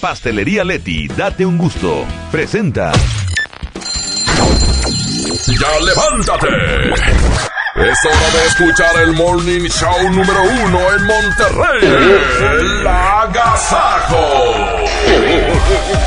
[0.00, 2.06] Pastelería Leti, date un gusto.
[2.32, 2.90] Presenta.
[5.46, 6.48] ¡Ya levántate!
[7.76, 11.84] Es hora de escuchar el Morning Show número uno en Monterrey.
[11.84, 14.26] El Agasajo.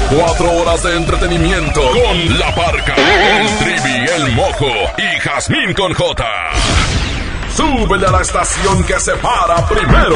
[0.09, 6.25] Cuatro horas de entretenimiento con La Parca, el Trivi, el Mojo y Jazmín con J.
[7.55, 10.15] Súbele a la estación que se para primero.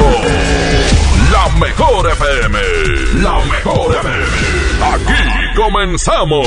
[1.32, 2.58] La mejor FM.
[3.22, 4.24] La mejor FM.
[4.94, 6.46] Aquí comenzamos.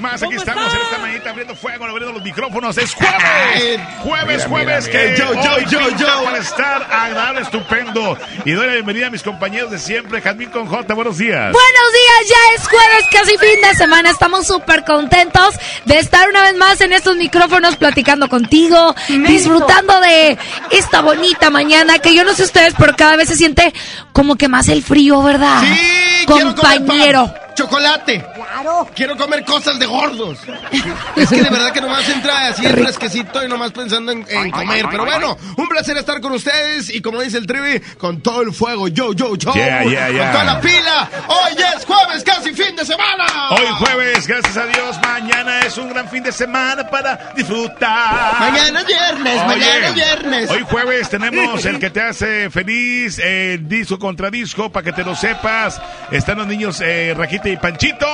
[0.00, 2.76] Más, aquí estamos en esta mañana abriendo fuego, abriendo los micrófonos.
[2.78, 6.24] Es jueves, jueves, jueves, que Yo, yo, yo, yo.
[6.24, 8.18] para estar agradable, estupendo.
[8.44, 10.94] Y doy la bienvenida a mis compañeros de siempre, Jazmín con J.
[10.94, 11.52] Buenos días.
[11.52, 14.10] Buenos días, ya es jueves, casi fin de semana.
[14.10, 20.38] Estamos súper contentos de estar una vez más en estos micrófonos platicando contigo, disfrutando de
[20.70, 23.72] esta bonita mañana que yo no sé ustedes, pero cada vez se siente
[24.12, 25.60] como que más el frío, ¿verdad?
[25.60, 27.26] Sí, quiero comer compañero.
[27.26, 28.24] pan, chocolate.
[28.52, 28.88] Claro.
[28.94, 30.38] Quiero comer cosas de gordos.
[31.16, 34.50] Es que de verdad que nomás entra así el fresquecito y nomás pensando en, en
[34.50, 34.86] comer.
[34.90, 38.52] Pero bueno, un placer estar con ustedes y como dice el trivi, con todo el
[38.52, 38.88] fuego.
[38.88, 39.52] Yo, yo, yo.
[39.54, 40.22] Yeah, yeah, yeah.
[40.24, 41.10] Con toda la pila.
[41.28, 43.24] Hoy es jueves, casi fin de semana.
[43.50, 48.40] Hoy jueves, gracias a Dios, mañana es un gran fin de semana para disfrutar.
[48.40, 50.50] Mañana es viernes, Oye, mañana es viernes.
[50.50, 55.02] Hoy jueves tenemos el que te hace feliz, el disco contra disco, para que te
[55.02, 55.80] lo sepas.
[56.10, 58.06] Están los niños eh, Rajita y Panchito.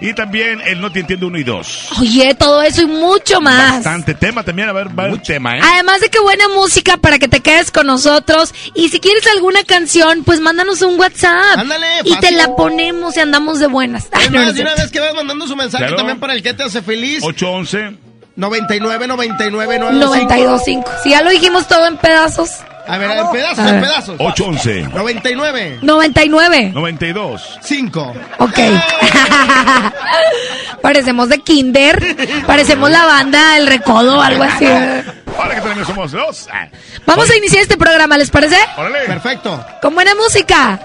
[0.00, 1.88] Y también el No Te Entiendo 1 y 2.
[2.00, 3.76] Oye, todo eso y mucho más.
[3.76, 5.60] Bastante tema también, a ver, va el tema, ¿eh?
[5.62, 8.54] Además de que buena música para que te quedes con nosotros.
[8.74, 11.58] Y si quieres alguna canción, pues mándanos un WhatsApp.
[11.58, 14.08] Ándale, y te la ponemos y andamos de buenas.
[14.12, 15.96] Ay, no, no de una vez que vas mandando su mensaje Claro.
[15.96, 17.22] también para el que te hace feliz.
[17.22, 17.96] 811.
[18.36, 20.84] 99 99 92.5.
[21.02, 22.50] Si ya lo dijimos todo en pedazos.
[22.88, 24.16] A ver, en pedazos, en pedazos.
[24.18, 24.88] 811.
[24.94, 26.70] 99 99.
[26.74, 27.58] 92.
[27.62, 28.14] 5.
[28.38, 28.58] Ok.
[30.82, 32.16] Parecemos de Kinder.
[32.46, 34.66] Parecemos la banda El Recodo o algo así.
[34.66, 36.48] Ahora que también somos dos.
[36.52, 36.68] Ah,
[37.04, 38.56] Vamos a iniciar este programa, ¿les parece?
[38.76, 39.00] órale.
[39.06, 39.64] Perfecto.
[39.82, 40.78] Con buena música.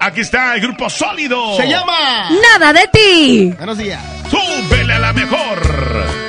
[0.00, 1.56] Aquí está el grupo sólido.
[1.56, 2.28] Se llama.
[2.42, 3.54] Nada de ti.
[3.56, 4.00] Buenos días.
[4.30, 6.23] Súbele a la mejor.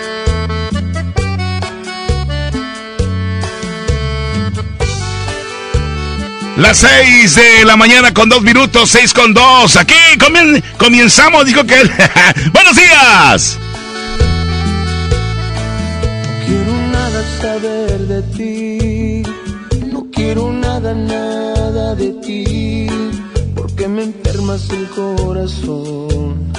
[6.57, 9.75] Las seis de la mañana con dos minutos, seis con dos.
[9.75, 11.75] Aquí comien- comenzamos, dijo que...
[12.53, 13.57] ¡Buenos días!
[16.45, 19.23] quiero nada saber de ti,
[19.91, 22.87] no quiero nada, nada de ti,
[23.55, 26.51] porque me enfermas el corazón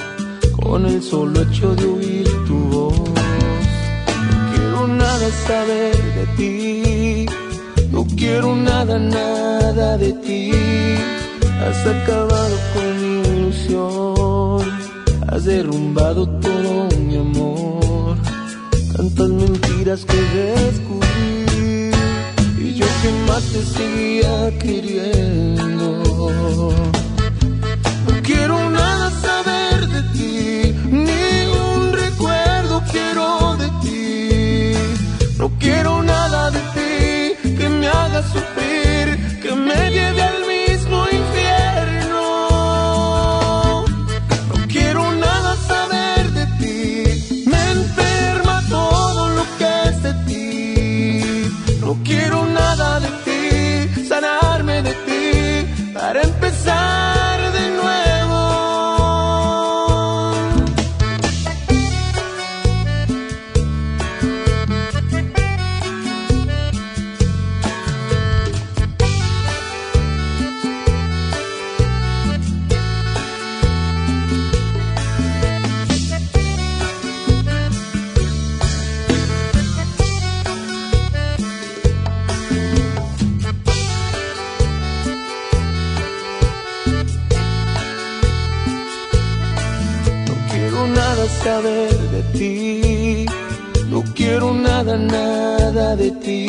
[0.60, 2.98] con el solo hecho de oír tu voz.
[2.98, 7.26] No quiero nada saber de ti,
[8.08, 10.50] no quiero nada, nada de ti,
[11.60, 14.62] has acabado con mi ilusión,
[15.28, 18.16] has derrumbado todo mi amor
[18.96, 21.90] tantas mentiras que descubrí
[22.58, 26.02] y yo que más te seguía queriendo.
[28.06, 34.72] No quiero nada saber de ti, ni un recuerdo quiero de ti.
[35.38, 36.75] No quiero nada de ti
[38.16, 40.45] haga sufrir, que me lleve al
[91.47, 93.25] de ti.
[93.89, 96.48] No quiero quiero nada, nada de ti.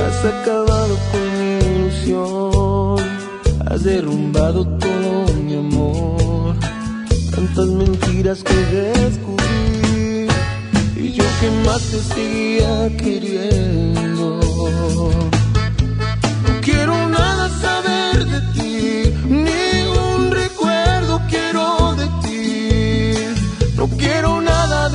[0.00, 2.98] Has acabado con mi ilusión.
[3.70, 6.56] Has derrumbado todo mi amor.
[7.30, 10.26] Tantas mentiras que descubrí.
[10.96, 14.40] Y yo que más te seguía queriendo.
[24.16, 24.85] Quiero nada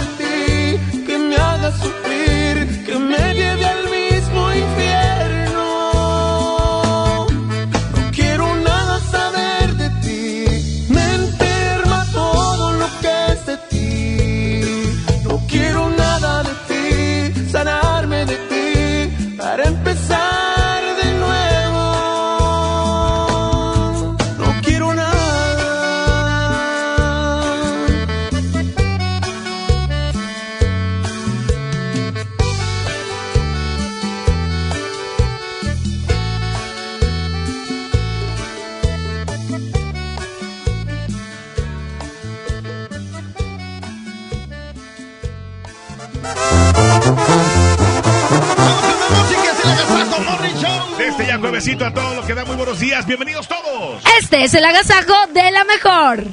[51.41, 53.05] juevesito a todo lo que da muy buenos días.
[53.05, 54.03] Bienvenidos todos.
[54.19, 56.23] Este es el agasajo de la mejor.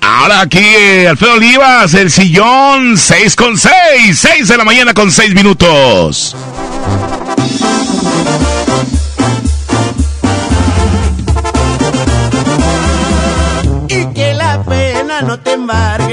[0.00, 3.72] Ahora aquí eh, Alfredo Olivas, el sillón 6 con 6,
[4.12, 6.34] 6 de la mañana con 6 minutos.
[13.88, 16.05] Y que la pena no te embargue,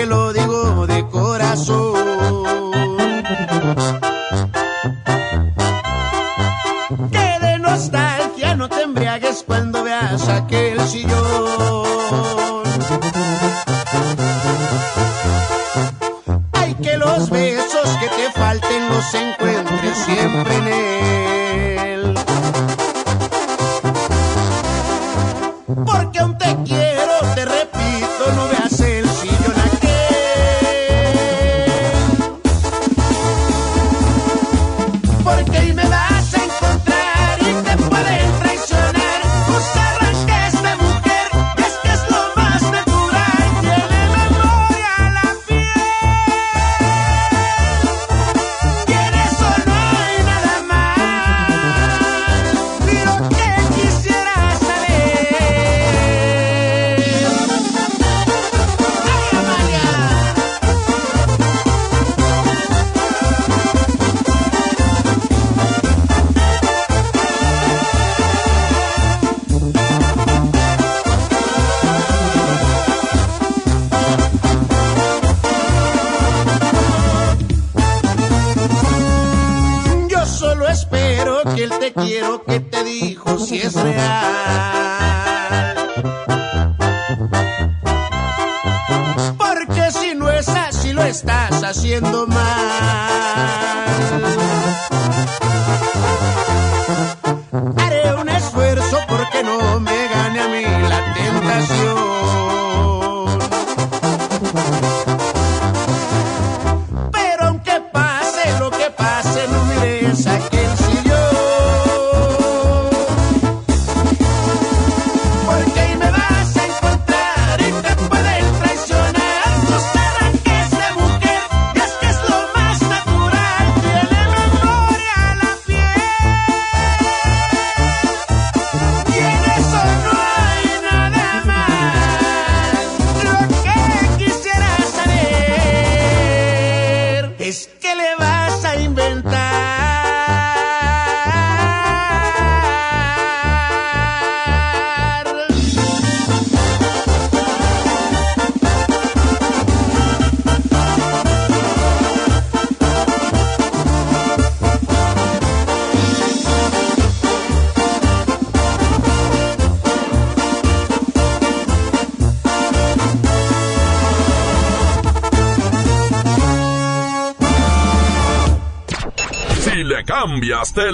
[82.24, 82.73] quiero que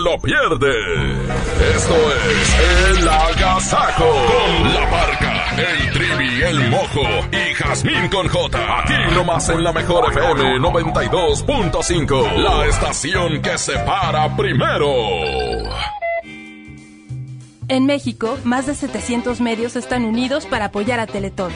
[0.03, 0.75] lo pierdes.
[1.75, 1.96] Esto
[2.32, 4.06] es El Agasajo.
[4.06, 8.79] Con la barca, el trivi, el mojo y Jazmín con J.
[8.79, 12.36] Aquí nomás en la mejor FM 92.5.
[12.38, 14.88] La estación que se para primero.
[17.68, 21.51] En México, más de 700 medios están unidos para apoyar a Teletón.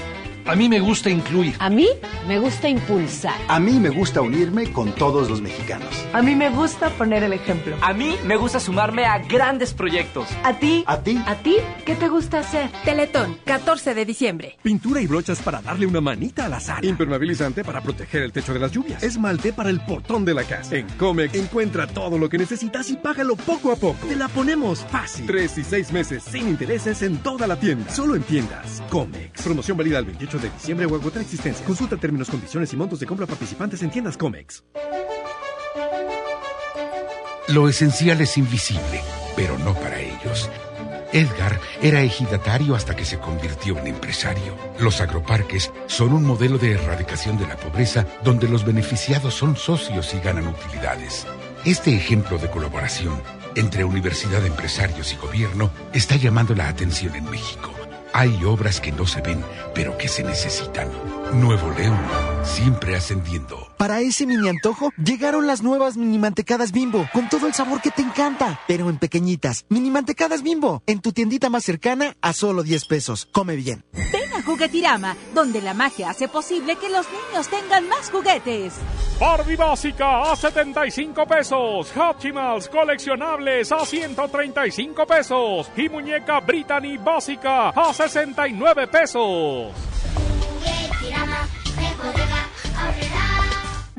[0.46, 1.56] A mí me gusta incluir.
[1.60, 1.88] A mí
[2.28, 3.36] me gusta impulsar.
[3.48, 5.90] A mí me gusta unirme con todos los mexicanos.
[6.14, 7.76] A mí me gusta poner el ejemplo.
[7.82, 10.28] A mí me gusta sumarme a grandes proyectos.
[10.44, 10.84] ¿A ti?
[10.88, 11.22] ¿A ti?
[11.26, 11.58] ¿A ti?
[11.86, 12.70] ¿Qué te gusta hacer?
[12.86, 14.58] Teletón, 14 de diciembre.
[14.62, 16.86] Pintura y brochas para darle una manita a la sala.
[16.86, 19.04] Impermeabilizante para proteger el techo de las lluvias.
[19.04, 20.76] Esmalte para el portón de la casa.
[20.76, 24.08] En Comex encuentra todo lo que necesitas y págalo poco a poco.
[24.08, 25.26] Te la ponemos fácil.
[25.26, 27.92] Tres y seis meses sin intereses en toda la tienda.
[27.92, 28.82] Solo en tiendas.
[28.90, 29.23] Comex.
[29.44, 31.66] Promoción válida el 28 de diciembre o agotar existencia.
[31.66, 34.64] Consulta términos, condiciones y montos de compra participantes en tiendas Comex.
[37.50, 39.02] Lo esencial es invisible,
[39.36, 40.50] pero no para ellos.
[41.12, 44.56] Edgar era ejidatario hasta que se convirtió en empresario.
[44.80, 50.14] Los agroparques son un modelo de erradicación de la pobreza donde los beneficiados son socios
[50.14, 51.28] y ganan utilidades.
[51.66, 53.22] Este ejemplo de colaboración
[53.56, 57.73] entre universidad, empresarios y gobierno está llamando la atención en México.
[58.16, 59.44] Hay obras que no se ven,
[59.74, 60.88] pero que se necesitan.
[61.34, 61.98] Nuevo León,
[62.44, 63.68] siempre ascendiendo.
[63.78, 67.90] Para ese mini antojo, llegaron las nuevas mini mantecadas bimbo, con todo el sabor que
[67.90, 69.66] te encanta, pero en pequeñitas.
[69.70, 73.28] Mini mantecadas bimbo, en tu tiendita más cercana a solo 10 pesos.
[73.32, 73.84] Come bien.
[74.46, 78.76] Juguetirama, donde la magia hace posible que los niños tengan más juguetes.
[79.20, 81.92] Barbie básica a 75 pesos.
[81.96, 85.72] Hatchimals coleccionables a 135 pesos.
[85.78, 89.72] Y muñeca Brittany básica a 69 pesos.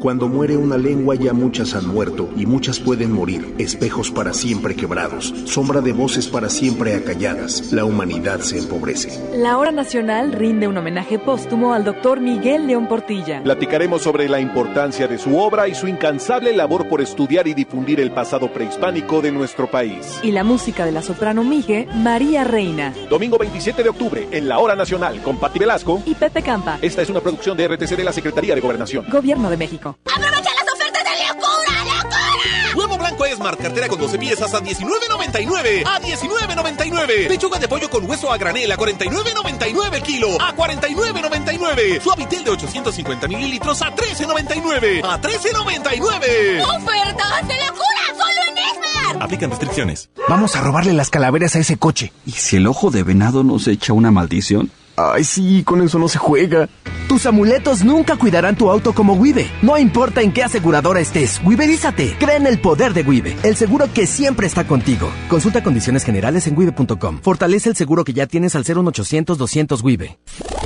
[0.04, 3.54] Cuando muere una lengua ya muchas han muerto y muchas pueden morir.
[3.56, 7.72] Espejos para siempre quebrados, sombra de voces para siempre acalladas.
[7.72, 9.18] La humanidad se empobrece.
[9.34, 13.42] La Hora Nacional rinde un homenaje póstumo al doctor Miguel León Portilla.
[13.42, 17.98] Platicaremos sobre la importancia de su obra y su incansable labor por estudiar y difundir
[17.98, 20.20] el pasado prehispánico de nuestro país.
[20.22, 22.92] Y la música de la soprano Migue, María Reina.
[23.08, 26.78] Domingo 27 de octubre, en la Hora Nacional, con Pati Velasco y Pepe Campa.
[26.82, 29.06] Esta es una producción de RTC de la Secretaría de Gobernación.
[29.10, 29.93] Gobierno de México.
[30.04, 32.76] ¡Aprovecha las ofertas de locura, locura!
[32.76, 35.84] Huevo blanco Smart, cartera con 12 piezas a $19.99.
[35.86, 37.28] A $19.99.
[37.28, 40.40] Pechuga de pollo con hueso a granel a $49.99 el kilo.
[40.40, 42.00] A $49.99.
[42.00, 45.04] Suavitel de 850 mililitros a $13.99.
[45.04, 46.62] A $13.99.
[46.62, 48.04] ¡Ofertas de locura!
[48.16, 49.22] ¡Solo en Smart!
[49.22, 50.10] Aplican restricciones.
[50.28, 52.12] Vamos a robarle las calaveras a ese coche.
[52.26, 54.70] ¿Y si el ojo de venado nos echa una maldición?
[54.96, 56.68] Ay, sí, con eso no se juega.
[57.08, 59.50] Tus amuletos nunca cuidarán tu auto como Wibe.
[59.62, 62.16] No importa en qué aseguradora estés, Wiberízate.
[62.18, 65.10] Cree en el poder de Wibe, el seguro que siempre está contigo.
[65.28, 67.20] Consulta condiciones generales en wibe.com.
[67.22, 70.18] Fortalece el seguro que ya tienes al 01800 200 Wibe.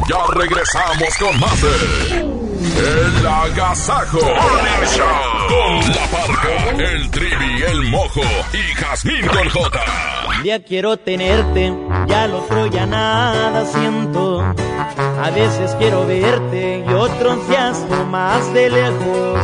[0.08, 2.37] Ya regresamos con más de
[2.76, 8.20] El Agasajo con La Parca, el Trivi, el Mojo
[8.52, 9.80] y Jazmín con J.
[10.28, 11.72] Un día quiero tenerte,
[12.06, 14.42] ya al otro ya nada siento.
[14.42, 19.40] A veces quiero verte y otros días no más de lejos.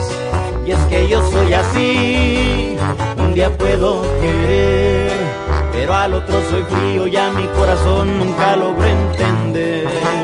[0.66, 2.76] Y es que yo soy así,
[3.16, 5.12] un día puedo querer,
[5.72, 10.23] pero al otro soy frío y a mi corazón nunca logro entender.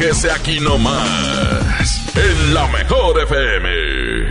[0.00, 4.30] Agasáquese aquí nomás, en la mejor FM.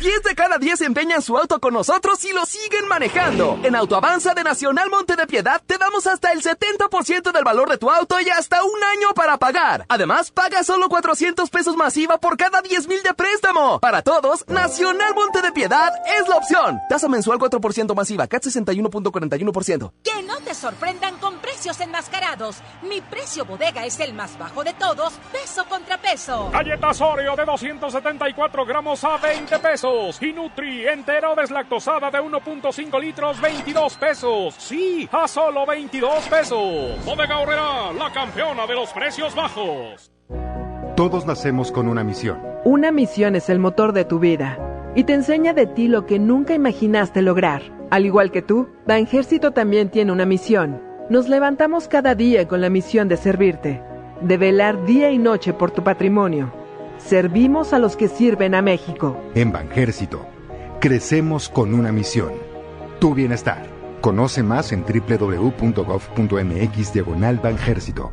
[0.00, 3.60] 10 de cada 10 empeñan su auto con nosotros y lo siguen manejando.
[3.62, 7.78] En Autoavanza de Nacional Monte de Piedad te damos hasta el 70% del valor de
[7.78, 9.86] tu auto y hasta un año para pagar.
[9.88, 13.78] Además, paga solo 400 pesos masiva por cada 10 mil de préstamo.
[13.78, 16.80] Para todos, Nacional Monte de Piedad es la opción.
[16.88, 19.92] Tasa mensual 4% masiva, CAT 61.41%.
[20.02, 22.62] Que no te sorprendan con precios enmascarados.
[22.82, 26.50] Mi precio bodega es el más bajo de todos, peso contra peso.
[26.52, 30.20] Galletas Oreo de 274 gramos a 20 pesos.
[30.22, 34.54] Y Nutri entera o deslactosada de 1.5 litros, 22 pesos.
[34.58, 37.04] Sí, a solo 22 pesos.
[37.04, 40.10] Bodega Horrera, la campeona de los precios bajos.
[40.96, 42.40] Todos nacemos con una misión.
[42.64, 44.58] Una misión es el motor de tu vida
[44.94, 47.62] y te enseña de ti lo que nunca imaginaste lograr.
[47.90, 50.91] Al igual que tú, Banjército también tiene una misión.
[51.10, 53.82] Nos levantamos cada día con la misión de servirte,
[54.20, 56.52] de velar día y noche por tu patrimonio.
[56.98, 59.16] Servimos a los que sirven a México.
[59.34, 60.24] En Banjército,
[60.80, 62.32] crecemos con una misión.
[63.00, 63.66] Tu bienestar.
[64.00, 66.12] Conoce más en www.gov.mx
[66.92, 68.10] diagonal Banjército.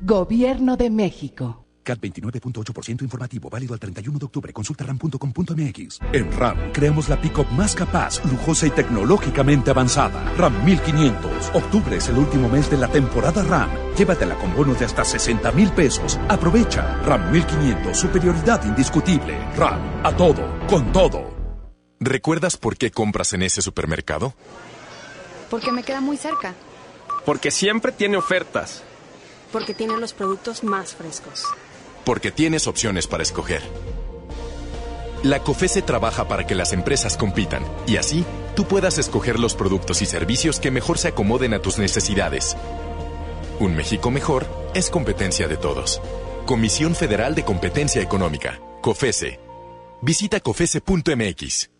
[0.00, 1.67] Gobierno de México.
[1.88, 4.52] CAT 29.8% informativo, válido al 31 de octubre.
[4.52, 6.00] Consulta ram.com.mx.
[6.12, 10.34] En RAM, creamos la pick-up más capaz, lujosa y tecnológicamente avanzada.
[10.36, 11.50] RAM 1500.
[11.54, 13.70] Octubre es el último mes de la temporada RAM.
[13.96, 16.20] Llévatela con bonos de hasta 60 mil pesos.
[16.28, 16.98] Aprovecha.
[17.04, 17.96] RAM 1500.
[17.96, 19.38] Superioridad indiscutible.
[19.56, 20.04] RAM.
[20.04, 20.66] A todo.
[20.66, 21.38] Con todo.
[22.00, 24.34] ¿Recuerdas por qué compras en ese supermercado?
[25.48, 26.54] Porque me queda muy cerca.
[27.24, 28.82] Porque siempre tiene ofertas.
[29.50, 31.44] Porque tiene los productos más frescos.
[32.08, 33.60] Porque tienes opciones para escoger.
[35.22, 38.24] La COFESE trabaja para que las empresas compitan y así
[38.56, 42.56] tú puedas escoger los productos y servicios que mejor se acomoden a tus necesidades.
[43.60, 46.00] Un México mejor es competencia de todos.
[46.46, 49.38] Comisión Federal de Competencia Económica, COFESE.
[50.00, 51.70] Visita COFESE.mx.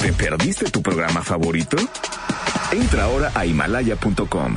[0.00, 1.78] ¿Te perdiste tu programa favorito?
[2.70, 4.56] Entra ahora a himalaya.com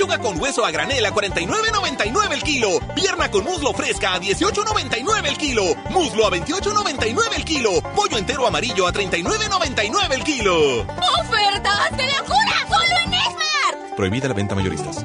[0.00, 2.68] Pechuga con hueso a granel a 49.99 el kilo.
[2.94, 5.62] Pierna con muslo fresca a 18.99 el kilo.
[5.90, 7.82] Muslo a 28.99 el kilo.
[7.94, 10.80] Pollo entero amarillo a 39.99 el kilo.
[10.80, 12.66] ¡Ofertas de locura!
[12.66, 13.94] ¡Solo en Esmar!
[13.94, 15.04] Prohibida la venta mayoristas.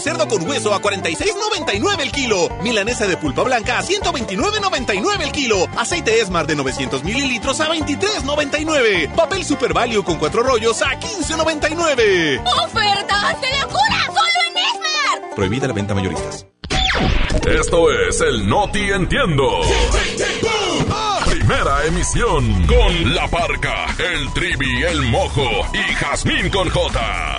[0.00, 2.48] cerdo con hueso a 46.99 el kilo.
[2.62, 5.66] Milanesa de pulpa blanca a 129.99 el kilo.
[5.76, 9.14] Aceite Esmar de 900 mililitros a 23.99.
[9.14, 12.42] Papel Super Value con cuatro rollos a 15.99.
[12.64, 14.06] ¡Ofertas de locura!
[14.06, 15.34] ¡Solo en Esmar!
[15.34, 16.46] Prohibida la venta mayoristas.
[17.46, 19.60] Esto es el Noti Entiendo.
[21.30, 27.38] Primera emisión con La Parca, el Trivi, el Mojo y Jazmín con J.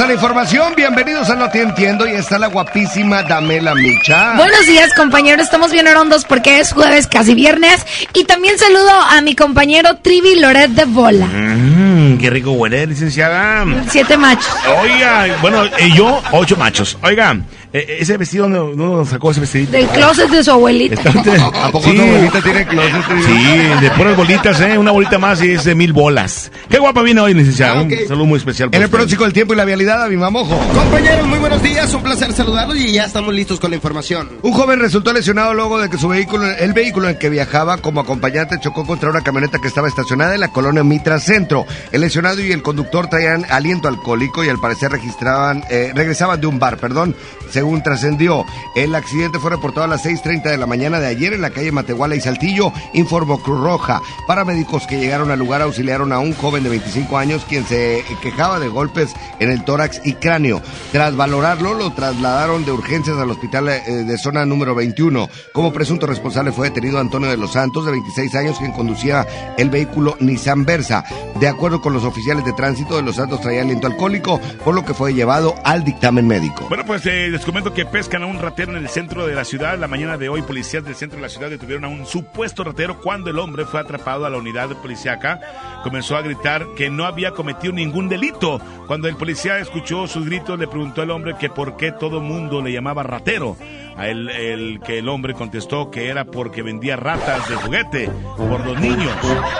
[0.00, 4.36] A la información, bienvenidos a No Te Entiendo y está la guapísima Damela Micha.
[4.36, 5.44] Buenos días, compañeros.
[5.44, 7.84] Estamos bien orondos porque es jueves, casi viernes.
[8.14, 11.26] Y también saludo a mi compañero Trivi Loret de Bola.
[11.26, 13.66] Mmm, qué rico huele, licenciada.
[13.90, 14.54] Siete machos.
[14.80, 16.96] Oiga, bueno, y yo, ocho machos.
[17.02, 17.36] Oiga,
[17.72, 19.72] eh, ese vestido, ¿dónde, dónde sacó ese vestidito?
[19.72, 21.00] Del closet de su abuelita.
[21.64, 21.96] ¿A poco Sí.
[21.96, 23.02] tu abuelita tiene closet?
[23.26, 24.76] Sí, de puras bolitas, ¿eh?
[24.78, 26.50] Una bolita más y es de mil bolas.
[26.68, 27.80] Qué guapa viene hoy, licenciada.
[27.80, 27.82] Ah.
[27.82, 28.68] Un saludo muy especial.
[28.72, 30.58] En el pronóstico del tiempo y la vialidad, a mi mamojo.
[30.74, 34.28] Compañeros, muy buenos días, un placer saludarlos y ya estamos listos con la información.
[34.42, 38.00] Un joven resultó lesionado luego de que su vehículo, el vehículo en que viajaba como
[38.00, 41.64] acompañante chocó contra una camioneta que estaba estacionada en la colonia Mitra Centro.
[41.90, 46.46] El lesionado y el conductor traían aliento alcohólico y al parecer registraban, eh, regresaban de
[46.46, 47.14] un bar, perdón,
[47.52, 48.44] según trascendió.
[48.74, 51.72] El accidente fue reportado a las 6.30 de la mañana de ayer en la calle
[51.72, 54.00] Matehuala y Saltillo, informó Cruz Roja.
[54.26, 58.58] Paramédicos que llegaron al lugar auxiliaron a un joven de 25 años quien se quejaba
[58.58, 60.62] de golpes en el tórax y cráneo.
[60.92, 65.28] Tras valorarlo, lo trasladaron de urgencias al hospital eh, de zona número 21.
[65.52, 69.26] Como presunto responsable fue detenido Antonio de los Santos, de 26 años, quien conducía
[69.58, 71.04] el vehículo Nissan Versa.
[71.38, 74.84] De acuerdo con los oficiales de tránsito, de los Santos traía aliento alcohólico, por lo
[74.84, 76.66] que fue llevado al dictamen médico.
[76.68, 79.44] Bueno, pues eh, les comento que pescan a un ratero en el centro de la
[79.44, 79.76] ciudad.
[79.76, 83.00] La mañana de hoy, policías del centro de la ciudad detuvieron a un supuesto ratero
[83.00, 85.40] cuando el hombre fue atrapado a la unidad policíaca.
[85.82, 88.60] Comenzó a gritar que no había cometido ningún delito.
[88.86, 92.62] Cuando el policía escuchó sus gritos, le preguntó al hombre que por qué todo mundo
[92.62, 93.56] le llamaba ratero.
[93.96, 98.64] A él, el que el hombre contestó que era porque vendía ratas de juguete por
[98.64, 99.12] los niños.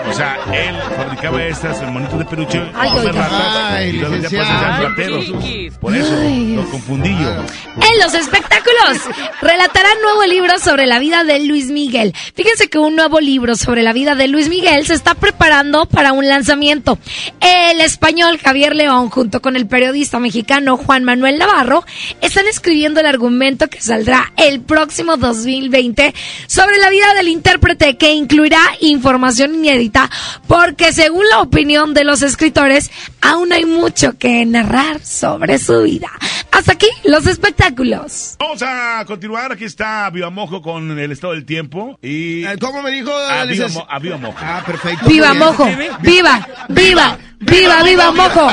[0.09, 4.79] O sea, él fabricaba estas monitos de peluche Ay, con ratas Ay, y los vendía
[4.81, 5.33] rateros.
[5.81, 7.31] Por eso Ay, lo confundí yo.
[7.31, 8.99] En los espectáculos,
[9.41, 12.15] relatarán nuevo libro sobre la vida de Luis Miguel.
[12.35, 16.13] Fíjense que un nuevo libro sobre la vida de Luis Miguel se está preparando para
[16.13, 16.99] un lanzamiento.
[17.41, 21.85] El español Javier León, junto con el periodista mexicano Juan Manuel Navarro,
[22.21, 26.15] están escribiendo el argumento que saldrá el próximo 2020
[26.47, 30.11] sobre la vida del intérprete que incluirá información inédita
[30.47, 36.11] porque según la opinión de los escritores, aún hay mucho que narrar sobre su vida.
[36.51, 38.37] Hasta aquí los espectáculos.
[38.39, 39.53] Vamos a continuar.
[39.53, 41.99] Aquí está Viva Mojo con el estado del tiempo.
[42.03, 42.45] Y.
[42.45, 43.11] Eh, ¿Cómo me dijo?
[43.15, 44.37] A Viva, Mo- a Viva Mojo.
[44.41, 45.09] Ah, perfecto.
[45.09, 45.33] ¡Viva.
[45.35, 45.67] Mojo!
[46.03, 46.47] ¡Viva!
[46.69, 47.17] ¡Viva!
[47.41, 48.47] ¡Viva, viva Mojo!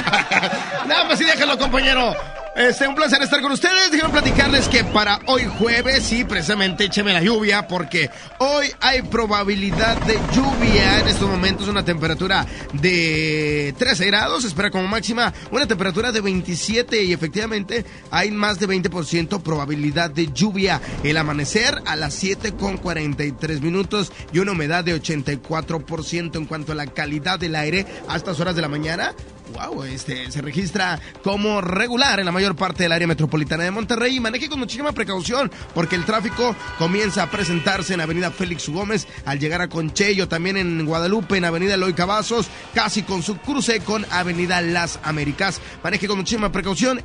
[0.88, 2.16] No, pues sí, déjalo, compañero.
[2.60, 3.90] Este, un placer estar con ustedes.
[3.90, 9.98] Déjenme platicarles que para hoy jueves, sí, precisamente écheme la lluvia, porque hoy hay probabilidad
[10.02, 11.00] de lluvia.
[11.00, 17.02] En estos momentos una temperatura de 13 grados, espera como máxima una temperatura de 27
[17.02, 20.82] y efectivamente hay más de 20% probabilidad de lluvia.
[21.06, 26.74] El amanecer a las 7 con 43 minutos y una humedad de 84% en cuanto
[26.74, 29.14] a la calidad del aire a estas horas de la mañana.
[29.54, 34.16] Wow, este se registra como regular en la mayor parte del área metropolitana de Monterrey
[34.16, 39.08] y maneje con muchísima precaución porque el tráfico comienza a presentarse en Avenida Félix Gómez
[39.26, 43.80] al llegar a Conchello, también en Guadalupe, en Avenida Eloy Cavazos, casi con su cruce
[43.82, 45.62] con Avenida Las Américas.
[45.84, 47.02] Maneje con muchísima precaución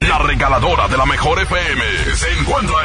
[0.00, 1.82] La regaladora de la mejor FM
[2.14, 2.76] se encuentra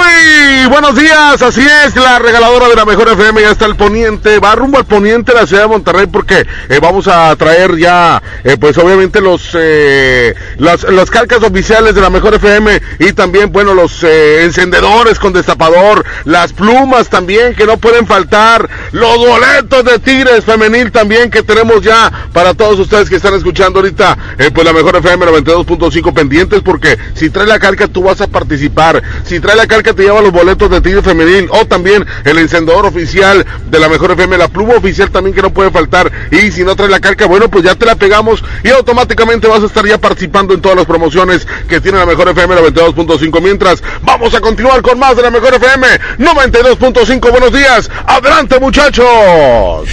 [0.00, 4.38] Muy buenos días, así es, la regaladora de la mejor FM ya está al poniente,
[4.38, 8.22] va rumbo al poniente de la ciudad de Monterrey porque eh, vamos a traer ya,
[8.44, 13.52] eh, pues obviamente los, eh, las, las calcas oficiales de la mejor FM y también,
[13.52, 19.84] bueno, los eh, encendedores con destapador, las plumas también que no pueden faltar, los boletos
[19.84, 24.16] de Tigres femenil también que tenemos ya para todos ustedes que están escuchando ahorita,
[24.54, 29.02] pues la mejor FM 92.5 pendientes porque si trae la calca tú vas a participar,
[29.24, 32.86] si trae la calca te lleva los boletos de Tigre Femenil o también el encendedor
[32.86, 36.10] oficial de la mejor FM, la pluma oficial también que no puede faltar.
[36.30, 39.62] Y si no traes la carca, bueno, pues ya te la pegamos y automáticamente vas
[39.62, 43.40] a estar ya participando en todas las promociones que tiene la mejor FM 92.5.
[43.42, 45.86] Mientras vamos a continuar con más de la mejor FM
[46.18, 47.30] 92.5.
[47.30, 47.90] Buenos días.
[48.06, 49.06] Adelante, muchachos.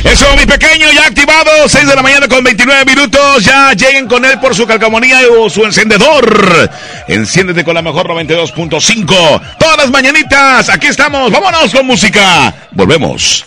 [0.03, 3.43] Eso, mi pequeño, ya activado, 6 de la mañana con 29 minutos.
[3.43, 6.69] Ya lleguen con él por su calcamonía o su encendedor.
[7.07, 9.41] Enciéndete con la mejor 92.5.
[9.59, 11.31] Todas las mañanitas, aquí estamos.
[11.31, 12.53] Vámonos con música.
[12.71, 13.45] Volvemos.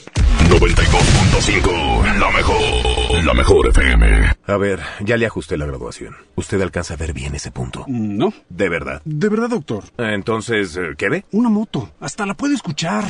[0.49, 4.33] 92.5, la mejor, la mejor FM.
[4.47, 6.17] A ver, ya le ajusté la graduación.
[6.35, 7.85] ¿Usted alcanza a ver bien ese punto?
[7.87, 8.33] No.
[8.49, 9.01] ¿De verdad?
[9.05, 9.85] De verdad, doctor.
[9.97, 11.25] Entonces, eh, ¿qué ve?
[11.31, 11.93] Una moto.
[12.01, 13.05] Hasta la puede escuchar.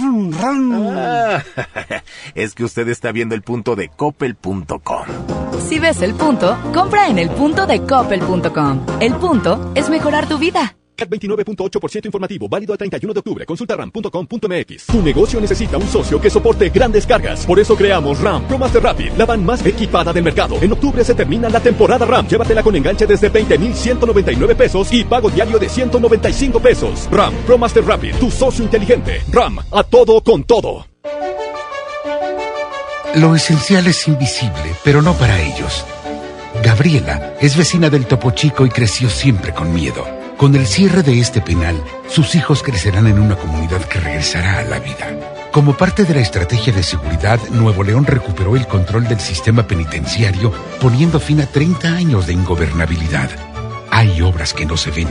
[0.00, 0.96] Ran, ran.
[0.96, 1.42] Ah,
[2.34, 5.04] es que usted está viendo el punto de coppel.com.
[5.68, 8.86] Si ves el punto, compra en el punto de coppel.com.
[9.00, 10.77] El punto es mejorar tu vida.
[10.98, 13.46] CAT 29.8% informativo, válido al 31 de octubre.
[13.46, 14.86] Consulta ram.com.mx.
[14.86, 17.46] Tu negocio necesita un socio que soporte grandes cargas.
[17.46, 20.56] Por eso creamos RAM Pro Master Rapid, la van más equipada del mercado.
[20.60, 22.26] En octubre se termina la temporada RAM.
[22.26, 27.08] Llévatela con enganche desde 20,199 pesos y pago diario de 195 pesos.
[27.10, 29.22] RAM Pro Master Rapid, tu socio inteligente.
[29.30, 30.86] RAM, a todo con todo.
[33.14, 35.84] Lo esencial es invisible, pero no para ellos.
[36.62, 40.17] Gabriela es vecina del Topo Chico y creció siempre con miedo.
[40.38, 44.62] Con el cierre de este penal, sus hijos crecerán en una comunidad que regresará a
[44.62, 45.50] la vida.
[45.50, 50.52] Como parte de la estrategia de seguridad, Nuevo León recuperó el control del sistema penitenciario,
[50.80, 53.30] poniendo fin a 30 años de ingobernabilidad.
[53.90, 55.08] Hay obras que no se ven,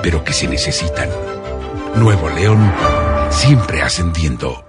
[0.00, 1.08] pero que se necesitan.
[1.96, 2.72] Nuevo León,
[3.30, 4.64] siempre ascendiendo.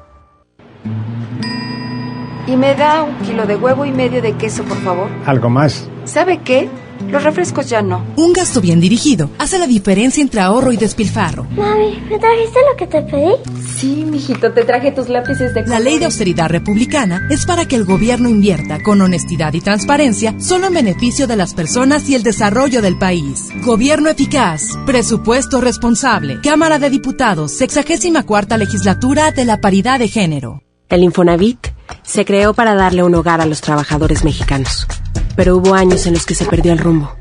[2.47, 5.07] Y me da un kilo de huevo y medio de queso, por favor.
[5.27, 5.87] Algo más.
[6.05, 6.67] ¿Sabe qué?
[7.07, 8.05] Los refrescos ya no.
[8.17, 11.45] Un gasto bien dirigido hace la diferencia entre ahorro y despilfarro.
[11.55, 13.33] Mami, ¿me trajiste lo que te pedí?
[13.77, 17.75] Sí, mijito, te traje tus lápices de La ley de austeridad republicana es para que
[17.75, 22.23] el gobierno invierta con honestidad y transparencia solo en beneficio de las personas y el
[22.23, 23.49] desarrollo del país.
[23.63, 30.61] Gobierno eficaz, presupuesto responsable, Cámara de Diputados, 64 legislatura de la paridad de género.
[30.89, 31.67] El Infonavit
[32.03, 34.87] se creó para darle un hogar a los trabajadores mexicanos,
[35.35, 37.15] pero hubo años en los que se perdió el rumbo.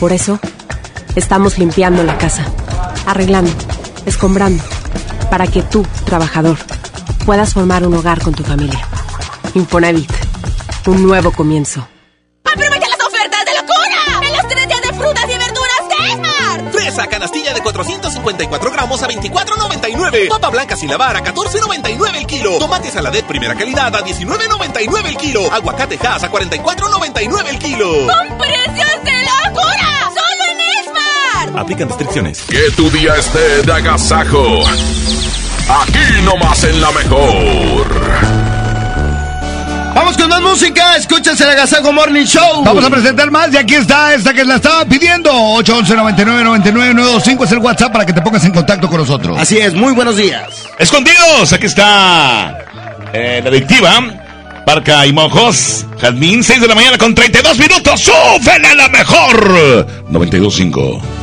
[0.00, 0.38] Por eso,
[1.14, 2.44] estamos limpiando la casa,
[3.06, 3.52] arreglando,
[4.06, 4.62] escombrando,
[5.30, 6.58] para que tú, trabajador,
[7.24, 8.80] puedas formar un hogar con tu familia.
[9.54, 10.10] Infonavit,
[10.86, 11.86] un nuevo comienzo.
[17.02, 20.28] Fresa canastilla de 454 gramos a 24.99.
[20.28, 22.58] Papa blanca sin lavar a 14.99 el kilo.
[22.58, 25.52] Tomate saladet primera calidad a 19.99 el kilo.
[25.52, 27.88] Aguacate Hass a 44.99 el kilo.
[28.06, 29.12] ¡Con precios de
[29.50, 30.10] locura!
[30.14, 31.60] ¡Solo en Esmar!
[31.60, 32.42] Aplican restricciones.
[32.42, 34.62] Que tu día esté de agasajo.
[34.62, 38.41] Aquí nomás en la mejor.
[39.94, 42.64] Vamos con más música, escúchense el Agasago Morning Show.
[42.64, 45.30] Vamos a presentar más y aquí está esta que la estaba pidiendo.
[45.32, 49.36] 811 99 99 925 es el WhatsApp para que te pongas en contacto con nosotros.
[49.38, 50.66] Así es, muy buenos días.
[50.78, 52.58] Escondidos, aquí está
[53.12, 54.00] eh, la adictiva.
[54.64, 58.00] Barca y Mojos, Jazmín, 6 de la mañana con 32 minutos.
[58.00, 59.86] ¡Súbele a la mejor!
[60.08, 61.21] 92.5.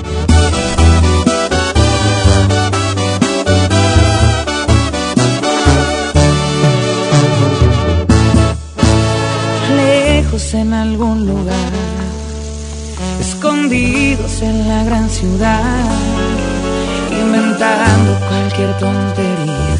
[10.54, 11.72] en algún lugar,
[13.20, 15.86] escondidos en la gran ciudad,
[17.12, 19.76] inventando cualquier tontería.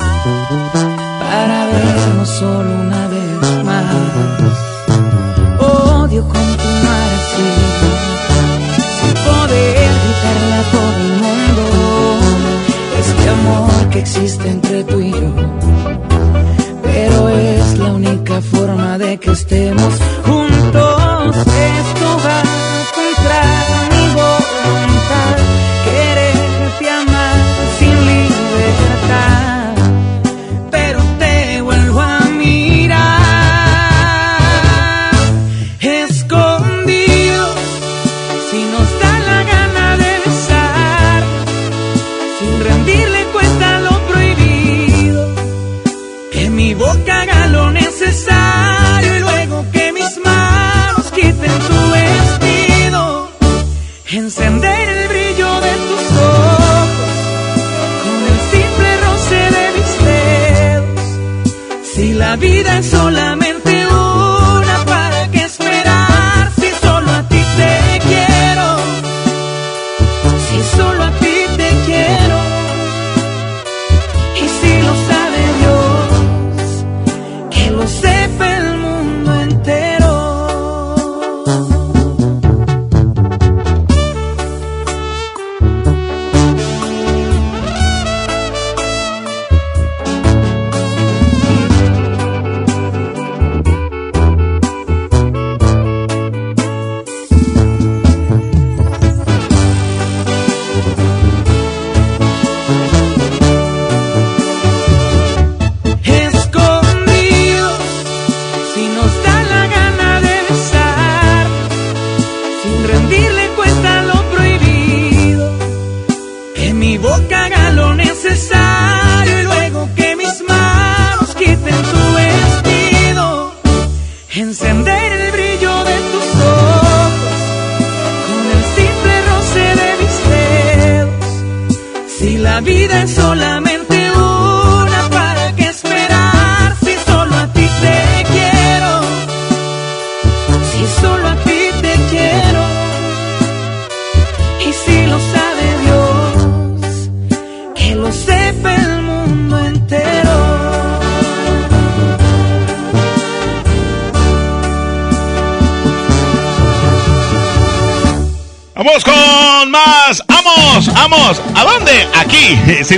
[1.20, 3.96] Para vernos solo una vez más.
[5.60, 7.50] Odio continuar así,
[9.00, 11.64] sin poder gritarle a todo el mundo.
[13.00, 15.34] Este amor que existe entre tú y yo.
[16.84, 19.94] Pero es la única forma de que estemos
[21.20, 21.48] juntos.
[21.48, 22.42] Esto va
[22.94, 23.69] contra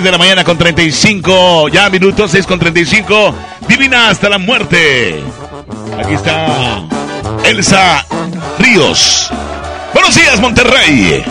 [0.02, 1.68] 6 de la mañana con 35.
[1.68, 3.36] Ya minutos, 6 con 35.
[3.68, 5.24] Divina hasta la muerte.
[6.04, 6.82] Aquí está
[7.46, 8.04] Elsa
[8.58, 9.30] Ríos.
[9.94, 11.24] Buenos días, Monterrey.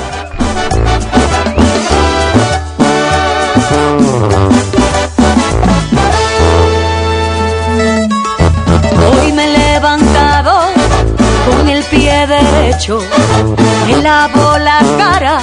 [9.02, 10.70] Hoy me he levantado
[11.50, 13.00] con el pie derecho,
[13.88, 15.40] me lavo la cara,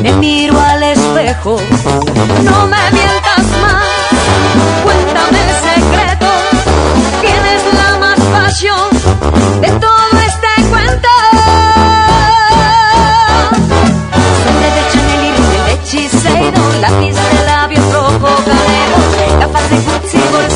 [0.00, 3.86] me miro al no me mientas más,
[4.84, 6.26] cuéntame el secreto,
[7.22, 8.90] tienes la más pasión
[9.62, 11.08] de todo este cuento.
[14.44, 18.98] Sangre de Chanel y rímel de hechicero, lápiz de labios rojo galero,
[19.40, 20.55] gafas de Gucci, bolso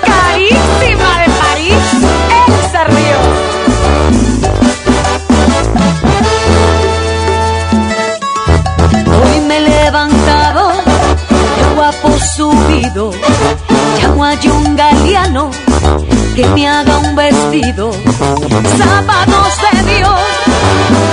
[12.93, 15.49] llamo a un galeano
[16.35, 17.91] que me haga un vestido,
[18.77, 20.19] zapatos de Dios,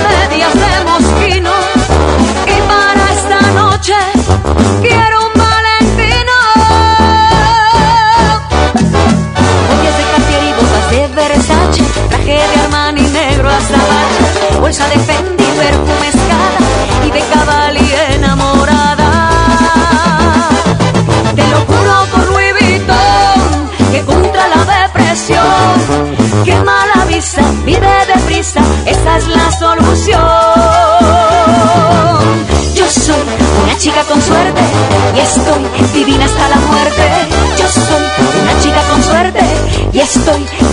[0.03, 1.51] medias de mosquino,
[2.45, 3.93] y para esta noche
[4.81, 6.35] quiero un valentino.
[9.69, 14.99] Joyas de Cartier y botas de Versace, traje de Armani negro hasta bache, bolsa de
[14.99, 16.59] Fendi, perfume escala
[17.05, 17.58] y de Cavalli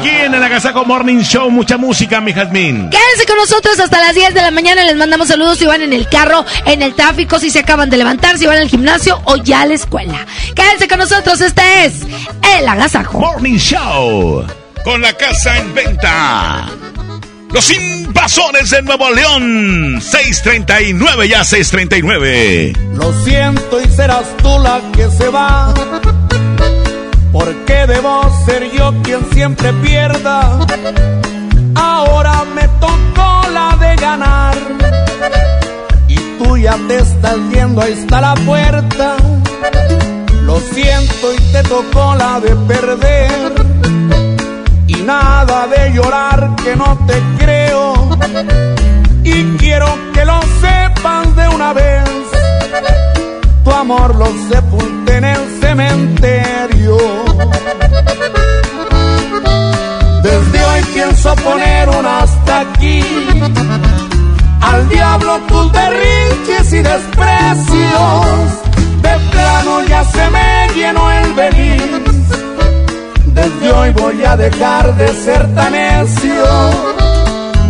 [0.00, 1.50] Aquí en el Agasaco Morning Show.
[1.50, 2.90] Mucha música, mi Jazmín.
[2.90, 4.84] Quédense con nosotros hasta las 10 de la mañana.
[4.84, 7.96] Les mandamos saludos si van en el carro, en el tráfico, si se acaban de
[7.96, 10.26] levantar, si van al gimnasio o ya a la escuela.
[10.54, 11.40] Quédense con nosotros.
[11.40, 11.94] Este es
[12.56, 13.20] El Agasajo.
[13.20, 14.46] Morning Show.
[14.84, 16.66] Con la casa en venta.
[17.52, 20.00] Los invasores de Nuevo León.
[20.00, 22.72] 639 ya 639.
[22.94, 25.74] Lo siento y serás tú la que se va.
[27.32, 30.58] Porque debo ser yo quien siempre pierda.
[31.74, 34.56] Ahora me tocó la de ganar.
[36.08, 39.16] Y tú ya te estás yendo, ahí está la puerta.
[40.42, 43.52] Lo siento y te tocó la de perder.
[44.88, 47.94] Y nada de llorar que no te creo.
[49.22, 52.02] Y quiero que lo sepas de una vez.
[53.62, 55.59] Tu amor lo sepulté en el
[60.22, 63.04] Desde hoy pienso poner un hasta aquí.
[64.60, 68.26] Al diablo tus berrinches y desprecios.
[69.00, 72.04] De plano ya se me llenó el venir.
[73.26, 76.44] Desde hoy voy a dejar de ser tan necio.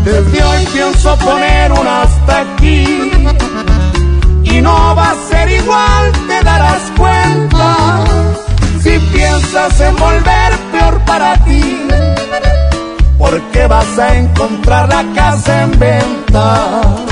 [0.04, 3.12] Desde hoy pienso poner un hasta aquí.
[4.44, 6.12] Y no va a ser igual,
[6.60, 8.04] darás cuenta.
[8.82, 11.88] Si piensas en volver peor para ti.
[13.18, 17.09] Porque vas a encontrar la casa en venta.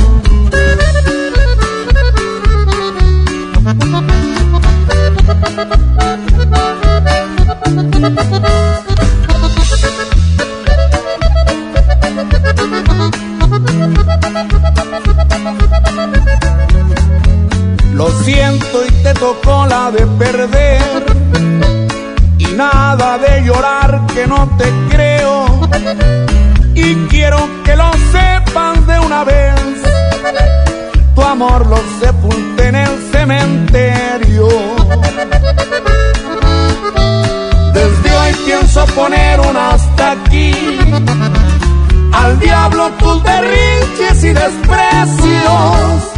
[19.18, 21.04] Tocó la de perder.
[22.38, 25.46] Y nada de llorar que no te creo.
[26.74, 29.54] Y quiero que lo sepas de una vez.
[31.14, 34.48] Tu amor lo sepulté en el cementerio.
[37.74, 40.52] Desde hoy pienso poner un hasta aquí.
[42.12, 46.17] Al diablo tus berrinches y desprecios.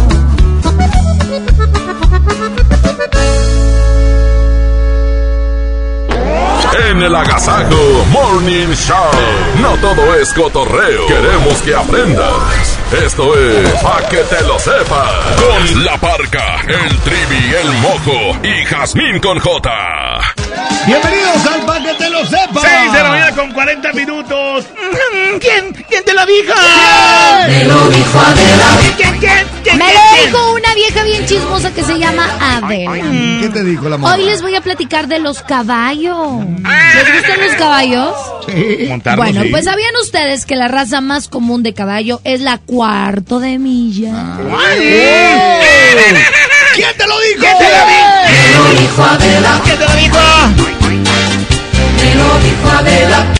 [6.91, 8.97] En el Agasajo Morning Show.
[9.61, 11.07] No todo es cotorreo.
[11.07, 12.77] Queremos que aprendas.
[13.05, 15.09] Esto es Pa' que te lo sepas.
[15.39, 19.71] Con la parca, el trivi, el mojo y Jazmín con J.
[20.85, 21.60] Bienvenidos al
[22.81, 24.65] 6 de la mañana con 40 minutos.
[25.39, 25.73] ¿Quién?
[25.89, 26.53] ¿Quién te lo dijo?
[27.47, 28.65] Me lo dijo Adela.
[28.97, 29.19] ¿Quién?
[29.19, 29.47] ¿Quién?
[29.63, 29.77] ¿Quién?
[29.77, 32.93] Me lo dijo una vieja bien chismosa que se llama Adela.
[33.41, 34.15] ¿Qué te dijo la mamá?
[34.15, 36.45] Hoy les voy a platicar de los caballos.
[36.45, 38.15] ¿Les gustan los caballos?
[38.89, 39.49] Montarlos, Bueno, sí.
[39.49, 44.11] pues sabían ustedes que la raza más común de caballo es la cuarto de milla.
[46.73, 47.39] ¿Quién te lo dijo?
[47.39, 48.07] ¿Quién te lo dijo?
[48.27, 49.61] Me lo dijo Adela.
[49.63, 50.80] ¿Quién te lo dijo?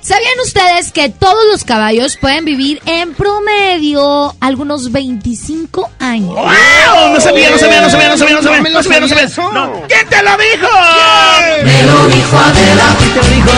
[0.01, 6.35] ¿Sabían ustedes que todos los caballos pueden vivir en promedio algunos 25 años?
[6.35, 7.13] ¡Wow!
[7.13, 9.29] No sabía, no sabía, no sabía, no sabía, no sabía, no sabía, no sabía.
[9.53, 9.71] No.
[9.87, 10.67] ¿Quién te lo dijo?
[11.63, 12.95] Me lo dijo Adela.
[12.99, 13.51] ¿Quién te lo dijo?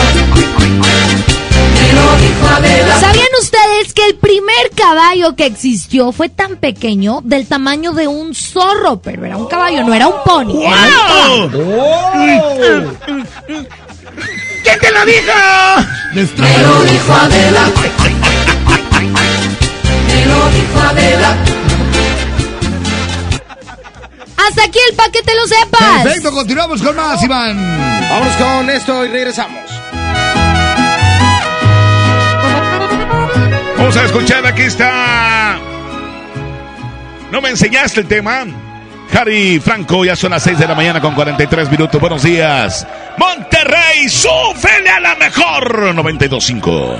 [1.74, 3.00] Me lo dijo Adela.
[3.00, 8.34] ¿Sabían ustedes que el primer caballo que existió fue tan pequeño del tamaño de un
[8.34, 9.00] zorro?
[9.00, 10.62] Pero era un caballo, no era un pony.
[10.62, 10.72] era
[11.36, 11.64] un caballo.
[11.64, 12.96] ¡Wow!
[14.64, 15.32] ¿Quién te lo dijo?
[16.14, 17.62] Me lo dijo Adela.
[20.08, 21.36] Me lo dijo Adela.
[24.36, 26.02] Hasta aquí el paquete, lo sepas.
[26.02, 27.56] Perfecto, continuamos con más, Iván.
[28.10, 29.70] Vámonos con esto y regresamos.
[33.76, 35.58] Vamos a escuchar, aquí está.
[37.30, 38.46] No me enseñaste el tema.
[39.14, 42.00] Harry Franco, ya son las 6 de la mañana con 43 minutos.
[42.00, 42.86] Buenos días.
[43.16, 45.94] Monterrey, súfele a la mejor.
[45.94, 46.96] 92.5.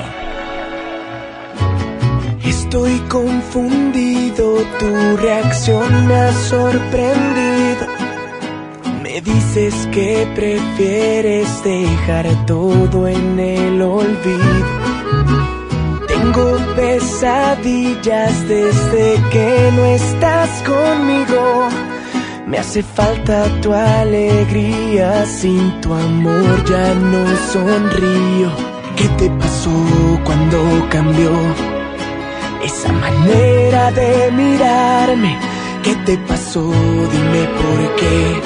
[2.45, 7.87] Estoy confundido, tu reacción me ha sorprendido.
[9.03, 14.67] Me dices que prefieres dejar todo en el olvido.
[16.07, 21.94] Tengo pesadillas desde que no estás conmigo.
[22.47, 28.51] Me hace falta tu alegría, sin tu amor ya no sonrío.
[28.97, 29.71] ¿Qué te pasó
[30.25, 31.31] cuando cambió?
[32.63, 35.39] Esa manera de mirarme,
[35.83, 36.71] ¿qué te pasó?
[37.13, 38.41] Dime por qué.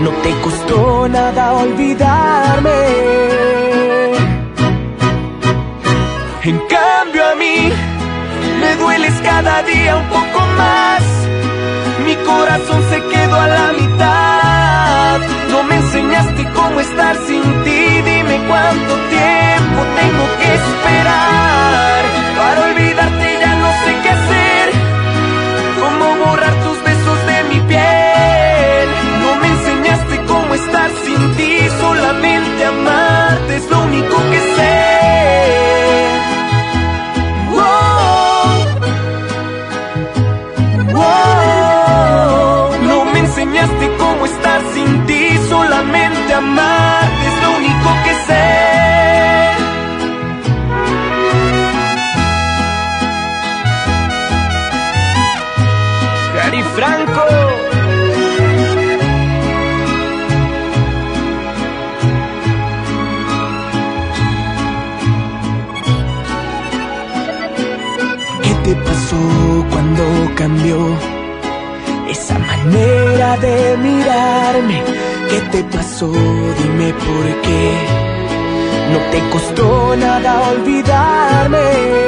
[0.00, 2.70] No te costó nada olvidarme.
[6.44, 7.68] En cambio a mí,
[8.60, 11.31] me dueles cada día un poco más.
[12.04, 15.20] Mi corazón se quedó a la mitad.
[15.50, 17.80] No me enseñaste cómo estar sin ti.
[18.10, 22.02] Dime cuánto tiempo tengo que esperar
[22.36, 23.38] para olvidarte.
[23.40, 24.66] Ya no sé qué hacer.
[25.80, 28.88] Cómo borrar tus besos de mi piel.
[29.22, 31.58] No me enseñaste cómo estar sin ti.
[31.80, 34.91] Solamente amarte es lo único que sé.
[56.76, 57.26] Franco.
[68.42, 69.16] ¿Qué te pasó
[69.70, 70.04] cuando
[70.34, 70.78] cambió
[72.08, 74.82] esa manera de mirarme?
[75.28, 76.10] ¿Qué te pasó?
[76.10, 77.62] Dime por qué.
[78.92, 82.02] No te costó nada olvidarme.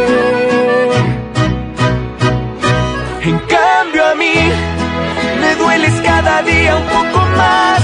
[6.42, 7.82] Día un poco más.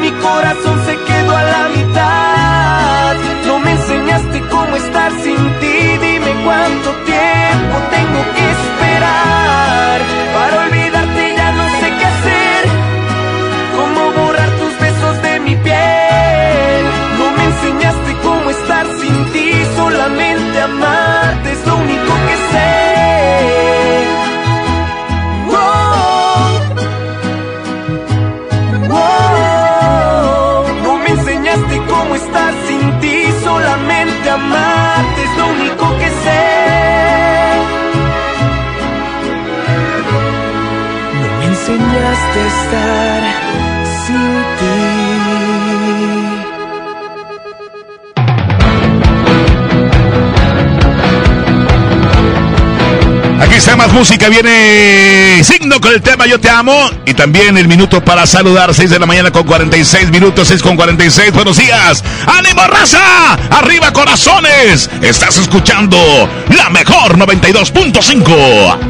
[0.00, 3.16] Mi corazón se quedó a la mitad.
[3.46, 5.76] No me enseñaste cómo estar sin ti.
[6.06, 10.00] Dime cuánto tiempo tengo que esperar
[10.34, 10.79] para olvidarte.
[41.70, 43.22] Enseñaste a estar
[44.06, 44.66] sin ti.
[53.40, 57.68] Aquí está más música, viene Signo con el tema Yo te amo y también el
[57.68, 62.04] minuto para saludar, 6 de la mañana con 46 minutos, 6 con 46, buenos días,
[62.26, 65.96] ánimo raza, arriba corazones, estás escuchando
[66.54, 68.89] la mejor 92.5.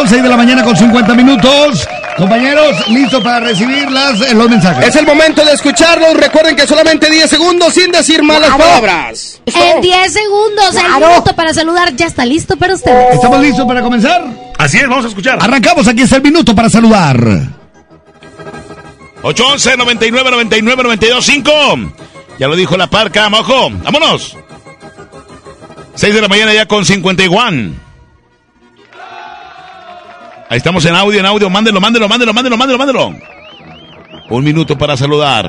[0.00, 1.86] Son 6 de la mañana con 50 minutos.
[2.16, 4.88] Compañeros, listos para recibir las, eh, los mensajes.
[4.88, 6.14] Es el momento de escucharlos.
[6.14, 9.42] Recuerden que solamente 10 segundos sin decir malas palabras.
[9.44, 13.16] En 10 segundos, el minuto para saludar ya está listo para ustedes.
[13.16, 14.24] ¿Estamos listos para comenzar?
[14.56, 15.38] Así es, vamos a escuchar.
[15.38, 17.18] Arrancamos, aquí está el minuto para saludar.
[19.22, 21.52] 811 99 99 92 5.
[22.38, 23.68] Ya lo dijo la parca, mojo.
[23.70, 24.34] Vámonos.
[25.94, 27.89] 6 de la mañana ya con 51.
[30.50, 31.48] Ahí estamos en audio, en audio.
[31.48, 33.14] Mándelo, mándelo, mándelo, mándelo, mándelo, mándelo.
[34.30, 35.46] Un minuto para saludar.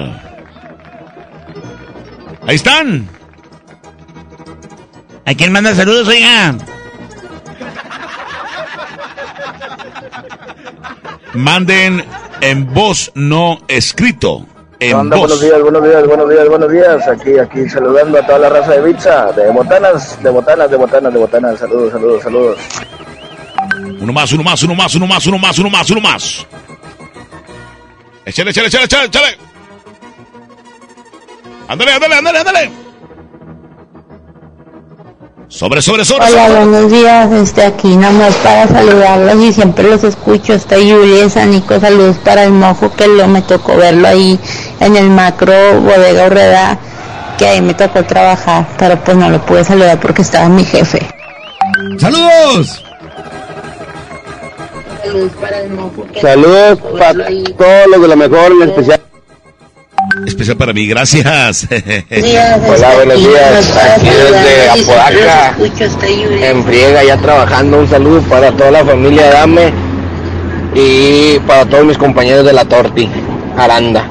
[2.46, 3.10] Ahí están.
[5.26, 6.56] ¿A quién manda saludos, oiga?
[11.34, 12.06] Manden
[12.42, 14.46] en voz no escrito.
[14.80, 15.18] En onda?
[15.18, 15.30] voz.
[15.30, 17.08] Buenos días, buenos días, buenos días, buenos días.
[17.08, 21.12] Aquí, aquí saludando a toda la raza de Pizza, de botanas, de botanas, de botanas,
[21.12, 21.60] de botanas.
[21.60, 22.58] Saludos, saludos, saludos.
[24.02, 26.48] Uno más, uno más, uno más, uno más, uno más, uno más, uno más.
[28.26, 29.38] Échale, échale, échale, échale, échale.
[31.68, 32.72] Ándale, ándale, ándale, ándale.
[35.50, 36.66] Sobre, sobre, sobre, Hola, sobre.
[36.66, 37.32] buenos días.
[37.32, 40.54] Este, aquí nada más para saludarlos y siempre los escucho.
[40.54, 41.80] Está Yuri de San Nico.
[41.80, 44.40] Saludos para el mojo que lo me tocó verlo ahí
[44.80, 46.80] en el macro bodega Urreda,
[47.38, 51.08] que ahí me tocó trabajar, pero pues no lo pude saludar porque estaba mi jefe.
[52.00, 52.84] ¡Saludos!
[55.12, 56.08] Saludos para el mojo.
[56.22, 59.02] Saludos para todos los de la mejor, en especial.
[60.26, 61.68] Especial para mí, gracias.
[61.70, 63.78] Hola, buenos días.
[63.78, 65.56] Aquí desde Apodaca,
[66.50, 67.80] en Friega, ya trabajando.
[67.80, 69.74] Un saludo para toda la familia Dame
[70.76, 73.10] y para todos mis compañeros de la Torti,
[73.58, 74.08] Aranda.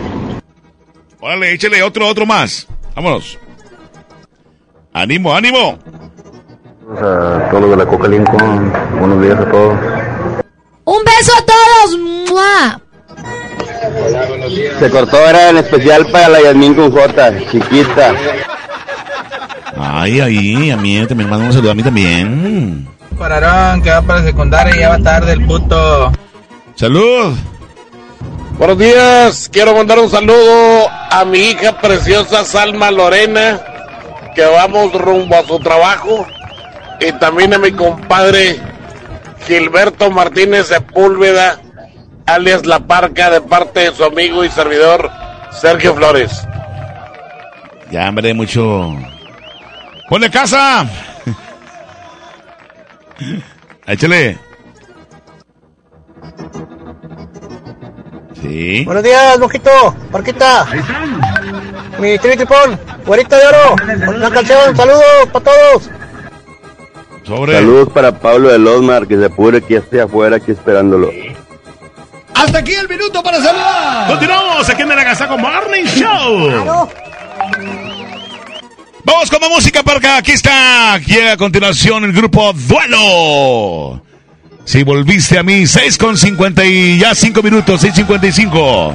[1.18, 2.66] Órale, échale otro, otro más.
[2.94, 3.38] Vámonos.
[4.92, 5.78] Ánimo, ánimo.
[6.98, 9.78] A todos los de la Coca Lincoln, buenos días a todos.
[10.91, 11.99] Un beso a todos.
[12.28, 12.80] ¡Mua!
[14.80, 18.12] Se cortó, era en especial para la Yasmín con J, chiquita.
[19.78, 22.88] Ay, ay, a mí también manda un saludo a mí también.
[23.16, 26.11] Pararón, que va para secundaria y ya va tarde el puto.
[26.74, 27.36] Salud.
[28.59, 33.61] Buenos días, quiero mandar un saludo a mi hija preciosa Salma Lorena,
[34.34, 36.26] que vamos rumbo a su trabajo,
[36.99, 38.70] y también a mi compadre
[39.47, 41.61] Gilberto Martínez Sepúlveda,
[42.26, 45.11] alias La Parca, de parte de su amigo y servidor
[45.53, 46.47] Sergio Flores.
[47.91, 48.97] Ya, hombre, mucho.
[50.09, 50.86] ¡Ponle casa!
[53.86, 54.38] Échale.
[58.41, 58.84] Sí.
[58.84, 60.66] Buenos días, Mojito, Parquita.
[61.99, 63.76] Mi tri tripón, güerita de oro.
[64.16, 65.91] Una canción, saludos para todos.
[67.25, 67.55] Sobre.
[67.55, 71.11] Saludos para Pablo de Losmar, que se apure que esté afuera aquí esperándolo.
[72.35, 74.09] Hasta aquí el minuto para saludar.
[74.09, 76.89] Continuamos aquí en el Agasaco Morning Show.
[79.05, 80.16] Vamos con la música para acá.
[80.18, 80.99] Aquí está.
[80.99, 84.03] Llega a continuación el grupo Duelo.
[84.64, 88.95] Si volviste a mí, 6 con 50 y ya 5 minutos, 6.55.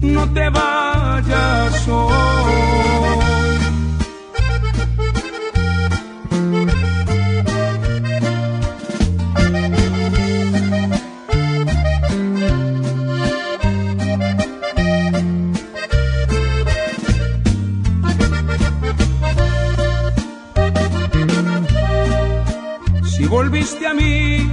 [0.00, 2.80] no te vayas hoy.
[23.04, 24.50] Si volviste a mí,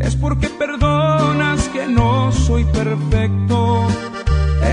[0.00, 4.09] es porque perdonas que no soy perfecto.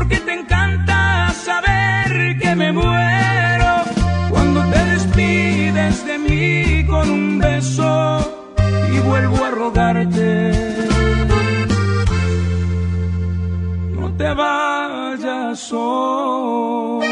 [0.00, 3.72] porque te encanta saber que me muero
[4.30, 8.48] cuando te despides de mí con un beso
[8.94, 10.52] y vuelvo a rogarte.
[13.92, 17.06] No te vayas hoy.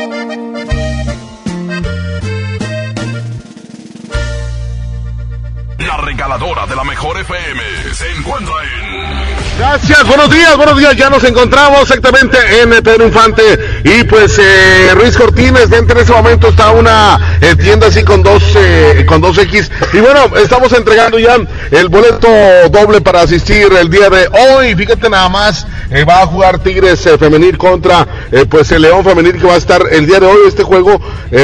[5.78, 7.61] La regaladora de la mejor FM
[7.93, 9.47] se encuentra en...
[9.59, 10.94] Gracias, buenos días, buenos días.
[10.94, 13.42] Ya nos encontramos exactamente en eh, Pedro Infante
[13.82, 15.68] y pues eh, Ruiz Cortines.
[15.68, 19.68] Dentro en ese momento está una eh, tienda así con dos eh, con dos X
[19.92, 21.36] y bueno estamos entregando ya
[21.72, 22.28] el boleto
[22.70, 24.76] doble para asistir el día de hoy.
[24.76, 28.06] Fíjate nada más eh, va a jugar Tigres eh, femenil contra
[28.48, 31.00] pues el León femenil que va a estar el día de hoy este juego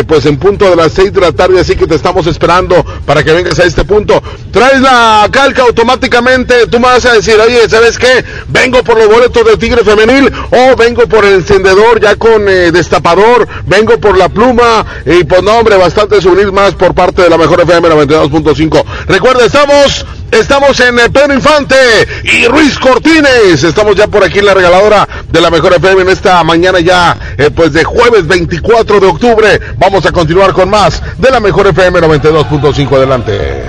[0.06, 3.24] pues en punto de las 6 de la tarde así que te estamos esperando para
[3.24, 4.22] que vengas a este punto.
[4.52, 8.03] Traes la calca automáticamente, tú me vas a decir, oye, ¿sabes qué?
[8.48, 12.72] Vengo por los boletos de Tigre femenil o vengo por el encendedor ya con eh,
[12.72, 17.30] destapador, vengo por la pluma y pues no hombre, bastante subir más por parte de
[17.30, 18.84] la mejor FM 92.5.
[19.06, 21.76] Recuerda, estamos Estamos en Pedro Infante
[22.24, 23.62] y Ruiz Cortines.
[23.62, 27.16] Estamos ya por aquí en la regaladora de la Mejor FM en esta mañana ya,
[27.38, 29.60] eh, pues de jueves 24 de octubre.
[29.76, 32.96] Vamos a continuar con más de la Mejor FM 92.5.
[32.96, 33.62] Adelante.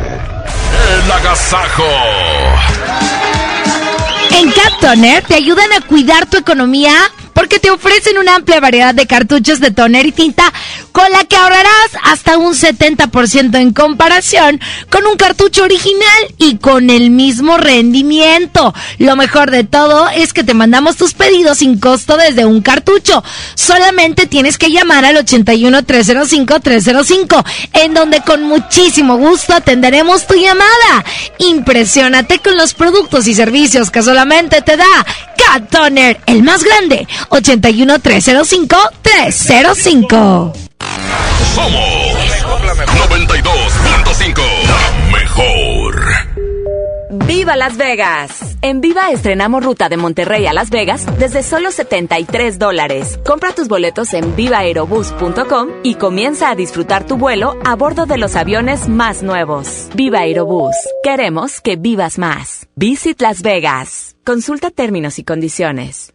[0.88, 1.84] El agasajo.
[4.38, 6.94] En Cat Toner te ayudan a cuidar tu economía
[7.36, 10.52] porque te ofrecen una amplia variedad de cartuchos de toner y tinta
[10.94, 16.90] con la que ahorrarás hasta un 70% en comparación con un cartucho original y con
[16.90, 18.74] el mismo rendimiento.
[19.00, 23.22] Lo mejor de todo es que te mandamos tus pedidos sin costo desde un cartucho.
[23.56, 30.36] Solamente tienes que llamar al 81 305 305 en donde con muchísimo gusto atenderemos tu
[30.36, 31.04] llamada.
[31.40, 34.86] Impresiónate con los productos y servicios que solamente te da
[35.38, 37.06] Cat Toner, el más grande.
[37.30, 40.54] 81 305 305.
[41.54, 42.16] Somos
[43.10, 44.42] 92.5.
[44.68, 46.06] La mejor.
[47.28, 48.58] ¡Viva Las Vegas!
[48.62, 53.20] En Viva estrenamos ruta de Monterrey a Las Vegas desde solo 73 dólares.
[53.26, 58.36] Compra tus boletos en vivaerobus.com y comienza a disfrutar tu vuelo a bordo de los
[58.36, 59.90] aviones más nuevos.
[59.96, 60.76] Viva Aerobús.
[61.04, 62.68] Queremos que vivas más.
[62.76, 64.16] Visit Las Vegas.
[64.26, 66.15] Consulta términos y condiciones.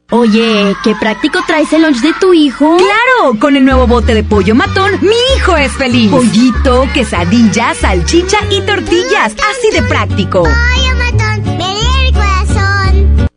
[0.13, 2.75] Oye, qué práctico traes el lunch de tu hijo.
[2.75, 6.11] Claro, con el nuevo bote de pollo matón, mi hijo es feliz.
[6.11, 10.43] Pollito, quesadilla, salchicha y tortillas, así de práctico.
[10.43, 13.29] Pollo matón, me el corazón.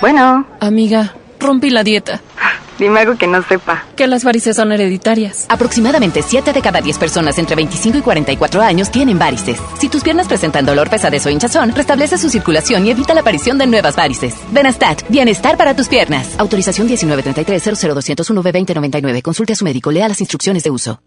[0.00, 0.46] Bueno.
[0.60, 2.22] Amiga, rompí la dieta.
[2.78, 3.84] Dime algo que no sepa.
[3.96, 5.46] Que las varices son hereditarias.
[5.48, 9.58] Aproximadamente 7 de cada 10 personas entre 25 y 44 años tienen varices.
[9.78, 13.58] Si tus piernas presentan dolor, pesadez o hinchazón, restablece su circulación y evita la aparición
[13.58, 14.34] de nuevas varices.
[14.50, 16.34] Benastat, bienestar para tus piernas.
[16.38, 19.22] Autorización 1933-00201-B2099.
[19.22, 21.00] Consulte a su médico, lea las instrucciones de uso.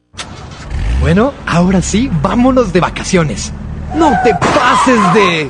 [1.01, 3.51] Bueno, ahora sí, vámonos de vacaciones.
[3.95, 5.49] No te pases de...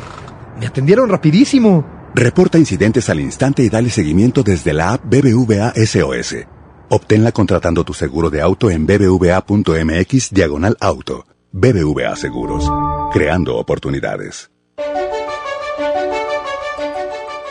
[0.60, 1.97] Me atendieron rapidísimo.
[2.18, 6.48] Reporta incidentes al instante y dale seguimiento desde la app BBVA SOS.
[6.90, 11.28] Obténla contratando tu seguro de auto en bbva.mx diagonal auto.
[11.52, 12.68] BBVA Seguros.
[13.14, 14.50] Creando oportunidades.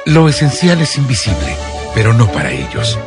[0.05, 1.57] Lo esencial es invisible,
[1.95, 2.99] pero no para ellos.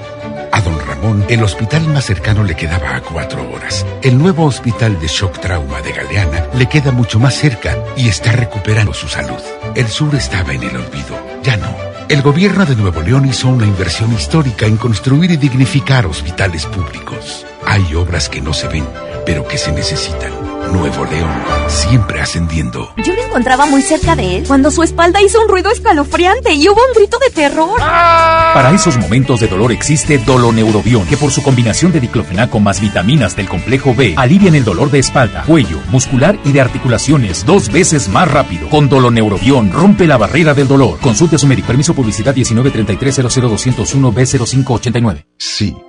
[0.52, 3.86] A don Ramón, el hospital más cercano le quedaba a cuatro horas.
[4.02, 8.32] El nuevo hospital de shock trauma de Galeana le queda mucho más cerca y está
[8.32, 9.40] recuperando su salud.
[9.76, 11.76] El sur estaba en el olvido, ya no.
[12.10, 17.46] El gobierno de Nuevo León hizo una inversión histórica en construir y dignificar hospitales públicos.
[17.66, 18.88] Hay obras que no se ven,
[19.26, 20.49] pero que se necesitan.
[20.74, 21.32] Nuevo León,
[21.68, 22.94] siempre ascendiendo.
[22.98, 26.68] Yo me encontraba muy cerca de él cuando su espalda hizo un ruido escalofriante y
[26.70, 27.78] hubo un grito de terror.
[27.80, 33.36] Para esos momentos de dolor existe Doloneurobion, que por su combinación de diclofenaco más vitaminas
[33.36, 38.10] del complejo B alivian el dolor de espalda, cuello, muscular y de articulaciones dos veces
[38.10, 38.70] más rápido.
[38.70, 41.00] Con Doloneurobion rompe la barrera del dolor.
[41.00, 41.68] Consulte a su médico.
[41.68, 45.26] Permiso publicidad 1933 00201 B0589.
[45.38, 45.76] Sí,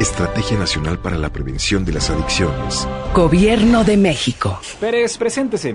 [0.00, 2.86] Estrategia Nacional para la Prevención de las Adicciones.
[3.12, 4.60] Gobierno de México.
[4.78, 5.74] Pérez, preséntese.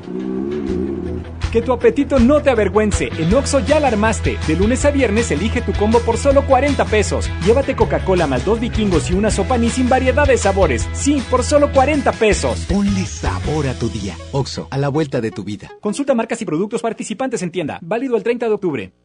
[1.52, 3.10] Que tu apetito no te avergüence.
[3.18, 4.38] En Oxo ya la armaste.
[4.48, 7.30] De lunes a viernes elige tu combo por solo 40 pesos.
[7.46, 10.88] Llévate Coca-Cola más dos vikingos y una sopa ni sin variedad de sabores.
[10.94, 12.66] Sí, por solo 40 pesos.
[12.70, 14.16] Ponle sabor a tu día.
[14.32, 15.70] Oxo, a la vuelta de tu vida.
[15.82, 17.78] Consulta marcas y productos participantes en tienda.
[17.82, 18.94] Válido el 30 de octubre.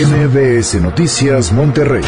[0.00, 2.04] MBS Noticias Monterrey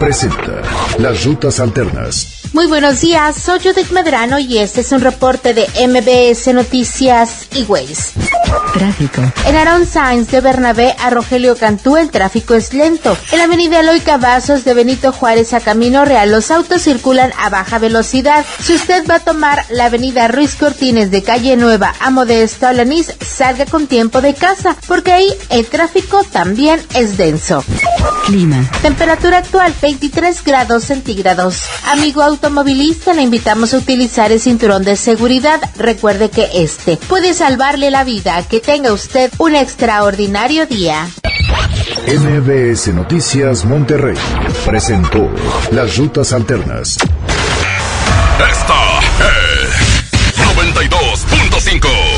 [0.00, 0.60] presenta
[0.98, 2.38] Las Rutas Alternas.
[2.52, 7.62] Muy buenos días, soy Judith Medrano y este es un reporte de MBS Noticias y
[7.64, 8.14] Ways.
[8.72, 9.22] Tráfico.
[9.46, 13.16] En Aaron Sainz de Bernabé a Rogelio Cantú el tráfico es lento.
[13.32, 17.50] En la avenida Eloy Cavazos de Benito Juárez a Camino Real los autos circulan a
[17.50, 18.44] baja velocidad.
[18.60, 23.12] Si usted va a tomar la avenida Ruiz Cortines de Calle Nueva a Modesto Alanís,
[23.20, 27.16] salga con tiempo de casa porque ahí el tráfico también es
[28.26, 28.64] Clima.
[28.82, 31.62] Temperatura actual 23 grados centígrados.
[31.86, 35.60] Amigo automovilista, le invitamos a utilizar el cinturón de seguridad.
[35.76, 38.42] Recuerde que este puede salvarle la vida.
[38.48, 41.08] Que tenga usted un extraordinario día.
[42.06, 44.16] MBS Noticias Monterrey
[44.64, 45.30] presentó
[45.72, 46.96] Las Rutas Alternas.
[48.38, 49.98] Esta es
[50.56, 52.17] 92.5.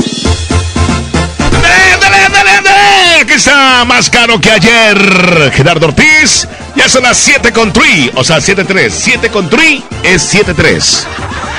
[1.93, 3.21] ¡Ándale, ándale, ándale!
[3.21, 5.51] Aquí está más caro que ayer.
[5.53, 6.47] Gerardo Ortiz.
[6.75, 8.11] Ya son las 7 con 3.
[8.15, 8.89] O sea, 7-3.
[8.89, 11.03] 7 con 3 es 7-3.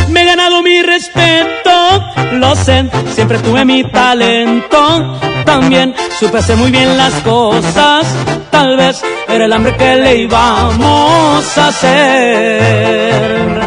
[0.08, 5.20] Me he ganado mi respeto, lo sé, siempre tuve mi talento.
[5.44, 8.06] También supe hacer muy bien las cosas,
[8.50, 13.58] tal vez era el hambre que le íbamos a hacer.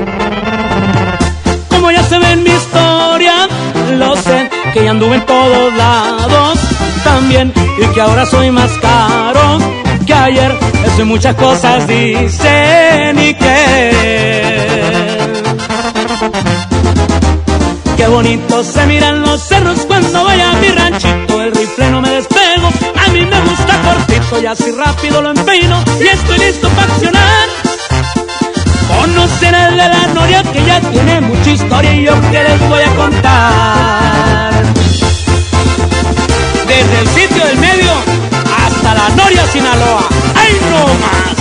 [2.12, 3.48] Se ve en mi historia,
[3.94, 6.60] lo sé, que ya anduve en todos lados.
[7.06, 9.60] También, y que ahora soy más caro
[10.06, 10.52] que ayer.
[10.88, 13.92] Eso y muchas cosas dicen y que.
[17.96, 21.42] Qué bonito se miran los cerros cuando vaya a mi ranchito.
[21.42, 22.68] El rifle no me despego,
[23.08, 25.82] a mí me gusta cortito y así rápido lo empeino.
[25.98, 27.61] Y estoy listo para accionar.
[28.98, 32.84] Conocen al de la Noria que ya tiene mucha historia y yo que les voy
[32.84, 34.64] a contar.
[36.68, 37.92] Desde el sitio del medio
[38.66, 40.04] hasta la Noria, Sinaloa.
[40.36, 41.41] ¡Ay, no más!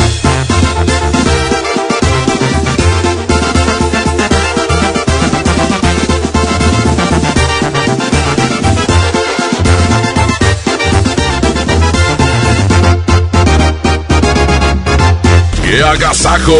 [15.71, 16.51] ¡Qué agasajo!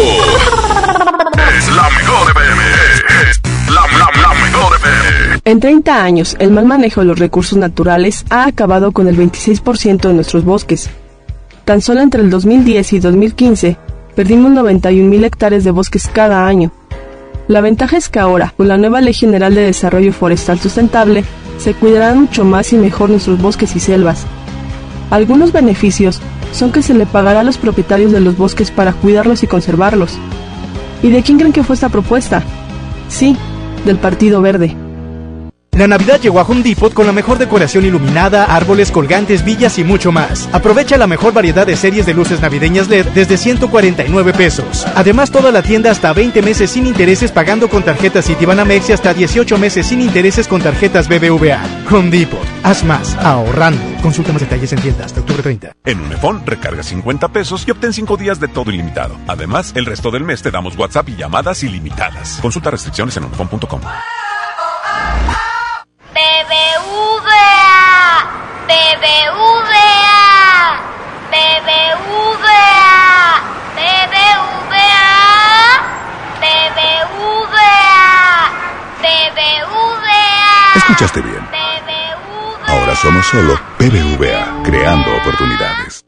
[1.58, 1.68] Es.
[5.44, 10.08] En 30 años, el mal manejo de los recursos naturales ha acabado con el 26%
[10.08, 10.88] de nuestros bosques.
[11.66, 13.76] Tan solo entre el 2010 y 2015,
[14.16, 16.72] perdimos 91.000 hectáreas de bosques cada año.
[17.48, 21.22] La ventaja es que ahora, con la nueva Ley General de Desarrollo Forestal Sustentable,
[21.58, 24.24] se cuidarán mucho más y mejor nuestros bosques y selvas.
[25.10, 26.22] Algunos beneficios
[26.52, 30.18] son que se le pagará a los propietarios de los bosques para cuidarlos y conservarlos.
[31.02, 32.42] ¿Y de quién creen que fue esta propuesta?
[33.08, 33.36] Sí,
[33.84, 34.76] del Partido Verde.
[35.74, 39.84] La Navidad llegó a Home Depot con la mejor decoración iluminada, árboles, colgantes, villas y
[39.84, 40.46] mucho más.
[40.52, 44.86] Aprovecha la mejor variedad de series de luces navideñas LED desde 149 pesos.
[44.94, 49.14] Además, toda la tienda hasta 20 meses sin intereses pagando con tarjetas Citibanamex y hasta
[49.14, 51.62] 18 meses sin intereses con tarjetas BBVA.
[51.90, 52.46] Home Depot.
[52.64, 53.80] Haz más, ahorrando.
[54.02, 55.72] Consulta más detalles en tienda hasta octubre 30.
[55.86, 59.16] En Unifón, recarga 50 pesos y obtén 5 días de todo ilimitado.
[59.26, 62.40] Además, el resto del mes te damos WhatsApp y llamadas ilimitadas.
[62.42, 63.80] Consulta restricciones en unifón.com.
[66.14, 67.72] BBVA,
[68.68, 70.12] BBVA,
[71.32, 72.52] BBVA,
[73.76, 75.08] BBVA,
[76.42, 77.42] BBVA,
[79.00, 80.20] BBVA.
[80.76, 81.42] Escuchaste bien.
[82.66, 86.04] Ahora somos solo BBVA, creando oportunidades.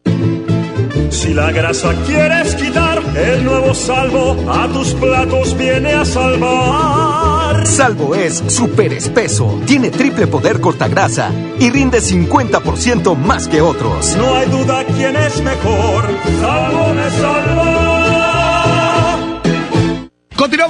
[1.11, 7.24] Si la grasa quieres quitar, el nuevo salvo a tus platos viene a salvar.
[7.65, 14.15] Salvo es súper espeso, tiene triple poder cortagrasa y rinde 50% más que otros.
[14.17, 16.05] No hay duda quién es mejor,
[16.41, 17.64] salvo me salva.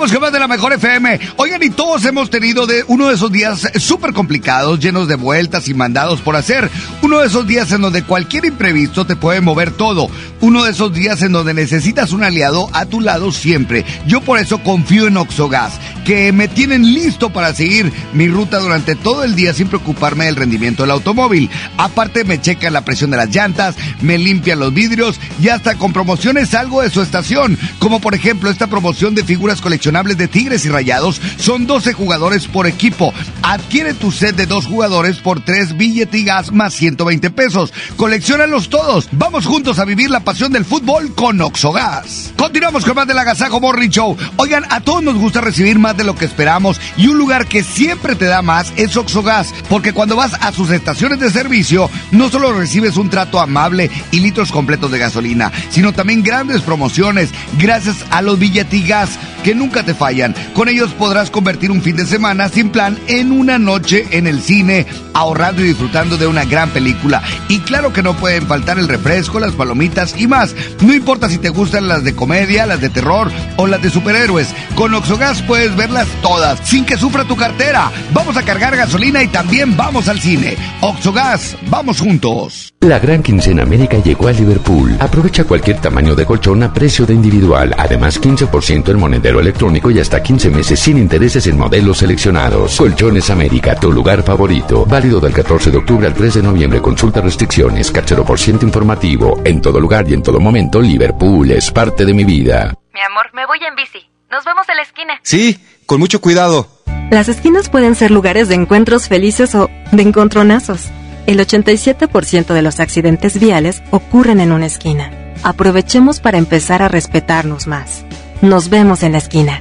[0.05, 1.19] Con más de la mejor FM.
[1.39, 5.67] Oigan, y todos hemos tenido de uno de esos días súper complicados, llenos de vueltas
[5.67, 6.71] y mandados por hacer.
[7.01, 10.09] Uno de esos días en donde cualquier imprevisto te puede mover todo.
[10.43, 13.87] Uno de esos días en donde necesitas un aliado a tu lado siempre.
[14.07, 18.97] Yo por eso confío en Oxogas, que me tienen listo para seguir mi ruta durante
[18.97, 21.49] todo el día sin preocuparme del rendimiento del automóvil.
[21.79, 25.95] Aparte me checan la presión de las llantas, me limpian los vidrios y hasta con
[25.95, 27.59] promociones salgo de su estación.
[27.79, 29.63] Como por ejemplo esta promoción de figuras
[29.95, 33.15] coleccionables de Tigres y Rayados son 12 jugadores por equipo.
[33.43, 37.73] Adquiere tu set de dos jugadores por 3 billetigas más 120 pesos.
[37.97, 39.09] Colecciónalos todos.
[39.13, 42.33] Vamos juntos a vivir la pasión del fútbol con Oxogas.
[42.37, 44.17] Continuamos con más del Agasajo Morning Show.
[44.37, 47.63] Oigan, a todos nos gusta recibir más de lo que esperamos y un lugar que
[47.63, 52.31] siempre te da más es Oxogas, porque cuando vas a sus estaciones de servicio, no
[52.31, 58.05] solo recibes un trato amable y litros completos de gasolina, sino también grandes promociones gracias
[58.11, 60.35] a los billetigas que nunca te fallan.
[60.55, 64.43] Con ellos podrás convertir un fin de semana sin plan en una noche en el
[64.43, 67.23] cine, ahorrando y disfrutando de una gran película.
[67.49, 70.55] Y claro que no pueden faltar el refresco, las palomitas y más.
[70.81, 74.55] No importa si te gustan las de comedia, las de terror o las de superhéroes.
[74.75, 77.91] Con Oxogas puedes verlas todas sin que sufra tu cartera.
[78.13, 80.57] Vamos a cargar gasolina y también vamos al cine.
[80.81, 82.75] Oxogas, vamos juntos.
[82.81, 84.97] La gran quincena América llegó a Liverpool.
[85.01, 87.75] Aprovecha cualquier tamaño de colchón a precio de individual.
[87.79, 92.77] Además, 15% en monedero electrónico y hasta 15 meses sin intereses en modelos seleccionados.
[92.77, 94.87] Colchones América, tu lugar favorito.
[94.87, 96.81] Válido del 14 de octubre al 3 de noviembre.
[96.81, 97.91] Consulta restricciones.
[97.91, 99.41] Cachero por ciento informativo.
[99.45, 102.75] En todo lugar y en todo momento, Liverpool es parte de mi vida.
[102.93, 104.09] Mi amor, me voy en bici.
[104.31, 105.21] Nos vemos en la esquina.
[105.23, 106.67] Sí, Con mucho cuidado.
[107.11, 110.89] Las esquinas pueden ser lugares de encuentros felices o de encontronazos.
[111.27, 115.11] El 87% de los accidentes viales ocurren en una esquina.
[115.43, 118.05] Aprovechemos para empezar a respetarnos más.
[118.45, 119.59] Nos vemos en la esquina.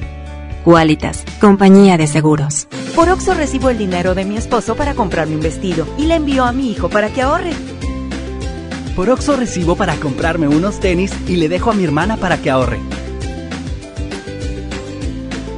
[0.62, 2.68] Qualitas, compañía de seguros.
[2.94, 6.44] Por Oxo recibo el dinero de mi esposo para comprarme un vestido y le envío
[6.44, 7.52] a mi hijo para que ahorre.
[8.94, 12.50] Por Oxo recibo para comprarme unos tenis y le dejo a mi hermana para que
[12.50, 12.78] ahorre.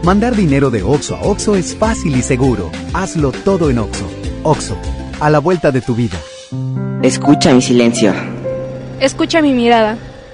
[0.05, 2.71] Mandar dinero de Oxo a Oxo es fácil y seguro.
[2.93, 4.09] Hazlo todo en Oxo.
[4.45, 4.77] Oxo,
[5.19, 6.19] a la vuelta de tu vida.
[7.03, 8.15] Escucha mi silencio.
[9.01, 9.99] Escucha mi mirada.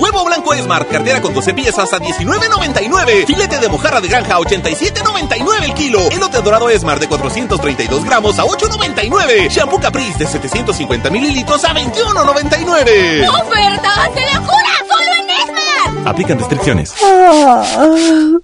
[0.00, 3.26] Huevo blanco Esmar, cartera con 12 piezas a 19.99.
[3.26, 6.08] Filete de mojarra de granja a 87.99 el kilo.
[6.10, 9.50] Elote dorado Esmar de 432 gramos a 8.99.
[9.50, 13.28] Shampoo Caprice de 750 mililitros a 21.99.
[13.28, 14.79] ¡Ofertas de locura!
[14.79, 14.79] ¡Solo en Esmar!
[16.04, 16.94] Aplican restricciones.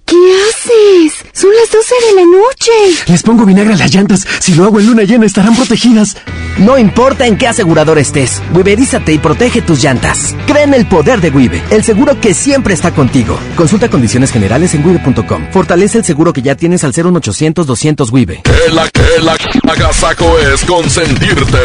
[0.05, 0.15] ¿Qué
[0.49, 1.13] haces?
[1.33, 2.71] Son las 12 de la noche.
[3.07, 4.25] Les pongo vinagre a las llantas.
[4.39, 6.15] Si lo hago en luna llena, estarán protegidas.
[6.59, 10.35] No importa en qué asegurador estés, Wiberízate y protege tus llantas.
[10.47, 13.37] Cree en el poder de Wibe, el seguro que siempre está contigo.
[13.55, 15.47] Consulta condiciones generales en wibe.com.
[15.51, 18.41] Fortalece el seguro que ya tienes al 01800 200 Wibe.
[18.67, 19.29] El, el
[19.69, 21.57] agasaco es consentirte.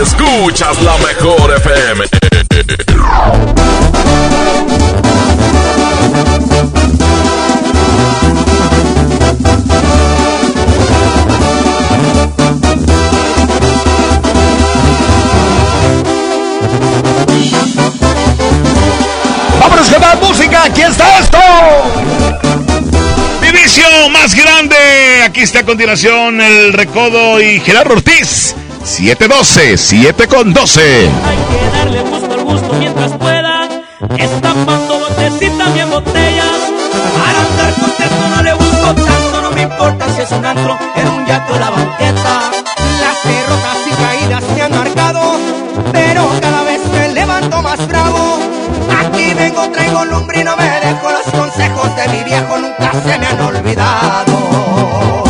[0.00, 2.04] Escuchas la mejor FM.
[19.60, 20.64] ¡Vámonos con más música!
[20.64, 21.38] ¡Aquí está esto!
[23.40, 24.76] Mi vicio más grande.
[25.24, 28.54] Aquí está a continuación el Recodo y Gerardo Ortiz.
[28.84, 30.82] 712, 7 con 12.
[30.82, 33.66] Hay que darle gusto al gusto mientras pueda.
[34.18, 36.46] Estampando botecitas bien botellas.
[37.16, 39.40] Para andar contento no le busco tanto.
[39.40, 42.50] No me importa si es un antro, en un yate o la banqueta.
[43.00, 45.38] Las derrotas y caídas me han marcado,
[45.90, 48.38] pero cada vez me levanto más bravo.
[49.00, 53.18] Aquí vengo, traigo lumbre y no me dejo los consejos de mi viejo, nunca se
[53.18, 55.23] me han olvidado.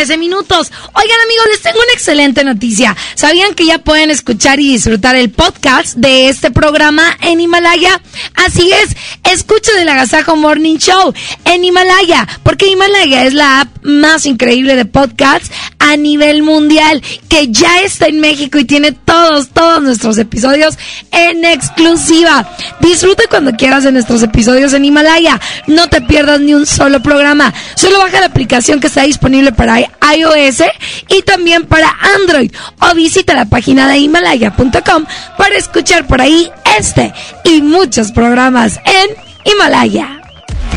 [0.00, 0.72] 13 minutos.
[0.94, 2.96] Oigan amigos, les tengo una excelente noticia.
[3.14, 8.00] ¿Sabían que ya pueden escuchar y disfrutar el podcast de este programa en Himalaya?
[8.34, 8.96] Así es,
[9.30, 11.12] escuchen el Agasajo Morning Show
[11.44, 17.48] en Himalaya, porque Himalaya es la app más increíble de podcasts a nivel mundial, que
[17.48, 20.78] ya está en México y tiene todos, todos nuestros episodios
[21.10, 22.48] en exclusiva.
[22.80, 25.40] Disfruta cuando quieras de nuestros episodios en Himalaya.
[25.66, 27.52] No te pierdas ni un solo programa.
[27.74, 30.62] Solo baja la aplicación que está disponible para iOS
[31.08, 32.52] y también para Android.
[32.80, 37.12] O visita la página de himalaya.com para escuchar por ahí este
[37.44, 40.20] y muchos programas en Himalaya.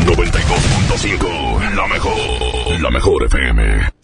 [0.06, 2.12] 92.5, la mejor,
[2.84, 3.94] la mejor FM.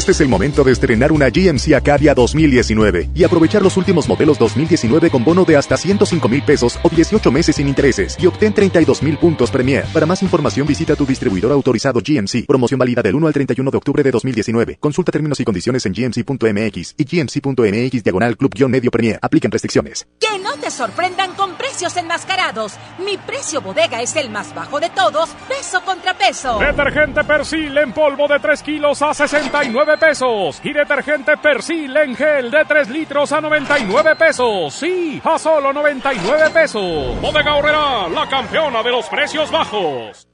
[0.00, 4.38] Este es el momento de estrenar una GMC Acadia 2019 y aprovechar los últimos modelos
[4.38, 8.54] 2019 con bono de hasta 105 mil pesos o 18 meses sin intereses y obtén
[8.54, 9.84] 32 mil puntos Premier.
[9.92, 12.46] Para más información visita tu distribuidor autorizado GMC.
[12.46, 14.78] Promoción válida del 1 al 31 de octubre de 2019.
[14.80, 19.18] Consulta términos y condiciones en gmc.mx y gmc.mx diagonal club-medio Premier.
[19.20, 20.06] Aplican restricciones.
[20.18, 22.72] Que no te sorprendan con precios enmascarados.
[23.04, 26.58] Mi precio bodega es el más bajo de todos, peso contra peso.
[26.58, 30.60] Detergente Persil en polvo de 3 kilos a 69 pesos.
[30.62, 34.74] Y detergente Persil en gel de 3 litros a 99 pesos.
[34.74, 37.20] Sí, a solo 99 pesos.
[37.20, 40.26] Bodega Horrera, la campeona de los precios bajos.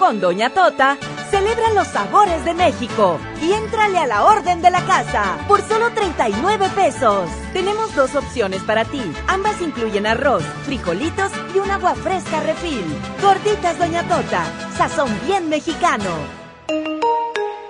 [0.00, 0.96] Con Doña Tota,
[1.30, 5.90] celebra los sabores de México y éntrale a la orden de la casa por solo
[5.90, 7.28] 39 pesos.
[7.52, 9.02] Tenemos dos opciones para ti.
[9.28, 12.84] Ambas incluyen arroz, frijolitos y un agua fresca refil.
[13.20, 16.08] Gorditas Doña Tota, sazón bien mexicano.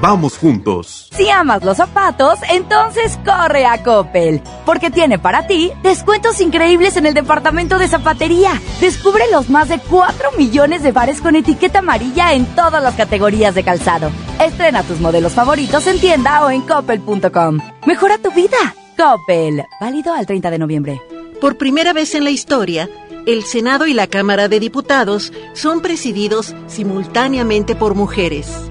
[0.00, 1.08] Vamos juntos.
[1.12, 7.04] Si amas los zapatos, entonces corre a Coppel, porque tiene para ti descuentos increíbles en
[7.04, 8.52] el departamento de zapatería.
[8.80, 13.54] Descubre los más de 4 millones de bares con etiqueta amarilla en todas las categorías
[13.54, 14.10] de calzado.
[14.40, 17.58] Estrena tus modelos favoritos en tienda o en coppel.com.
[17.86, 18.74] Mejora tu vida.
[18.96, 21.02] Coppel, válido al 30 de noviembre.
[21.42, 22.88] Por primera vez en la historia,
[23.26, 28.70] el Senado y la Cámara de Diputados son presididos simultáneamente por mujeres.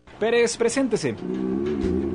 [0.21, 1.15] Pérez, preséntese.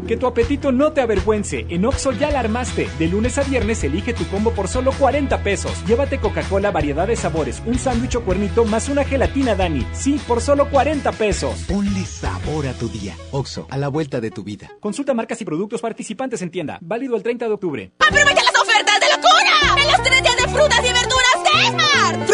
[0.06, 1.66] Que tu apetito no te avergüence.
[1.68, 2.88] En Oxo ya la armaste.
[3.00, 5.72] De lunes a viernes elige tu combo por solo 40 pesos.
[5.88, 9.84] Llévate Coca-Cola, variedad de sabores, un sándwich o cuernito más una gelatina Dani.
[9.92, 11.64] Sí, por solo 40 pesos.
[11.66, 13.16] Ponle sabor a tu día.
[13.32, 14.70] Oxo, a la vuelta de tu vida.
[14.78, 16.78] Consulta marcas y productos participantes en tienda.
[16.82, 17.92] Válido el 30 de octubre.
[17.98, 19.82] ¡Aprovecha las ofertas de locura!
[19.82, 21.05] ¡En los tres días de frutas y verduras!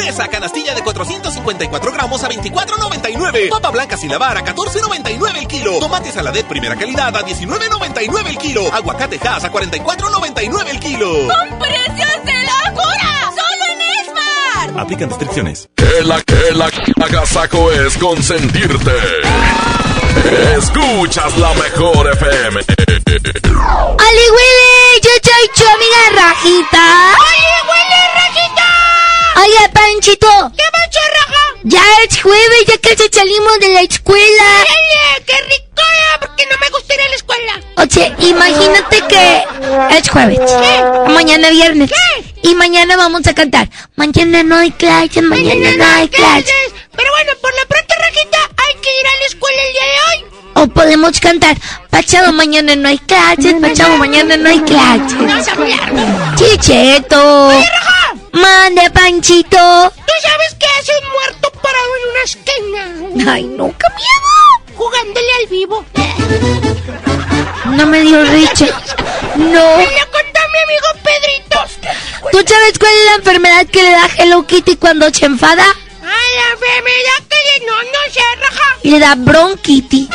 [0.02, 3.50] Fresa canastilla de 454 gramos a 24.99.
[3.50, 5.78] Papa blanca sin lavar a 14.99 el kilo.
[5.78, 8.72] Tomate saladet primera calidad a 19.99 el kilo.
[8.72, 11.28] Aguacate Hass a 44.99 el kilo.
[11.28, 13.30] ¡Con precios de locura!
[13.30, 14.80] ¡Solo en Esmar!
[14.80, 15.68] Aplican restricciones.
[15.76, 16.68] Que la que la
[17.06, 18.96] agasaco es consentirte.
[20.56, 22.60] Escuchas la mejor FM.
[22.60, 25.00] ¡Oli Willy!
[25.00, 27.41] Yo soy tu amiga Rajita.
[29.36, 30.52] Oye, Panchito.
[30.56, 31.42] ¿Qué pasó, Raja?
[31.64, 34.42] Ya es jueves, ya casi salimos de la escuela.
[34.60, 35.24] ¡Órale!
[35.26, 35.82] ¡Qué rico!
[36.20, 37.60] Porque no me gusta ir a la escuela.
[37.76, 39.44] O sea, imagínate que
[39.96, 40.38] es jueves.
[40.38, 41.12] ¿Qué?
[41.12, 41.90] Mañana viernes.
[41.90, 42.48] ¿Qué?
[42.50, 43.68] Y mañana vamos a cantar.
[43.96, 46.52] Mañana no hay clases, mañana, no hay clases.
[46.94, 49.96] Pero bueno, por la pronto, Rajita, hay que ir a la escuela el día de
[50.09, 50.24] hoy.
[50.54, 51.56] O podemos cantar,
[51.90, 55.14] Pachado mañana no hay clases, Pachado mañana no hay clases.
[55.14, 56.36] No.
[56.36, 57.46] Chicheto.
[57.48, 57.64] ¡Oye!
[58.32, 59.92] Mande, Panchito.
[59.94, 63.32] ¿Tú sabes qué hace un muerto parado en una esquina?
[63.32, 64.76] Ay, no, qué miedo.
[64.76, 65.84] Jugándole al vivo.
[67.66, 68.74] No me dio Richard.
[69.36, 69.76] No.
[69.76, 71.59] Me lo contó mi amigo Pedrito.
[72.30, 75.64] ¿Tú sabes cuál es la enfermedad que le da Hello Kitty cuando se enfada?
[76.02, 77.66] Ah, la enfermedad que le...
[77.66, 78.78] No, no se raja.
[78.82, 80.09] Le da bronquiti.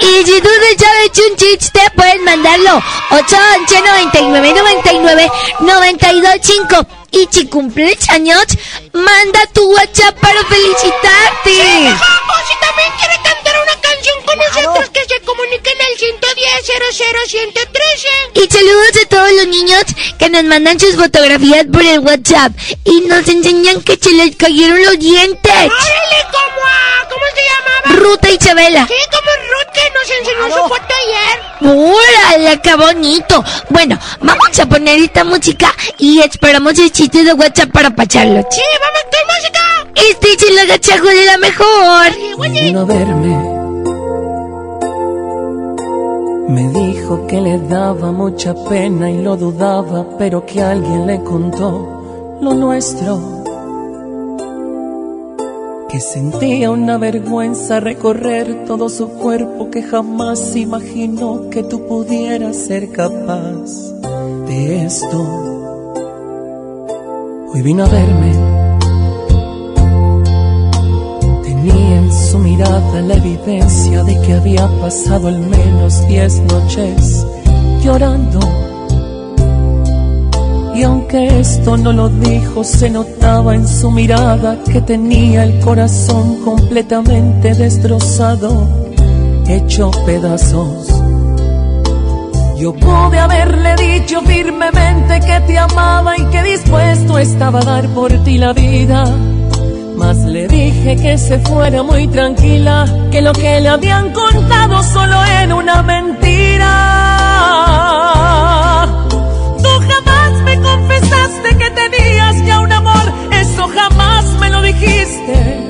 [0.00, 2.82] Y si tú te sabes un chiste, puedes mandarlo.
[3.10, 8.44] 811 99 99 925 Y si cumples años,
[8.92, 11.44] manda tu WhatsApp para felicitarte.
[11.44, 16.50] Sí, o si también quiere cantar una canción con nosotros, que se comuniquen al 110
[16.66, 18.08] 00 113.
[18.34, 19.84] Y saludos a todos los niños
[20.18, 22.52] que nos mandan sus fotografías por el WhatsApp
[22.84, 25.52] y nos enseñan que se les cayeron los dientes.
[25.52, 27.08] ¡Órale, como a...
[27.08, 28.00] ¿Cómo se llamaba?
[28.00, 28.86] Ruta Isabela.
[28.86, 31.50] Sí, como Ruth que nos enseñó su foto ayer.
[31.62, 33.44] ¡Órale, qué bonito!
[33.68, 38.42] Bueno, vamos a poner esta música y esperamos el chiste de WhatsApp para pacharlo.
[38.50, 39.62] Sí, vamos con música.
[40.10, 42.52] Este es el agachajo de la mejor.
[42.62, 43.36] Vino a verme.
[46.48, 52.38] Me dijo que le daba mucha pena y lo dudaba, pero que alguien le contó
[52.42, 53.18] lo nuestro.
[55.88, 62.92] Que sentía una vergüenza recorrer todo su cuerpo, que jamás imaginó que tú pudieras ser
[62.92, 63.70] capaz
[64.46, 65.79] de esto.
[67.52, 68.32] Hoy vino a verme.
[71.42, 77.26] Tenía en su mirada la evidencia de que había pasado al menos diez noches
[77.82, 78.38] llorando.
[80.76, 86.44] Y aunque esto no lo dijo, se notaba en su mirada que tenía el corazón
[86.44, 88.64] completamente destrozado,
[89.48, 90.86] hecho pedazos.
[92.60, 98.12] Yo pude haberle dicho firmemente que te amaba y que dispuesto estaba a dar por
[98.22, 99.02] ti la vida.
[99.96, 105.24] Mas le dije que se fuera muy tranquila, que lo que le habían contado solo
[105.24, 106.66] era una mentira.
[109.62, 115.69] Tú jamás me confesaste que tenías ya un amor, eso jamás me lo dijiste.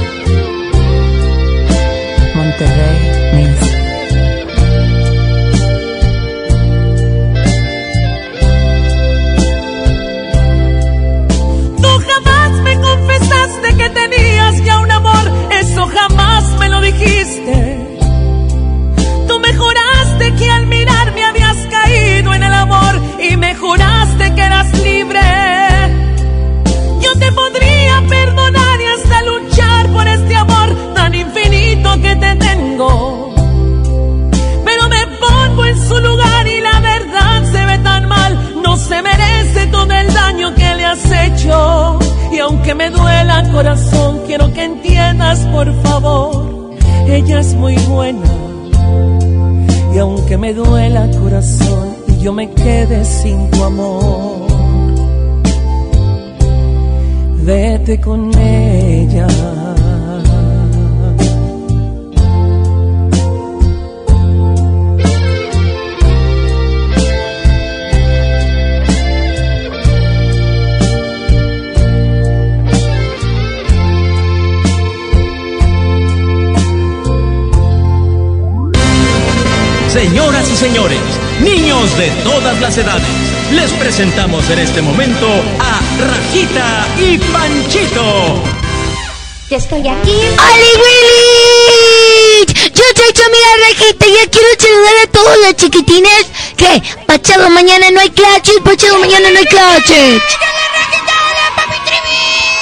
[98.35, 100.21] mañana no hay clases, pasado mañana no hay clases.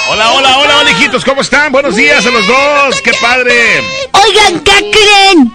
[0.08, 1.70] Hola, hola, hola, hola, hijitos, ¿cómo están?
[1.70, 3.80] Buenos días a los dos, qué padre.
[4.12, 5.52] Oigan, ¿qué creen?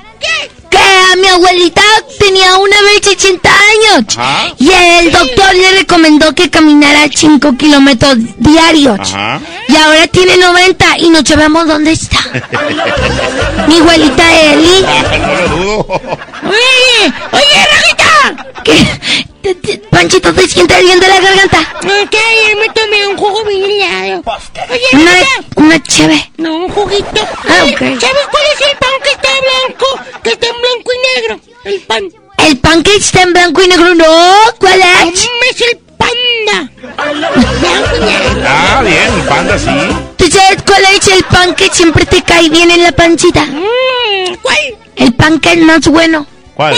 [0.72, 1.82] que a mi abuelita
[2.20, 4.18] tenía una vez 80 años.
[4.18, 4.54] Ajá.
[4.58, 9.00] Y el doctor le recomendó que caminara 5 kilómetros diarios.
[9.00, 9.40] Ajá.
[9.70, 12.18] Y ahora tiene 90 y no sabemos dónde está.
[13.68, 14.82] Mi abuelita Eli.
[15.22, 16.02] no lo dudo.
[16.44, 18.46] Oye, oye, Rajita.
[18.64, 19.26] ¿Qué?
[19.44, 21.60] Te- te- Panchito, ¿te sientes bien de la garganta?
[21.80, 24.22] Ok, ayer me tomé un jugo bien helado.
[24.70, 25.12] Oye, Una,
[25.56, 26.32] una cheve.
[26.38, 27.28] No, un juguito.
[27.50, 27.80] Ah, Oye, ok.
[27.80, 29.86] ¿Sabes cuál es el pan que está blanco?
[30.22, 31.40] Que está en blanco y negro.
[31.64, 32.04] El pan.
[32.38, 34.36] El pan que está en blanco y negro, no.
[34.60, 35.28] ¿Cuál es?
[35.50, 36.72] Es el panda.
[37.12, 38.44] Blanco y negro.
[38.48, 39.70] Ah, bien, el panda sí.
[40.18, 43.44] ¿Tú sabes cuál es el pan que siempre te cae bien en la pancita?
[43.44, 44.58] Mm, ¿Cuál?
[44.98, 46.28] El pan que es más bueno.
[46.54, 46.76] ¿Cuál?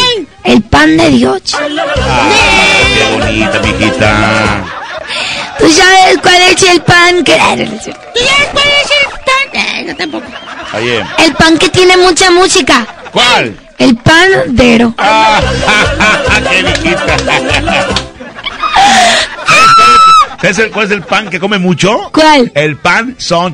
[0.47, 1.41] El pan de Dios.
[1.53, 2.29] Ah,
[2.95, 4.63] qué bonita, mijita.
[5.59, 7.33] ¿Tú sabes cuál es el pan que...
[7.33, 9.49] ¿Tú sabes cuál es el pan?
[9.53, 10.25] Eh, no, tampoco.
[10.73, 12.87] Oye, El pan que tiene mucha música.
[13.11, 13.57] ¿cuál?
[13.77, 14.93] El panadero.
[14.97, 15.41] Ah,
[16.49, 17.17] qué mijita.
[20.53, 22.09] ¿Sabes cuál es el pan que come mucho?
[22.13, 22.49] ¿Cuál?
[22.55, 23.53] El pan son.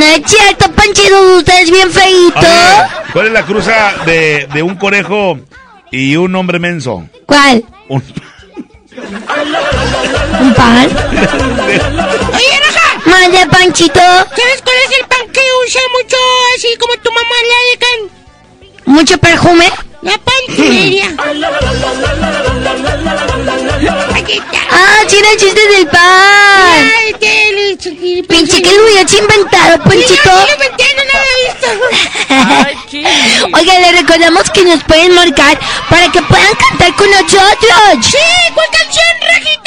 [0.00, 2.38] No es cierto, Panchito, usted es bien feíto.
[2.38, 5.38] Oye, ¿Cuál es la cruza de, de un conejo
[5.90, 7.06] y un hombre menso?
[7.26, 7.62] ¿Cuál?
[7.88, 8.02] Un-
[10.40, 10.86] ¿Un pan?
[11.66, 13.00] Oye, Raja.
[13.04, 14.00] Mande, Panchito.
[14.00, 16.16] ¿Sabes cuál es el pan que usa mucho
[16.56, 18.19] así como tu mamá le dedican?
[18.84, 19.70] ¿Mucho perfume?
[20.02, 20.32] La está.
[24.72, 26.00] Ah, sí era el chiste del pan.
[26.00, 27.12] Ay,
[28.28, 30.30] Pinche que lo hubieras inventado, Panchito.
[33.52, 35.58] Oiga, le recordamos que nos pueden marcar
[35.88, 37.50] para que puedan cantar con nosotros.
[38.02, 38.16] Sí,
[38.54, 39.59] ¿cuál canción, Rajita?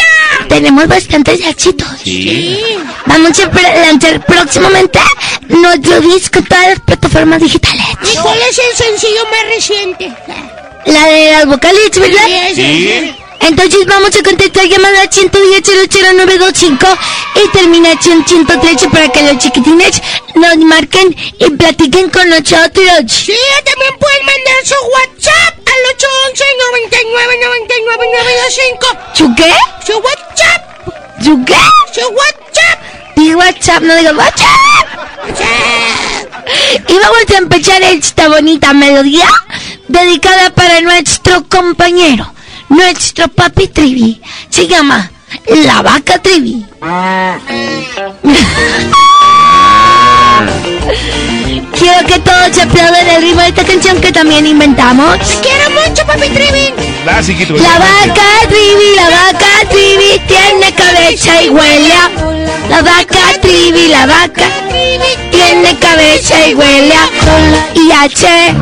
[0.53, 1.87] Tenemos bastantes éxitos.
[2.03, 2.59] Sí.
[3.07, 4.99] Vamos a lanzar próximamente
[5.49, 7.85] nuestro disco en todas las plataformas digitales.
[8.03, 10.13] ¿Y cuál es el sencillo más reciente?
[10.85, 12.27] La de las vocales, ¿verdad?
[12.53, 13.15] Sí.
[13.47, 16.87] Entonces vamos a contestar llamada 110 00925
[17.35, 20.01] y terminación 113 para que los chiquitines
[20.35, 23.03] nos marquen y platiquen con nosotros.
[23.07, 28.87] Sí, también pueden mandar su WhatsApp al 811 99 99 925.
[29.13, 29.53] ¿Su qué?
[29.85, 30.73] Su WhatsApp.
[31.23, 31.61] ¿Su qué?
[31.93, 32.79] Su WhatsApp.
[33.15, 34.53] Digo WhatsApp, no digo WhatsApp.
[36.87, 39.27] Y vamos a empezar esta bonita melodía
[39.87, 42.25] dedicada para nuestro compañero,
[42.73, 44.19] nuestro papi Trivi.
[44.49, 45.11] Se llama
[45.47, 46.65] La Vaca Trivi.
[51.77, 55.17] Quiero que todos se aplaudan el ritmo de esta canción que también inventamos.
[55.41, 56.73] Quiero mucho, papi Trivi.
[57.05, 57.53] La chiquito.
[57.55, 62.09] La vaca Trivi, la vaca Trivi tiene cabeza y huele a...
[62.69, 64.45] La vaca Trivi, la vaca
[65.31, 67.09] tiene cabeza y huele a...
[67.75, 68.53] Y H.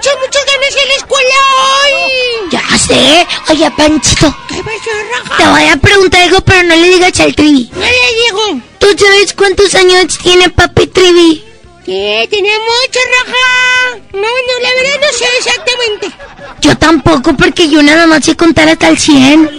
[0.00, 2.50] Echan muchas ganas en la escuela hoy.
[2.50, 3.26] Ya sé.
[3.52, 5.36] Oye, Panchito, ¿Qué pasó, Raja?
[5.36, 7.70] te voy a preguntar algo, pero no le digas al Trivi.
[7.74, 7.88] No le
[8.24, 8.60] digo.
[8.78, 11.44] ¿Tú sabes cuántos años tiene papi Trivi?
[11.84, 12.26] ¿Qué?
[12.30, 13.98] ¿Tiene mucho, Raja?
[14.12, 16.10] No, no, la verdad no sé exactamente.
[16.60, 19.50] Yo tampoco, porque yo nada más sé contar hasta el 100.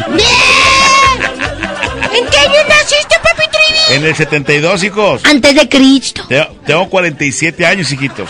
[2.13, 3.95] ¿En qué año naciste, papi Trivi?
[3.95, 5.21] En el 72, hijos.
[5.25, 6.23] Antes de Cristo.
[6.27, 8.29] Te- Tengo 47 años, hijitos.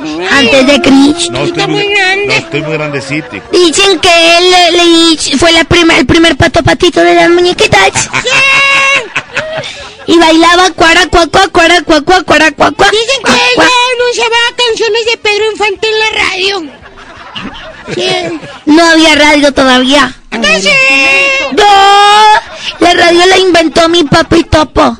[0.00, 1.32] Antes de Cristo.
[1.32, 1.86] No estoy muy,
[2.26, 3.36] no estoy muy grandecito.
[3.36, 3.46] hijo.
[3.52, 7.90] Dicen que él le- fue la prima- el primer pato patito de las muñequitas.
[10.04, 12.90] Y bailaba cuara, cuá, cuá, cuara, cuá, cuá, cuara, cuá, cuá.
[12.90, 14.36] Dicen que ella anunciaba
[14.66, 16.62] canciones de Pedro Infante en la radio.
[17.94, 18.40] Sí.
[18.66, 20.12] No había radio todavía.
[20.32, 20.74] Entonces,
[21.52, 21.64] ¡No!
[22.80, 24.98] La radio la inventó mi papi Topo.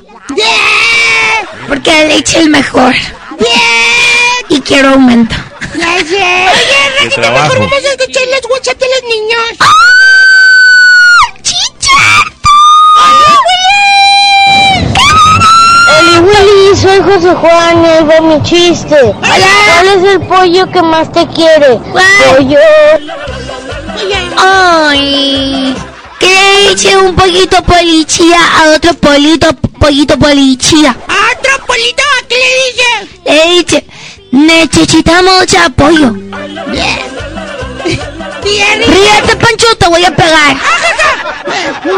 [1.68, 2.94] Porque le eché el mejor.
[4.48, 5.34] Y quiero aumento.
[5.74, 6.16] ya sé.
[6.16, 9.58] Oye, Rajita, mejor vamos a escuchar los WhatsApp de los niños.
[16.20, 18.96] Willy, soy José Juan y ahí va mi chiste.
[19.18, 21.78] ¿Cuál es el pollo que más te quiere?
[21.78, 22.58] Pollo.
[24.36, 25.74] Ay,
[26.22, 30.96] que le eche un poquito policía a otro polito, pollito policía.
[31.08, 32.88] ¿A otro polito a qué le dice?
[33.24, 33.84] Le dice,
[34.30, 36.14] necesitamos apoyo.
[38.42, 40.56] Ríete, Pancho, te voy a pegar.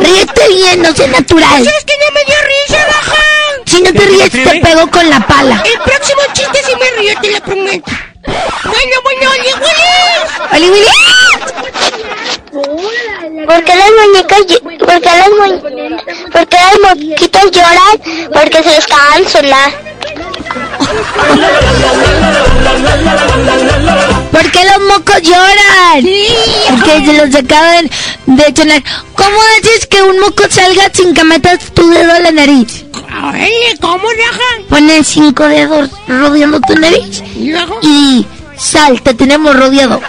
[0.01, 1.65] Ríete bien, no sé natural.
[1.65, 3.23] ¿Sabes que no me dio risa, Raja?
[3.67, 5.63] Si no te ríes, te pego con la pala.
[5.65, 7.93] El próximo chiste sí me río, te lo prometo.
[8.27, 10.53] Bueno, bueno, Oli Willis.
[10.53, 12.14] ¡Oli Willy!
[12.65, 15.61] ¿Por qué las muñecas, ll- por qué las, mu-
[16.33, 18.31] por qué las moquitas lloran?
[18.33, 19.73] Porque se les caga el solar.
[24.31, 26.05] ¿Por qué los mocos lloran?
[26.71, 27.91] Porque se los acaban
[28.27, 28.83] de sonar.
[29.15, 32.85] ¿Cómo haces que un moco salga sin que metas tu dedo a la nariz?
[33.81, 34.69] ¿cómo, Raja?
[34.69, 37.79] Pones cinco dedos rodeando tu nariz ¿Y luego?
[37.83, 38.27] y
[38.57, 40.01] sal, te tenemos rodeado.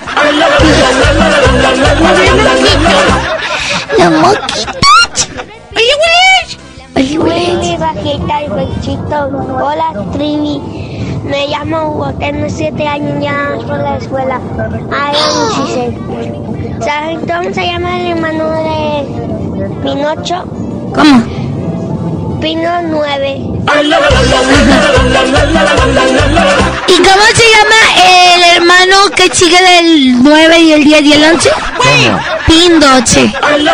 [3.98, 4.68] Los moquitos.
[6.96, 7.78] Oye, güey.
[7.78, 9.28] Rajita y Panchito.
[9.62, 10.62] Hola, Trivi.
[11.26, 14.40] Me llamo Hugo, tengo siete años ya por la escuela.
[14.92, 15.16] Ay,
[16.78, 20.44] no ¿Saben cómo se llama el hermano de Pinocho?
[20.94, 21.45] ¿Cómo?
[22.42, 23.38] Pino 9.
[26.88, 31.24] ¿Y cómo se llama el hermano que sigue del 9 y el 10 y el
[31.24, 31.52] 11?
[31.78, 32.20] ¿Cómo?
[32.48, 33.34] Pindoche.
[33.42, 33.72] Ay, no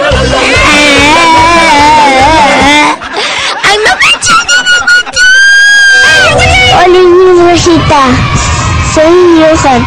[6.74, 7.02] Hola,
[7.52, 8.02] Rosita.
[8.94, 9.86] Soy Johan.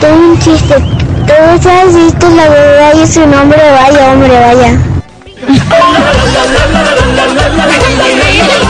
[0.00, 0.74] Tengo un chiste.
[1.26, 3.58] ¿Todos has visto la verdad y su nombre?
[3.58, 4.93] Vaya, hombre, vaya.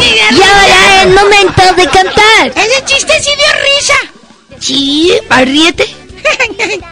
[0.00, 2.52] Y ahora es momento de cantar.
[2.54, 3.94] Ese chiste sí dio risa.
[4.60, 5.84] Sí, ríete.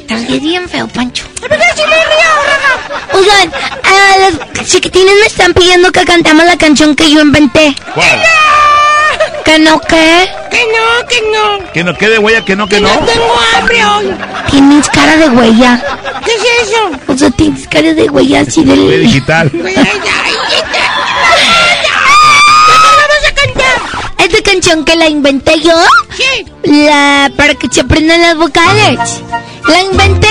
[0.00, 1.24] Estás bien feo, Pancho.
[1.42, 2.72] ¿Verdad sí me río, Raja?
[3.12, 3.52] Oigan,
[3.84, 7.74] a los chiquitines me están pidiendo que cantemos la canción que yo inventé.
[7.94, 8.22] ¿Cuál?
[9.48, 10.28] ¿Que no qué?
[10.50, 11.72] Que no, que no.
[11.72, 12.88] Que no quede huella, que no, que no.
[12.92, 14.14] No tengo hambre hoy.
[14.50, 15.82] Tienes cara de huella.
[16.22, 16.90] ¿Qué es eso?
[17.06, 19.02] O sea, tienes cara de huella así Huella del...
[19.04, 19.50] digital.
[19.54, 19.92] Ay, ay,
[22.68, 23.76] vamos a cantar?
[24.18, 25.72] Esta canción que la inventé yo,
[26.14, 26.44] Sí.
[26.64, 28.98] la para que se aprendan las vocales.
[29.66, 30.28] La inventé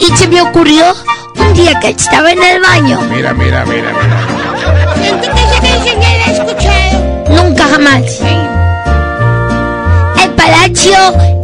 [0.00, 0.92] y se me ocurrió
[1.36, 3.00] un día que estaba en el baño.
[3.12, 4.26] Mira, mira, mira, mira.
[7.84, 8.20] Jamás.
[10.22, 10.96] El palacio,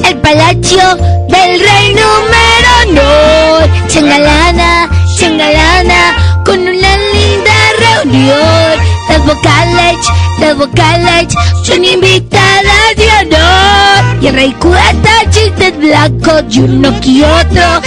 [0.05, 0.97] el palacio
[1.29, 3.89] del rey número no.
[3.89, 4.89] Se engalana,
[5.19, 8.79] se engalana con una linda reunión.
[9.11, 9.97] Las vocales,
[10.39, 14.23] las vocales son invitadas de honor.
[14.23, 17.83] Y el rey cuenta chistes blancos y uno que otro.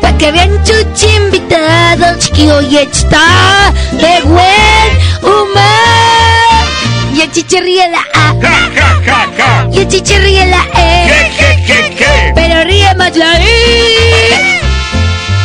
[0.00, 4.90] Pa' que vean sus invitados que hoy está de buen
[5.22, 5.95] humor.
[7.16, 8.34] Y el chiche ríe la A.
[8.42, 9.68] Ja, ja, ja, ja.
[9.72, 11.06] Y el chiche ríe la E.
[11.08, 12.32] ¿Qué, qué, qué, qué?
[12.34, 13.46] Pero ríe más la I.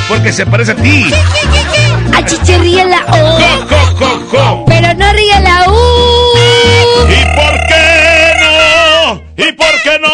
[0.09, 1.09] Porque se parece a ti.
[2.13, 3.39] A chiche ríe la O.
[3.69, 4.65] Jo, jo, jo.
[4.67, 5.73] Pero no ríe la U.
[7.07, 9.23] ¿Y por qué no?
[9.37, 10.11] ¿Y por qué no?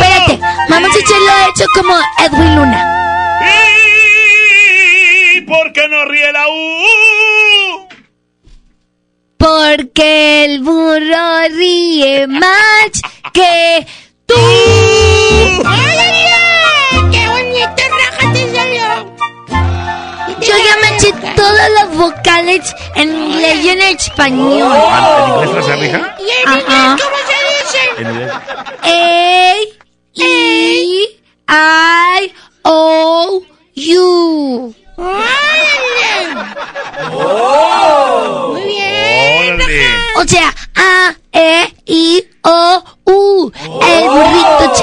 [0.00, 0.40] Espérate,
[0.70, 2.80] vamos a echarlo hecho como Edwin Luna.
[5.36, 7.19] ¿Y por qué no ríe la U?
[9.50, 12.90] Porque el burro ríe más
[13.32, 13.84] que
[14.24, 14.36] tú.
[15.66, 17.00] ¡Ay!
[17.10, 18.86] ¡Qué bonito, Raja, te salió!
[20.40, 22.62] Yo ya me eché todas las vocales
[22.94, 24.72] en inglés y en español.
[24.72, 26.16] Ah, ¿En inglés la rija?
[26.20, 26.58] ¿Y en Ajá.
[26.60, 27.80] inglés cómo se dice?
[27.98, 28.30] En inglés.
[28.32, 28.34] A,
[28.88, 28.90] E,
[30.14, 30.24] I,
[32.62, 33.42] O,
[33.96, 34.74] U.
[35.00, 35.10] Muy
[38.62, 39.54] bien.
[39.56, 39.86] Órale.
[40.16, 43.50] O sea, A, E, I, O, U.
[43.54, 44.74] El burrito.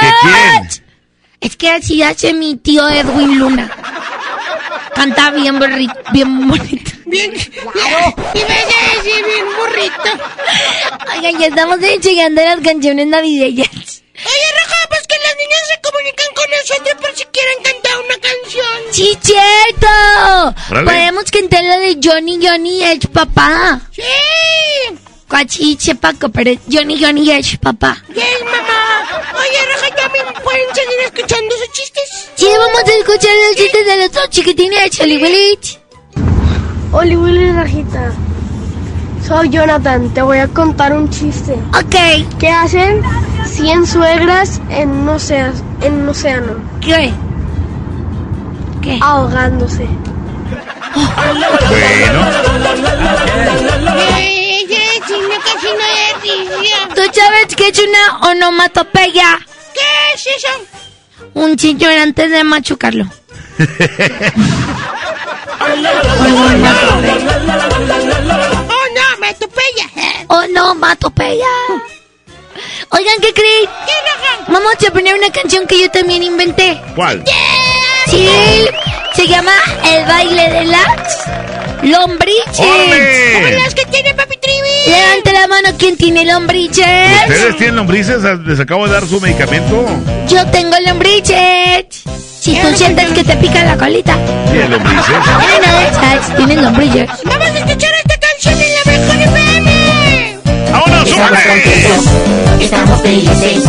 [0.00, 0.68] ¿Qué quién?
[1.40, 3.70] Es que así hace mi tío Edwin Luna.
[4.94, 6.90] Canta bien, burri- bien bonito.
[7.06, 7.32] Bien.
[7.32, 10.10] Y me hace decir bien burrito.
[11.16, 14.02] Oigan, ya estamos enseñando las canciones navideñas.
[14.24, 18.18] Oye, Raja, pues que las niñas se comunican con nosotros por si quieren cantar una
[18.18, 18.76] canción.
[18.92, 20.54] ¡Sí, cierto!
[20.70, 20.84] Órale.
[20.90, 23.80] Podemos cantar la de Johnny Johnny es papá.
[23.92, 24.02] Sí.
[25.28, 28.02] Cuachi, sepa que pero Johnny Johnny es papá.
[28.08, 29.06] Yes, mamá.
[29.38, 32.28] Oye, Raja, ¿también pueden seguir escuchando sus chistes?
[32.34, 35.78] Sí, vamos a escuchar los chistes de los dos chiquitines, Oli Willich.
[36.92, 38.12] Oli Willy Rajita.
[39.26, 41.52] Soy Jonathan, te voy a contar un chiste.
[41.78, 41.94] Ok,
[42.38, 43.02] ¿Qué hacen
[43.44, 46.54] 100 suegras en un, océano, en un océano?
[46.80, 47.12] ¿qué?
[48.82, 48.98] ¿Qué?
[49.00, 49.86] Ahogándose.
[50.94, 52.20] Bueno.
[56.94, 59.38] ¿Tú sabes qué es una onomatopeya?
[59.74, 60.48] ¿Qué es eso?
[61.34, 63.06] Un señor antes de machucarlo.
[70.28, 71.46] Oh, no, me atropella.
[71.46, 71.46] Onomatopeya.
[72.90, 73.68] Oigan, ¿qué creen?
[74.48, 76.80] Vamos a poner una canción que yo también inventé.
[76.94, 77.24] ¿Cuál?
[78.08, 78.28] Sí,
[79.14, 79.52] se llama
[79.84, 81.28] El baile de las
[81.82, 82.58] lombriches.
[82.58, 83.32] ¡Órale!
[83.34, 84.90] ¿Cómo las que tiene Papi Trivi?
[84.90, 86.86] Levante la mano, ¿quién tiene lombriches?
[87.28, 88.22] ¿Ustedes tienen lombrices?
[88.46, 89.86] ¿Les acabo de dar su medicamento?
[90.28, 92.02] Yo tengo lombriches.
[92.40, 94.16] Si tú sientes que te pica la colita.
[94.50, 95.16] ¿Tienen lombrices?
[95.90, 97.08] Esas, tienen lombriches.
[97.24, 100.38] Vamos a escuchar esta en la mejor FM.
[100.72, 102.04] ¡Vámonos, Estamos contentos,
[102.58, 103.64] estamos felices,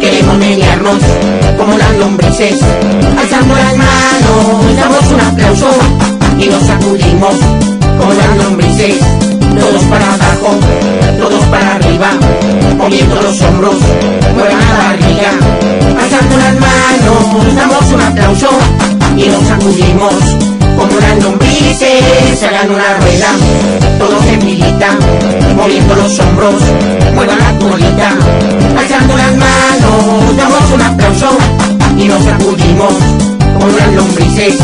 [0.00, 0.96] queremos menearnos
[1.58, 2.58] como las lombrices.
[3.18, 5.68] Alzando las manos, damos un aplauso
[6.38, 7.34] y nos sacudimos
[7.98, 8.96] como las lombrices.
[9.60, 10.54] Todos para abajo,
[11.18, 12.10] todos para arriba,
[12.78, 13.76] moviendo los hombros,
[14.34, 15.30] muevan la barriga.
[16.02, 18.48] Alzando las manos, damos un aplauso
[19.16, 22.42] y nos sacudimos como las lombrices.
[22.42, 23.28] Hagan una rueda,
[23.98, 24.88] todos en filita,
[25.56, 26.54] moviendo los hombros,
[27.14, 28.10] muevan la colita.
[28.78, 31.38] Alzando las manos, damos un aplauso
[31.96, 32.94] y nos sacudimos
[33.54, 34.56] como las lombrices.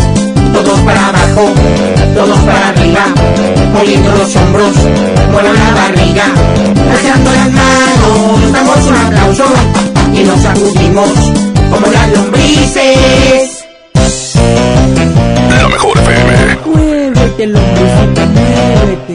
[0.53, 1.51] Todos para abajo,
[2.15, 3.07] todos para arriba,
[3.73, 4.75] moviendo los hombros,
[5.33, 6.25] muevan la barriga.
[6.93, 9.45] Alzando las manos, damos un aplauso
[10.13, 11.09] y nos sacudimos
[11.71, 13.63] como las lombrices.
[17.23, 19.15] Muévete, lombricita, muévete.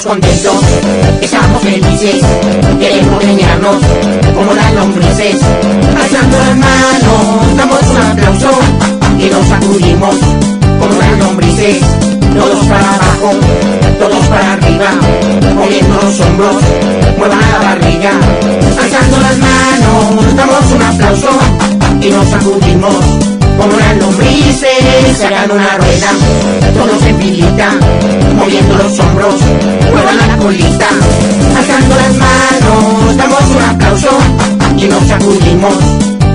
[0.00, 0.64] Estamos contentos,
[1.20, 2.24] estamos felices,
[2.78, 3.76] queremos engañarnos
[4.34, 5.36] como las lombrices.
[5.94, 8.50] Alzando las manos, damos un aplauso
[9.18, 10.16] y nos sacudimos
[10.80, 11.82] como las lombrices.
[12.34, 13.30] Todos para abajo,
[13.98, 14.88] todos para arriba,
[15.54, 16.56] moviendo los hombros,
[17.18, 18.12] muevan la barriga.
[18.82, 21.28] Alzando las manos, damos un aplauso
[22.00, 22.94] y nos sacudimos
[23.60, 25.20] como las lombrices.
[25.24, 26.10] Hagan una rueda,
[26.74, 27.70] todos en filita,
[28.36, 29.34] moviendo los hombros,
[29.92, 30.88] muevan la colita.
[31.56, 34.08] Alzando las manos, damos un aplauso
[34.76, 35.74] y nos sacudimos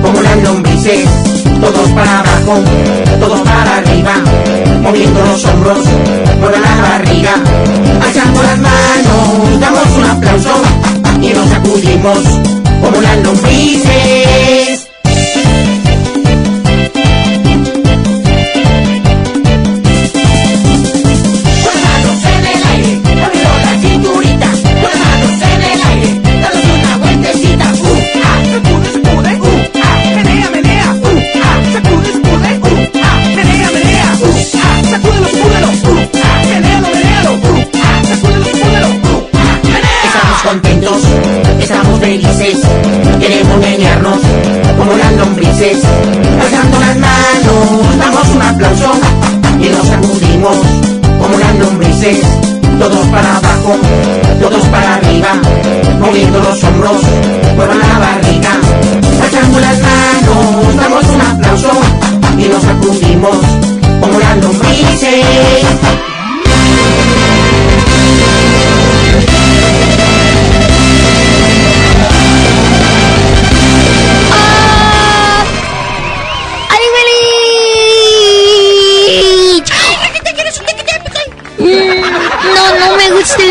[0.02, 1.10] como las lombrices.
[1.60, 2.64] Todos para abajo,
[3.20, 4.14] todos para arriba,
[4.82, 5.80] moviendo los hombros,
[6.40, 7.34] muevan la barriga.
[8.06, 10.52] Alzando las manos, damos un aplauso
[11.22, 12.20] y nos sacudimos
[12.82, 14.85] como las lombrices.
[53.16, 53.78] Para abajo,
[54.42, 55.30] todos para arriba,
[56.00, 57.02] moviendo los hombros,
[57.56, 58.52] muevan la barriga.
[59.24, 61.72] Alzando las manos, damos un aplauso
[62.38, 63.38] y nos sacudimos
[64.02, 66.05] como las lombrices.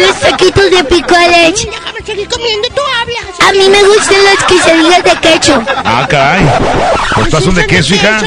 [0.07, 1.67] Los taquitos de picoles.
[1.67, 3.49] Déjame seguir comiendo, tú hablas.
[3.49, 5.63] A mí me gustan las quesadillas de queso.
[5.85, 6.45] Ah, caray.
[7.17, 8.21] ¿Los tazos de queso, hija?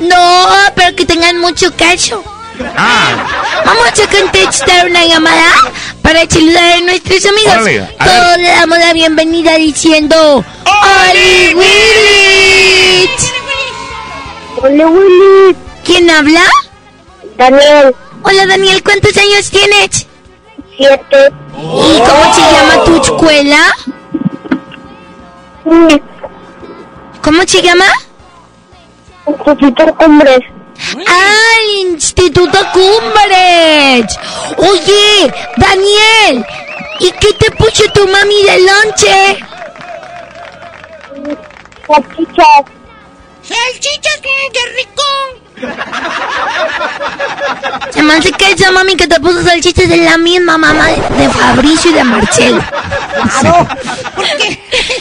[0.00, 2.22] No, pero que tengan mucho queso.
[2.76, 3.10] Ah,
[3.64, 5.46] Vamos a contestar una llamada
[6.02, 7.52] para saludar a nuestros amigos.
[7.52, 8.14] Órale, a ver.
[8.24, 13.10] Todos le damos la bienvenida diciendo ¡Oli Willy!
[14.60, 15.56] Hola, Willy.
[15.84, 16.42] ¿Quién habla?
[17.36, 17.94] Daniel.
[18.24, 20.01] Hola Daniel, ¿cuántos años tienes?
[20.82, 23.74] ¿Y cómo se llama tu escuela?
[27.22, 27.84] ¿Cómo se llama?
[29.26, 30.40] Instituto Cumbres.
[31.06, 34.18] ¡Ah, el Instituto Cumbres!
[34.58, 36.44] Oye, Daniel,
[36.98, 39.38] ¿y qué te puso tu mami de lonche?
[41.86, 42.64] Salchichas.
[43.42, 45.02] Salchichas, qué rico.
[47.90, 50.96] Se me hace que esa mami que te puso salchichas es la misma mamá de,
[51.22, 52.62] de Fabricio y de Marcelo.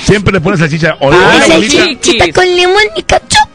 [0.03, 0.95] siempre le pones salchicha.
[0.99, 1.77] Hola, Ay, hola, abuelita.
[1.83, 3.49] salchichita con limón y ketchup.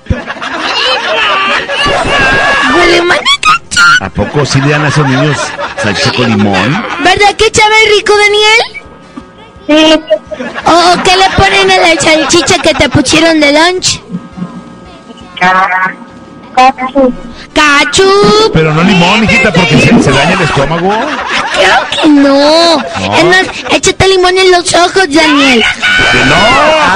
[2.72, 4.04] Con limón y.
[4.04, 5.36] ¿A poco sí le dan a esos niños
[5.82, 6.84] salchicha con limón?
[7.04, 8.60] ¿Verdad que sabe rico, Daniel?
[9.68, 10.00] Sí.
[10.64, 14.00] ¿O qué le ponen a la salchicha que te pusieron de lunch?
[16.56, 18.50] ¡Cachu!
[18.52, 20.90] Pero no limón, hijita, porque se, se daña el estómago.
[21.52, 22.76] Claro que no.
[22.76, 23.16] No.
[23.16, 25.62] Es más, échate limón en los ojos, Daniel.
[26.28, 26.36] No,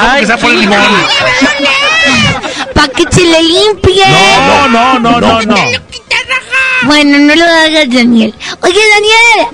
[0.00, 0.78] ¿cómo que se poner limón?
[2.74, 4.04] Para que se le limpie.
[4.08, 5.56] No, no, no, no, no.
[6.84, 8.34] Bueno, no lo hagas, Daniel.
[8.62, 9.48] Oye, Daniel.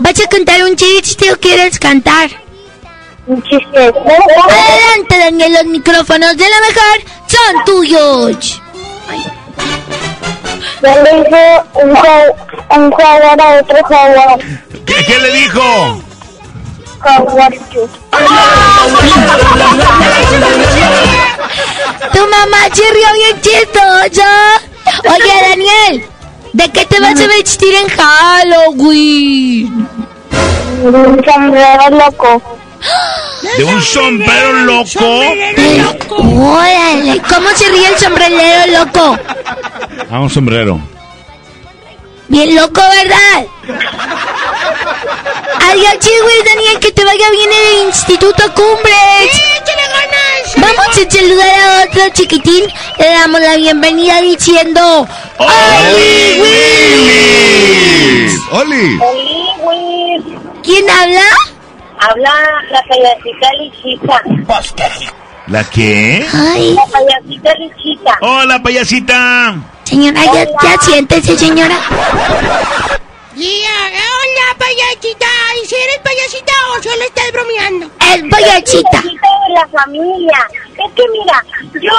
[0.00, 2.41] ¿Vas a contar un chiste o quieres cantar?
[3.26, 3.78] Un chiste.
[3.78, 5.52] Adelante, Daniel.
[5.52, 8.60] Los micrófonos de la mejor son tuyos.
[10.82, 11.44] Yo le dije
[11.74, 14.38] un, un jugador a otro jugador.
[14.84, 16.02] ¿Qué, qué le dijo?
[22.12, 24.28] Tu mamá se rió bien chistoso.
[25.04, 26.04] Oye, Daniel,
[26.52, 29.88] ¿de qué te vas a vestir en Halloween?
[30.82, 32.42] Un sombrero loco.
[33.56, 35.20] ¿De un sombrero loco?
[36.08, 39.18] Órale, ¿cómo se ríe el sombrerero loco?
[40.10, 40.80] Ah, un sombrero.
[42.28, 43.46] Bien loco, ¿verdad?
[45.70, 49.30] Adiós, güey, Daniel, que te vaya bien en el Instituto Cumbres.
[50.56, 52.64] Vamos a saludar a otro chiquitín.
[52.98, 55.06] Le damos la bienvenida diciendo...
[55.38, 57.22] ¡Oli, Willy!
[58.50, 58.98] ¡Oli!
[60.62, 61.24] ¿Quién habla?
[62.02, 62.32] Habla
[62.72, 64.22] la payasita lichita.
[65.46, 66.26] ¿La qué?
[66.34, 66.74] Ay.
[66.74, 68.18] La payasita lichita.
[68.20, 69.54] Hola, payasita.
[69.84, 71.76] Señora, ya, ya siéntese, señora.
[73.34, 75.26] Yeah, hola, payasita.
[75.62, 77.86] ¿Y si eres payasita o solo estás bromeando?
[78.14, 79.02] Es payasita.
[79.02, 80.48] de la familia.
[80.72, 81.44] Es que mira,
[81.74, 81.92] yo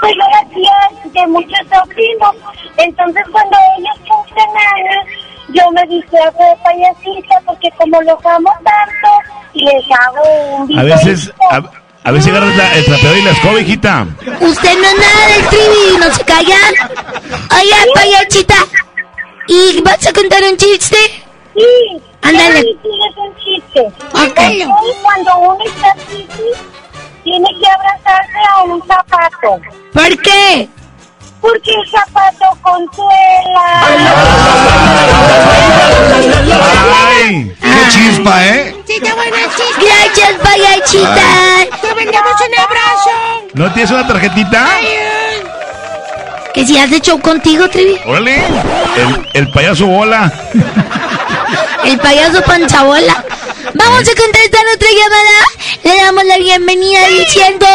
[0.00, 2.34] soy la tía de muchos sobrinos.
[2.76, 5.04] Entonces cuando ellos cumplen años,
[5.48, 9.08] yo me disfrazo de payasita porque como los amo tanto,
[9.54, 11.60] les hago un A veces, a,
[12.04, 14.06] a veces agarras la- el trapeador y la escoba, hijita.
[14.40, 16.74] Usted no es nada del trivi, no se callan.
[17.60, 18.54] Oye, payachita,
[19.48, 20.96] ¿y vas a contar un chiste?
[21.54, 22.02] Sí.
[22.22, 22.60] Ándale.
[22.60, 23.92] Sí, es un chiste.
[24.12, 24.48] Cuéntalo.
[24.48, 26.44] Entonces, Cuando uno está triste,
[27.24, 29.60] tiene que abrazarse a un zapato.
[29.92, 30.68] ¿Por qué?
[31.40, 33.82] Porque el zapato consuela.
[37.16, 37.56] ¡Ay!
[37.60, 38.76] ¡Qué chispa, eh!
[38.86, 39.84] Sí, buena el chiste.
[39.84, 41.78] Gracias, payachita.
[41.80, 43.10] Te mandamos un abrazo.
[43.54, 44.66] ¿No tienes una tarjetita?
[46.54, 47.98] Que si has hecho contigo, Trivi.
[48.06, 48.36] Órale.
[48.36, 50.32] El, el payaso bola.
[51.84, 53.24] El payaso panchabola.
[53.74, 55.44] Vamos a contestar otra llamada.
[55.84, 57.66] Le damos la bienvenida diciendo...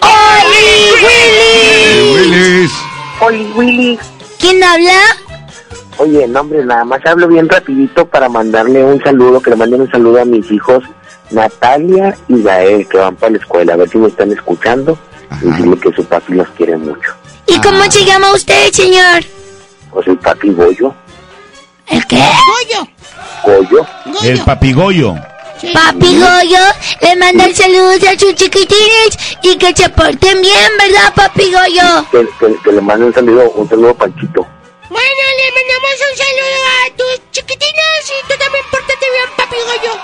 [0.00, 2.12] ¡Oli, Willy!
[2.14, 2.72] Willis.
[3.20, 3.98] Oli Willy.
[4.38, 4.92] ¿Quién habla?
[5.98, 9.80] Oye, no, hombre, nada más hablo bien rapidito para mandarle un saludo, que le manden
[9.80, 10.84] un saludo a mis hijos
[11.30, 14.98] Natalia y Gael, que van para la escuela, a ver si me están escuchando
[15.42, 17.12] y decirle que su papi los quiere mucho.
[17.48, 19.24] ¿Y cómo se llama usted, señor?
[19.90, 20.94] Pues el papi Goyo,
[21.88, 22.16] ¿El qué?
[22.16, 22.88] Goyo.
[23.44, 23.86] Goyo,
[24.24, 25.14] El papigoyo.
[25.72, 26.58] Papi Goyo
[27.00, 32.06] le manda el saludos a sus chiquitines y que se porten bien, ¿verdad, Papi Goyo?
[32.12, 34.46] que, que- que le mande un saludo, un saludo a Panchito.
[34.90, 40.00] Bueno, le mandamos un saludo a tus chiquitines y tú también pórtate bien, papi Goyo.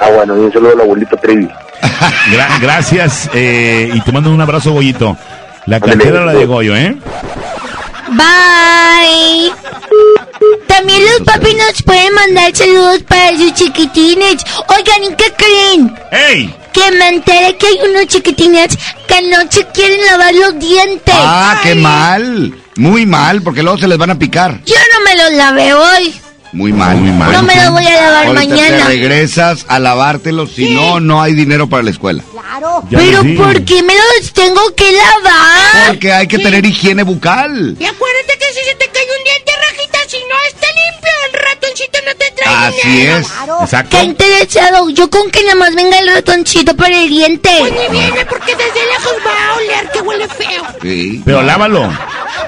[0.00, 1.46] Ah, bueno, y un saludo al abuelito Trevi.
[2.32, 3.30] Gra- gracias.
[3.32, 5.16] eh, y te mando un abrazo, Goyito.
[5.66, 6.96] La cartera la de Goyo, ¿eh?
[8.10, 9.52] Bye.
[10.66, 14.44] También los papis nos pueden mandar saludos para sus chiquitines.
[14.68, 15.96] Oigan, ¿y qué creen?
[16.10, 16.54] ¡Ey!
[16.72, 18.76] Que me enteré que hay unos chiquitines
[19.06, 21.14] que no se quieren lavar los dientes.
[21.16, 22.54] Ah, qué mal.
[22.76, 24.60] Muy mal, porque luego se les van a picar.
[24.64, 26.14] Yo no me los lavé hoy.
[26.52, 27.32] Muy mal, muy mal.
[27.32, 28.76] No me los voy a lavar Ahorita mañana.
[28.78, 32.22] te regresas a lavártelos, si no, no hay dinero para la escuela.
[32.30, 32.82] Claro.
[32.90, 33.36] Ya Pero vi.
[33.36, 35.88] ¿por qué me los tengo que lavar?
[35.88, 37.76] Porque hay que tener higiene bucal.
[37.80, 41.40] Y acuérdate que si se te cae un diente, rajita, si no está limpio, el
[41.40, 43.16] ratoncito no te trae Así dinero.
[43.18, 43.26] es.
[43.62, 43.96] Exacto.
[43.96, 44.90] Qué interesado.
[44.90, 47.50] Yo con que nada más venga el ratoncito por el diente.
[47.60, 50.62] Pues ni viene porque desde lejos va a oler que huele feo.
[50.82, 51.22] Sí.
[51.24, 51.90] Pero lávalo.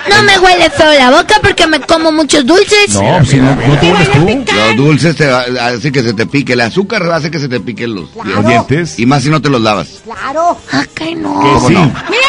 [0.08, 2.94] No me huele feo la boca porque me como muchos dulces.
[2.94, 4.54] No, si no, no te hueles tú.
[4.54, 6.52] Los dulces te hace que se te pique.
[6.52, 8.98] El azúcar hace que se te piquen los Los dientes.
[8.98, 10.02] Y más si no te los lavas.
[10.04, 10.58] Claro.
[10.72, 11.34] Ah, que no.
[11.34, 11.84] ¿Cómo no?
[12.10, 12.28] Mira,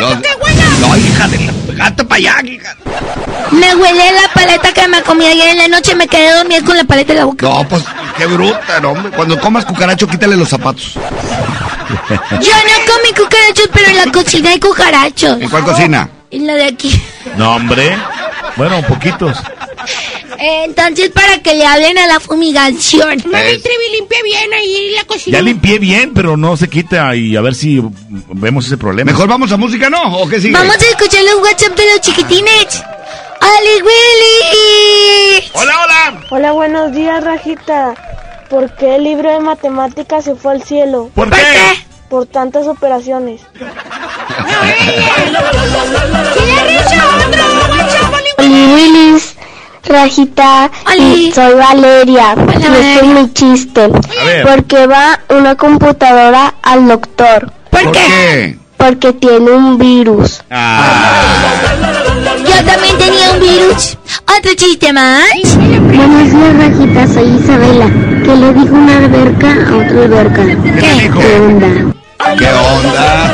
[0.00, 1.84] No, no, hija de la...
[1.84, 2.76] Gata para allá, hija.
[3.52, 5.94] Me huele la paleta que me comí ayer en la noche.
[5.94, 7.46] Me quedé dormida con la paleta en la boca.
[7.48, 7.84] No, pues
[8.16, 9.12] qué bruta, no, hombre.
[9.12, 10.94] Cuando comas cucaracho, quítale los zapatos.
[10.94, 11.00] Yo
[12.30, 15.40] no comí cucarachos, pero en la cocina hay cucarachos.
[15.40, 16.08] ¿En cuál cocina?
[16.30, 17.02] En la de aquí.
[17.36, 17.96] No, hombre.
[18.56, 19.38] Bueno, poquitos.
[20.38, 23.22] Entonces, para que le hablen a la fumigación.
[23.26, 25.38] Mami Trivi limpia bien ahí la cocina.
[25.38, 27.82] Ya limpié bien, pero no se quita y a ver si
[28.34, 29.10] vemos ese problema.
[29.10, 30.00] Mejor vamos a música, ¿no?
[30.18, 30.52] ¿O qué sigue?
[30.54, 32.84] Vamos a escuchar los WhatsApp de los chiquitines.
[33.40, 35.50] ¡Ali Willy!
[35.52, 36.20] ¡Hola, hola!
[36.30, 37.94] Hola, buenos días, Rajita.
[38.50, 41.10] ¿Por qué el libro de matemáticas se fue al cielo?
[41.14, 41.44] ¿Por qué?
[42.08, 43.42] Por tantas operaciones.
[48.38, 48.97] Oli Willis,
[49.88, 52.34] Rajita, y soy Valeria.
[52.36, 53.88] Y este es mi chiste.
[54.44, 57.50] Porque va una computadora al doctor.
[57.70, 58.58] ¿Por qué?
[58.76, 60.42] Porque tiene un virus.
[60.50, 60.56] Yo
[62.64, 63.96] también tenía un virus.
[64.38, 65.24] ¿Otro chiste más?
[65.56, 67.06] Buenos días, Rajita.
[67.14, 67.86] Soy Isabela.
[68.24, 70.42] ¿Qué le dijo una alberca a otra alberca?
[70.44, 71.10] ¿Qué?
[71.40, 71.68] onda?
[72.38, 73.32] ¿Qué onda?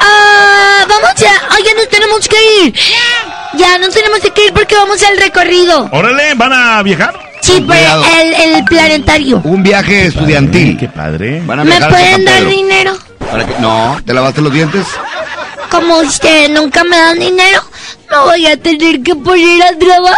[0.00, 1.32] Ah, vamos ya.
[1.64, 2.74] Ya nos tenemos que ir.
[3.54, 5.88] Ya nos tenemos que ir porque vamos al recorrido.
[5.92, 7.14] Órale, ¿van a viajar?
[7.40, 8.04] Sí, Cuidado.
[8.20, 9.40] el, el planetario.
[9.44, 10.76] Un viaje estudiantil.
[10.78, 11.42] Qué padre.
[11.44, 12.50] Van a ¿Me viajar pueden San dar Pedro.
[12.50, 12.98] dinero?
[13.30, 13.54] ¿Para qué?
[13.58, 14.86] No, ¿te lavaste los dientes?
[15.70, 17.62] Como ustedes nunca me dan dinero,
[18.10, 20.16] me voy a tener que poner a trabajar.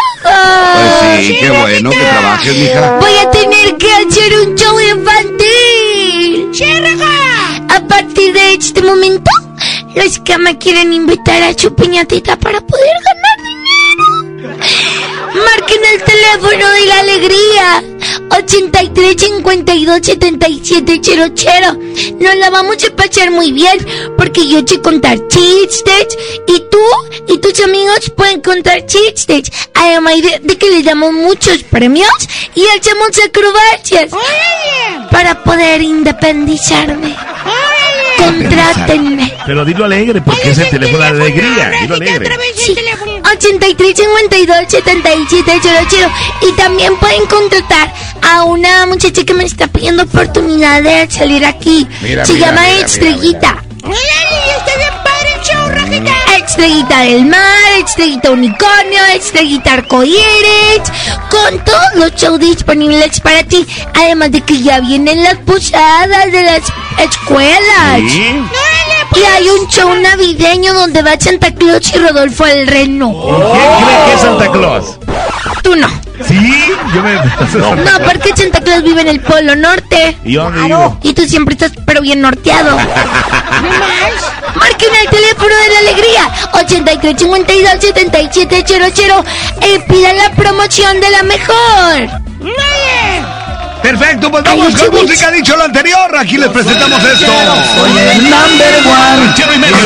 [1.15, 2.99] Pues sí, qué bueno que trabajes, mija.
[3.01, 6.51] Voy a tener que hacer un show infantil.
[7.69, 9.31] A partir de este momento,
[9.95, 14.57] los que me quieren invitar a su piñatita para poder ganar dinero.
[15.35, 17.85] Marquen el teléfono de la alegría.
[18.31, 21.79] 83 52 77 00.
[22.21, 23.79] Nos la vamos a pasar muy bien
[24.17, 26.17] porque yo sé contar chistes
[26.47, 26.79] y tú
[27.29, 29.51] y tus amigos pueden contar chistes.
[29.75, 32.11] Además de, de que les damos muchos premios
[32.55, 34.11] y hacemos acrobacias
[35.11, 37.15] para poder independizarme.
[38.25, 39.33] Contrátenme.
[39.47, 41.73] Pero dilo alegre, porque es el teléfono de alegría.
[41.83, 42.31] Dilo alegre.
[42.57, 42.75] Sí,
[43.37, 46.11] 83 52 77 00
[46.43, 47.93] y también pueden contratar
[48.23, 51.87] a una muchacha que me está pidiendo oportunidad de salir aquí.
[52.03, 53.65] Mira, Se mira, llama mira, Estrellita.
[53.83, 53.99] ¡Órale!
[54.59, 56.24] ¡Está bien padre el show, Rajita!
[56.47, 57.41] Estrellita del mar,
[57.79, 60.83] estrellita unicornio, estrellita arcoíris,
[61.31, 63.67] con todos los shows disponibles para ti.
[63.95, 66.63] Además de que ya vienen las posadas de las
[66.99, 68.01] escuelas.
[68.09, 68.43] ¿Sí?
[69.17, 73.13] Y hay un show navideño donde va Santa Claus y Rodolfo el Reno.
[73.13, 74.99] ¿Quién cree que es Santa Claus?
[75.65, 75.89] Tú no.
[76.29, 76.39] Sí,
[76.95, 77.15] yo me.
[77.15, 80.19] No, porque Santa Claus vive en el Polo Norte.
[80.23, 80.99] ¿Y dónde vivo?
[81.03, 82.77] Y tú siempre estás pero bien norteado.
[84.57, 88.65] Marquen el teléfono de la alegría 83 52 77
[88.95, 89.25] 00
[89.63, 92.11] y pidan la promoción de la mejor.
[93.83, 96.15] Perfecto, pues vamos con música, dicho lo anterior.
[96.17, 97.33] Aquí les presentamos esto.
[97.77, 99.25] Soy el number one.
[99.25, 99.77] Ranchero y medio.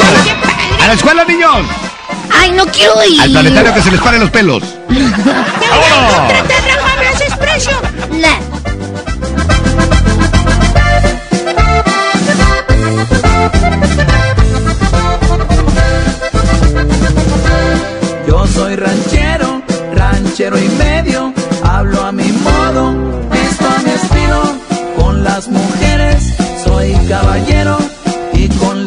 [0.83, 1.88] A la escuela, niños.
[2.33, 3.21] Ay, no quiero ir.
[3.21, 4.63] Al planetario que se les paren los pelos.
[18.27, 19.63] Yo soy ranchero,
[19.95, 21.33] ranchero y medio,
[21.63, 22.93] hablo a mi modo,
[23.31, 24.43] visto a mi estilo,
[24.97, 27.79] con las mujeres soy caballero
[28.35, 28.87] y con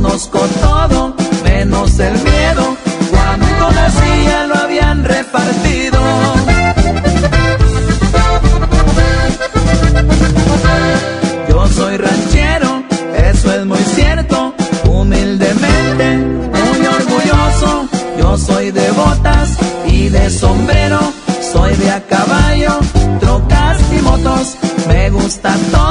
[0.00, 1.12] conozco todo
[1.42, 2.76] menos el miedo,
[3.10, 6.00] cuando nacía lo habían repartido.
[11.48, 12.84] Yo soy ranchero,
[13.32, 14.54] eso es muy cierto,
[14.88, 17.88] humildemente, muy orgulloso.
[18.20, 21.00] Yo soy de botas y de sombrero,
[21.52, 22.78] soy de a caballo,
[23.18, 24.56] trocas y motos.
[24.86, 25.87] Me gusta todo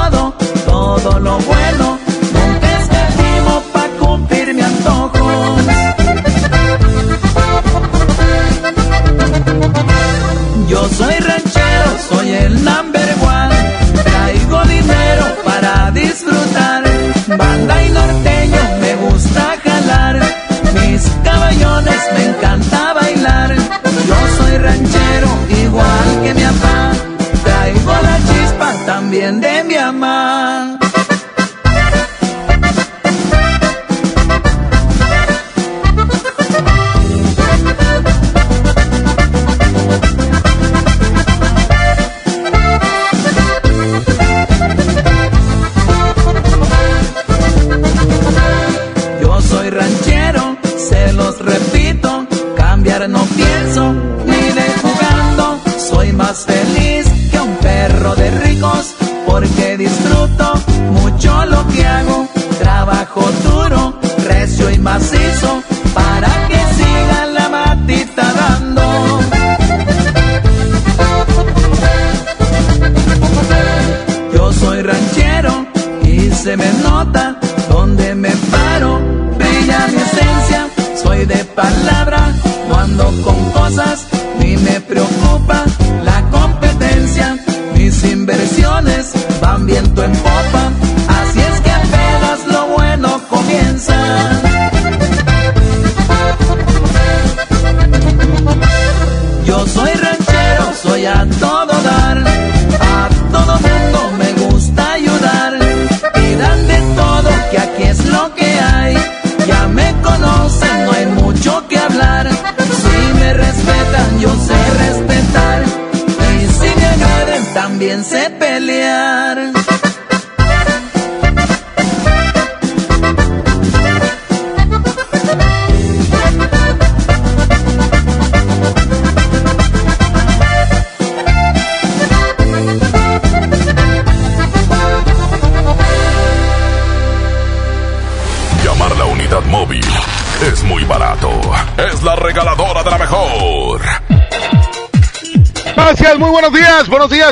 [29.08, 30.17] también de mi mamá.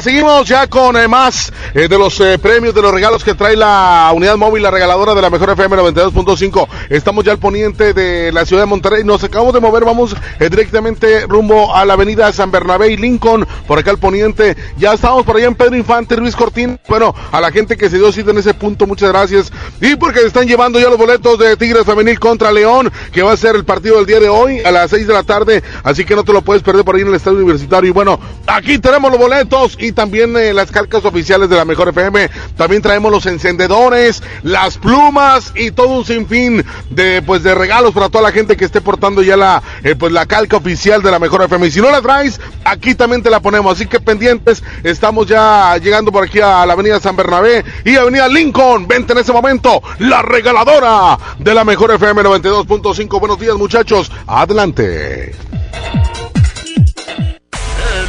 [0.03, 3.57] Seguimos ya con eh, más eh, de los eh, premios, de los regalos que trae
[3.57, 6.69] la unidad móvil, la regaladora de la mejor FM 92.5.
[6.89, 9.05] Estamos ya al poniente de la ciudad de Monterrey.
[9.05, 13.47] Nos acabamos de mover, vamos eh, directamente rumbo a la avenida San Bernabé y Lincoln,
[13.67, 14.57] por acá al poniente.
[14.77, 16.79] Ya estamos por allá en Pedro Infante, Luis Cortín.
[16.89, 19.53] Bueno, a la gente que se dio cita en ese punto, muchas gracias.
[19.81, 23.37] Y porque están llevando ya los boletos de Tigres Femenil contra León, que va a
[23.37, 25.63] ser el partido del día de hoy a las 6 de la tarde.
[25.83, 27.91] Así que no te lo puedes perder por ahí en el estadio universitario.
[27.91, 31.89] Y bueno, Aquí tenemos los boletos y también eh, las calcas oficiales de la Mejor
[31.89, 32.31] FM.
[32.57, 38.09] También traemos los encendedores, las plumas y todo un sinfín de pues de regalos para
[38.09, 41.19] toda la gente que esté portando ya la eh, pues la calca oficial de la
[41.19, 41.67] Mejor FM.
[41.67, 43.73] Y si no la traes, aquí también te la ponemos.
[43.73, 48.29] Así que pendientes, estamos ya llegando por aquí a la Avenida San Bernabé y Avenida
[48.29, 48.87] Lincoln.
[48.87, 53.21] Vente en ese momento, la regaladora de la Mejor FM 92.5.
[53.21, 54.11] Buenos días, muchachos.
[54.27, 55.35] Adelante.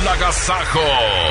[0.01, 1.26] El agasajo.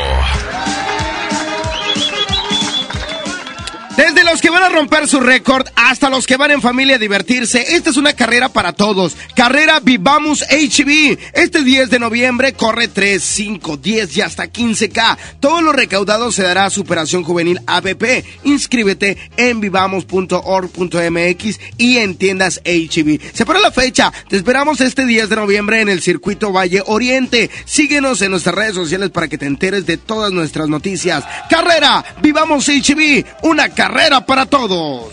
[4.36, 7.74] Los que van a romper su récord hasta los que van en familia a divertirse,
[7.74, 9.16] esta es una carrera para todos.
[9.34, 11.16] Carrera Vivamos HB.
[11.32, 15.16] Este 10 de noviembre corre 3, 5, 10 y hasta 15K.
[15.40, 18.26] Todo lo recaudado se dará a Superación Juvenil ABP.
[18.44, 23.18] Inscríbete en vivamos.org.mx y en tiendas HB.
[23.32, 24.12] Separa la fecha.
[24.28, 27.48] Te esperamos este 10 de noviembre en el circuito Valle Oriente.
[27.64, 31.24] Síguenos en nuestras redes sociales para que te enteres de todas nuestras noticias.
[31.48, 33.24] Carrera Vivamos HB.
[33.42, 35.12] Una carrera para todos.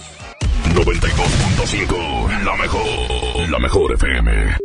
[0.74, 4.58] 92.5, la mejor, la mejor FM.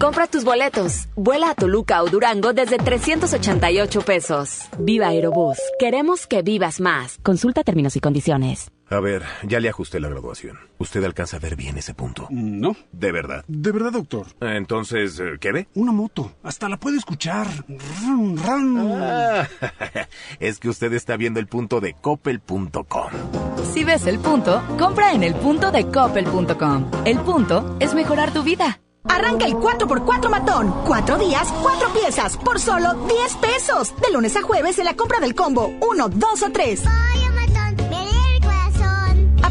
[0.00, 1.06] Compra tus boletos.
[1.16, 4.60] Vuela a Toluca o Durango desde 388 pesos.
[4.78, 5.58] Viva Aerobús.
[5.78, 7.18] Queremos que vivas más.
[7.22, 8.70] Consulta términos y condiciones.
[8.88, 10.58] A ver, ya le ajusté la graduación.
[10.78, 12.28] ¿Usted alcanza a ver bien ese punto?
[12.30, 12.76] No.
[12.92, 13.44] ¿De verdad?
[13.48, 14.28] De verdad, doctor.
[14.40, 15.66] Entonces, eh, ¿qué ve?
[15.74, 16.32] Una moto.
[16.44, 17.48] Hasta la puede escuchar.
[18.02, 18.76] Ran, ran.
[18.78, 19.48] Ah,
[20.40, 23.10] es que usted está viendo el punto de coppel.com.
[23.72, 26.90] Si ves el punto, compra en el punto de coppel.com.
[27.04, 28.80] El punto es mejorar tu vida.
[29.08, 30.72] Arranca el 4x4 matón.
[30.86, 33.94] Cuatro días, cuatro piezas, por solo 10 pesos.
[34.00, 36.82] De lunes a jueves en la compra del combo 1, 2 o 3.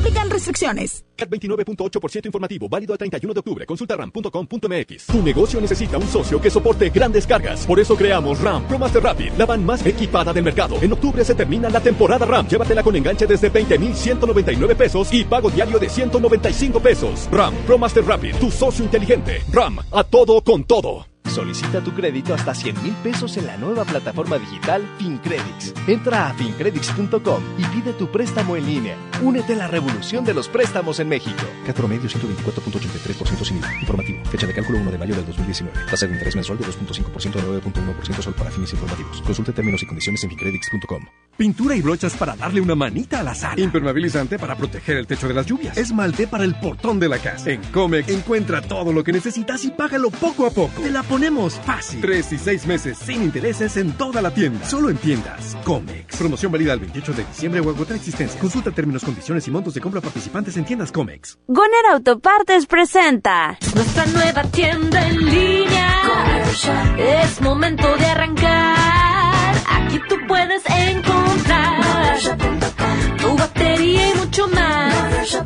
[0.05, 1.03] Aplican restricciones.
[1.15, 3.65] CAT 29.8% informativo, válido al 31 de octubre.
[3.65, 5.07] Consulta ram.com.mx.
[5.07, 7.65] Tu negocio necesita un socio que soporte grandes cargas.
[7.65, 10.77] Por eso creamos RAM Pro Master Rapid, la van más equipada del mercado.
[10.79, 12.47] En octubre se termina la temporada RAM.
[12.47, 17.27] Llévatela con enganche desde 20,199 pesos y pago diario de 195 pesos.
[17.31, 19.41] RAM Pro Master Rapid, tu socio inteligente.
[19.51, 21.14] RAM, a todo con todo.
[21.27, 25.73] Solicita tu crédito hasta 100 mil pesos en la nueva plataforma digital FinCredits.
[25.87, 28.97] Entra a fincredits.com y pide tu préstamo en línea.
[29.21, 31.43] Únete a la revolución de los préstamos en México.
[31.65, 33.73] Cat promedio 124.83% sin IVA.
[33.81, 34.25] Informativo.
[34.25, 35.77] Fecha de cálculo 1 de mayo del 2019.
[35.89, 39.21] Tasa de interés mensual de 2.5% a 9.1% solo para fines informativos.
[39.21, 41.05] Consulte términos y condiciones en fincredits.com.
[41.37, 43.59] Pintura y brochas para darle una manita a la sala.
[43.59, 45.77] Impermeabilizante para proteger el techo de las lluvias.
[45.77, 47.49] Esmalte para el portón de la casa.
[47.49, 50.81] En Comex encuentra todo lo que necesitas y págalo poco a poco.
[50.81, 52.01] Te la ponemos fácil.
[52.01, 54.65] Tres y seis meses sin intereses en toda la tienda.
[54.65, 55.55] Solo en tiendas.
[55.63, 56.17] Comex.
[56.17, 58.37] Promoción válida el 28 de diciembre o agotar existencia.
[58.37, 61.37] Consulta términos, condiciones y montos de compra participantes en tiendas Comex.
[61.47, 66.01] Goner Autopartes presenta Nuestra nueva tienda en línea.
[66.97, 69.55] Es momento de arrancar.
[69.69, 72.17] Aquí tú puedes encontrar
[73.21, 75.41] tu batería y mucho más.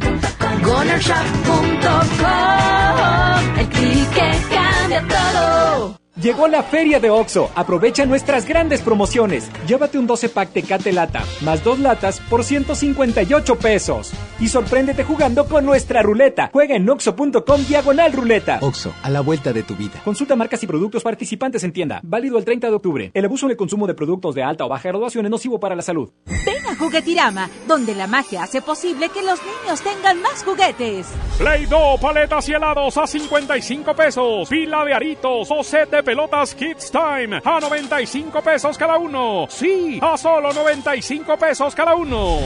[0.63, 3.59] GonerShop.com.
[3.59, 4.58] El clic que
[5.07, 5.98] todo.
[6.21, 7.49] Llegó la feria de OXO.
[7.55, 9.49] Aprovecha nuestras grandes promociones.
[9.65, 14.11] Llévate un 12 pack Tecate Lata, más dos latas por 158 pesos.
[14.37, 16.49] Y sorpréndete jugando con nuestra ruleta.
[16.51, 18.59] Juega en OXO.com diagonal ruleta.
[18.61, 20.01] Oxo, a la vuelta de tu vida.
[20.03, 22.01] Consulta marcas y productos participantes en tienda.
[22.03, 23.11] Válido el 30 de octubre.
[23.13, 25.75] El abuso en el consumo de productos de alta o baja graduación es nocivo para
[25.75, 26.11] la salud.
[26.25, 31.07] Ven a Juguetirama, donde la magia hace posible que los niños tengan más juguetes.
[31.37, 34.49] Play-Doh, paletas y helados a 55 pesos.
[34.49, 39.45] Pila de aritos o set de pelotas Kids Time a 95 pesos cada uno.
[39.47, 42.39] Sí, a solo 95 pesos cada uno.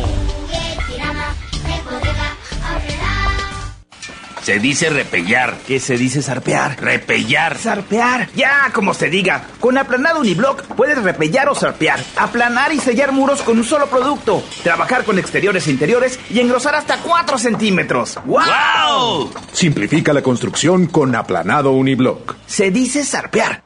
[4.44, 5.58] Se dice repellar.
[5.66, 6.78] ¿Qué se dice zarpear?
[6.82, 7.58] Repellar.
[7.58, 8.28] Zarpear.
[8.36, 9.48] Ya, como se diga.
[9.62, 11.98] Con aplanado uniblock puedes repellar o zarpear.
[12.18, 14.44] Aplanar y sellar muros con un solo producto.
[14.62, 18.20] Trabajar con exteriores e interiores y engrosar hasta 4 centímetros.
[18.26, 19.32] ¡Wow!
[19.54, 22.36] Simplifica la construcción con aplanado uniblock.
[22.46, 23.64] Se dice zarpear.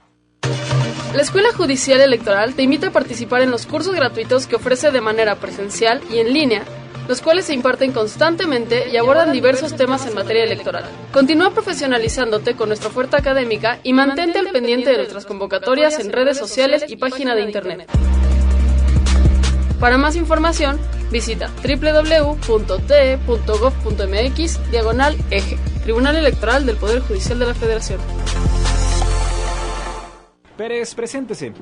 [1.15, 5.01] La Escuela Judicial Electoral te invita a participar en los cursos gratuitos que ofrece de
[5.01, 6.63] manera presencial y en línea
[7.07, 10.85] los cuales se imparten constantemente y abordan diversos temas en materia electoral.
[11.11, 16.37] Continúa profesionalizándote con nuestra oferta académica y mantente al pendiente de nuestras convocatorias en redes
[16.37, 17.89] sociales y página de internet.
[19.79, 20.79] Para más información,
[21.11, 22.39] visita www.te.gov.mx
[24.71, 27.99] diagonal eje, Tribunal Electoral del Poder Judicial de la Federación.
[30.57, 31.53] Pérez, preséntese.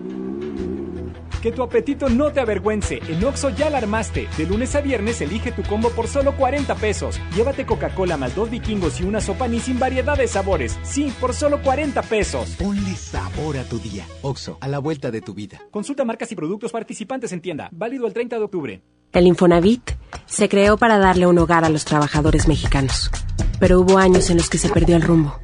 [1.45, 2.99] Que tu apetito no te avergüence.
[3.07, 4.27] En Oxo ya la armaste.
[4.35, 7.21] De lunes a viernes elige tu combo por solo 40 pesos.
[7.35, 10.75] Llévate Coca-Cola más dos vikingos y una sopa ni sin variedad de sabores.
[10.81, 12.55] Sí, por solo 40 pesos.
[12.57, 14.07] Ponle sabor a tu día.
[14.23, 15.61] Oxo, a la vuelta de tu vida.
[15.69, 17.69] Consulta marcas y productos participantes en tienda.
[17.71, 18.81] Válido el 30 de octubre.
[19.11, 19.91] El Infonavit
[20.25, 23.11] se creó para darle un hogar a los trabajadores mexicanos.
[23.59, 25.39] Pero hubo años en los que se perdió el rumbo.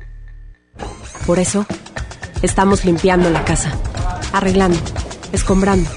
[1.28, 1.68] Por eso,
[2.42, 3.72] estamos limpiando la casa,
[4.34, 4.80] arreglando
[5.32, 5.90] escombrando,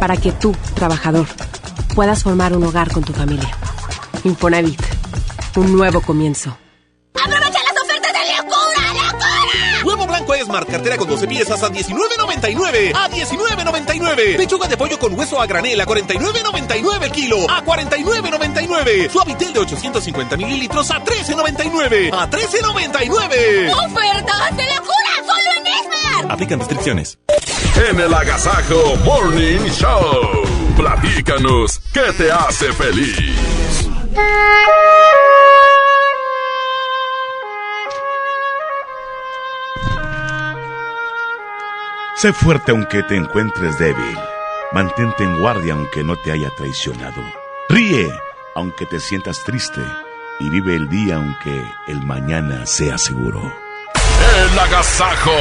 [0.00, 1.26] para que tú, trabajador,
[1.94, 3.56] puedas formar un hogar con tu familia.
[4.24, 4.80] Infonavit,
[5.56, 6.56] un nuevo comienzo.
[7.14, 9.84] ¡Aprovecha las ofertas de locura, locura!
[9.84, 12.92] Huevo blanco Esmart, cartera con 12 piezas a 19.99.
[12.94, 14.36] A 19.99.
[14.36, 17.50] Pechuga de pollo con hueso a granel a 49.99 el kilo.
[17.50, 19.10] A 49.99.
[19.10, 22.10] Suavitel de 850 mililitros a 13.99.
[22.12, 23.72] A 13.99.
[23.72, 25.12] ¡Ofertas de locura!
[25.26, 26.30] ¡Solo en Esmart!
[26.30, 27.18] Aplican restricciones.
[27.76, 30.44] En el Agasajo Morning Show.
[30.76, 33.88] Platícanos qué te hace feliz.
[42.16, 44.18] Sé fuerte aunque te encuentres débil.
[44.72, 47.22] Mantente en guardia aunque no te haya traicionado.
[47.68, 48.08] Ríe
[48.54, 49.80] aunque te sientas triste.
[50.38, 53.52] Y vive el día aunque el mañana sea seguro.
[54.52, 55.32] El Agasajo.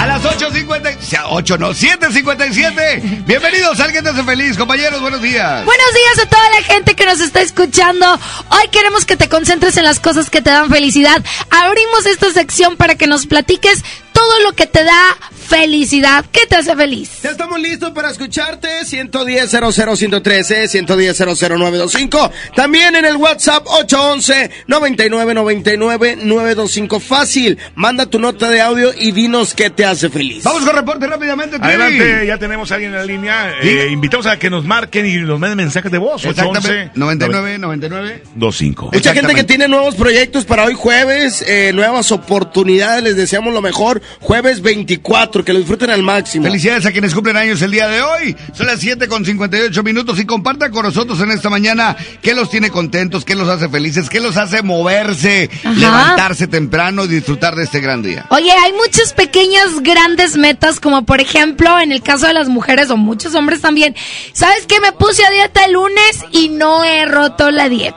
[0.00, 3.24] A las 8.50, 8 no, 7.57.
[3.26, 5.62] Bienvenidos Alguien te hace feliz, compañeros, buenos días.
[5.66, 8.06] Buenos días a toda la gente que nos está escuchando.
[8.48, 11.22] Hoy queremos que te concentres en las cosas que te dan felicidad.
[11.50, 15.16] Abrimos esta sección para que nos platiques todo lo que te da
[15.50, 16.24] felicidad.
[16.30, 17.10] ¿Qué te hace feliz?
[17.22, 18.84] Ya estamos listos para escucharte.
[18.84, 27.58] 110 113 110 00925 También en el WhatsApp 811 99 99 925 Fácil.
[27.74, 30.44] Manda tu nota de audio y dinos qué te hace feliz.
[30.44, 31.58] Vamos con reporte rápidamente.
[31.58, 31.74] Trivi.
[31.74, 33.54] Adelante, ya tenemos a alguien en la línea.
[33.60, 36.24] Eh, invitamos a que nos marquen y nos manden mensajes de voz.
[36.24, 36.92] Exactamente.
[36.94, 38.90] 99 99 25.
[38.92, 43.60] Mucha gente que tiene nuevos proyectos para hoy jueves, eh, nuevas oportunidades, les deseamos lo
[43.60, 44.00] mejor.
[44.20, 46.44] Jueves 24, que lo disfruten al máximo.
[46.44, 48.36] Felicidades a quienes cumplen años el día de hoy.
[48.54, 52.50] Son las 7 con 58 minutos y compartan con nosotros en esta mañana qué los
[52.50, 55.74] tiene contentos, qué los hace felices, qué los hace moverse, Ajá.
[55.74, 58.26] levantarse temprano y disfrutar de este gran día.
[58.30, 62.90] Oye, hay muchas pequeñas, grandes metas, como por ejemplo, en el caso de las mujeres
[62.90, 63.94] o muchos hombres también.
[64.32, 64.80] ¿Sabes qué?
[64.80, 67.96] Me puse a dieta el lunes y no he roto la dieta.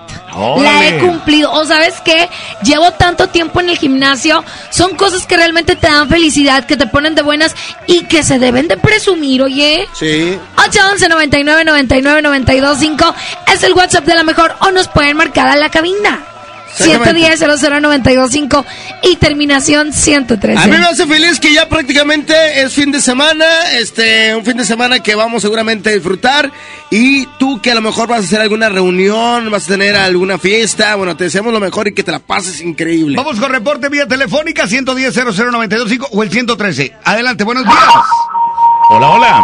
[0.58, 1.52] La he cumplido.
[1.52, 2.28] O sabes qué?
[2.64, 4.44] Llevo tanto tiempo en el gimnasio.
[4.72, 7.56] Son cosas que realmente te dan felicidad, que te ponen de buenas
[7.88, 9.88] y que se deben de presumir, oye.
[9.94, 10.38] Sí.
[10.58, 13.16] 811 99 99 92 5
[13.54, 16.33] es el WhatsApp de la mejor o nos pueden marcar a la cabina.
[16.80, 17.38] Exactamente.
[17.38, 18.66] 710-00925
[19.04, 20.60] y terminación 113.
[20.60, 23.46] A mí me hace feliz que ya prácticamente es fin de semana,
[23.80, 26.52] este, un fin de semana que vamos seguramente a disfrutar
[26.90, 30.38] y tú que a lo mejor vas a hacer alguna reunión, vas a tener alguna
[30.38, 33.18] fiesta, bueno, te deseamos lo mejor y que te la pases increíble.
[33.18, 36.94] Vamos con reporte vía telefónica 110 00925 o el 113.
[37.04, 37.78] Adelante, buenos días.
[38.90, 39.42] Hola, hola.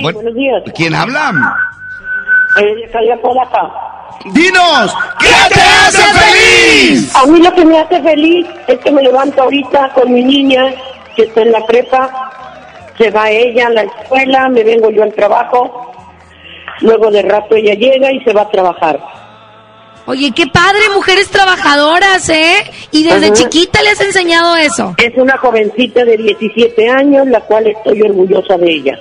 [0.00, 0.62] buenos días.
[0.74, 1.32] ¿Quién habla?
[2.60, 2.90] Eh.
[4.26, 7.14] Dinos, ¿qué te hace feliz?
[7.16, 10.74] A mí lo que me hace feliz es que me levanto ahorita con mi niña
[11.16, 12.30] que está en la prepa,
[12.98, 15.92] se va ella a la escuela, me vengo yo al trabajo,
[16.80, 19.00] luego de rato ella llega y se va a trabajar.
[20.06, 22.64] Oye, qué padre, mujeres trabajadoras, ¿eh?
[22.92, 23.34] Y desde Ajá.
[23.34, 24.94] chiquita le has enseñado eso.
[24.96, 28.98] Es una jovencita de 17 años, la cual estoy orgullosa de ella.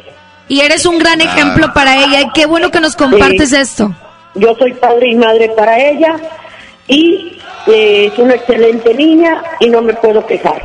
[0.50, 2.22] y eres un gran ejemplo para ella.
[2.22, 3.92] Y qué bueno que nos compartes esto.
[4.38, 6.16] Yo soy padre y madre para ella
[6.88, 10.62] y eh, es una excelente niña y no me puedo quejar.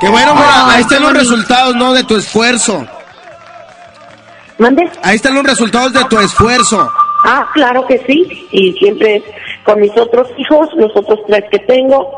[0.00, 1.92] Qué bueno, Mora, ahí están los resultados, ¿no?
[1.92, 2.84] De tu esfuerzo.
[4.58, 4.88] ¿Mande?
[5.02, 6.90] Ahí están los resultados de tu esfuerzo.
[7.24, 8.48] Ah, claro que sí.
[8.50, 9.22] Y siempre
[9.64, 12.10] con mis otros hijos, los otros tres que tengo,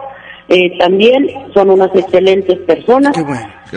[0.48, 3.12] eh, también son unas excelentes personas.
[3.14, 3.22] Qué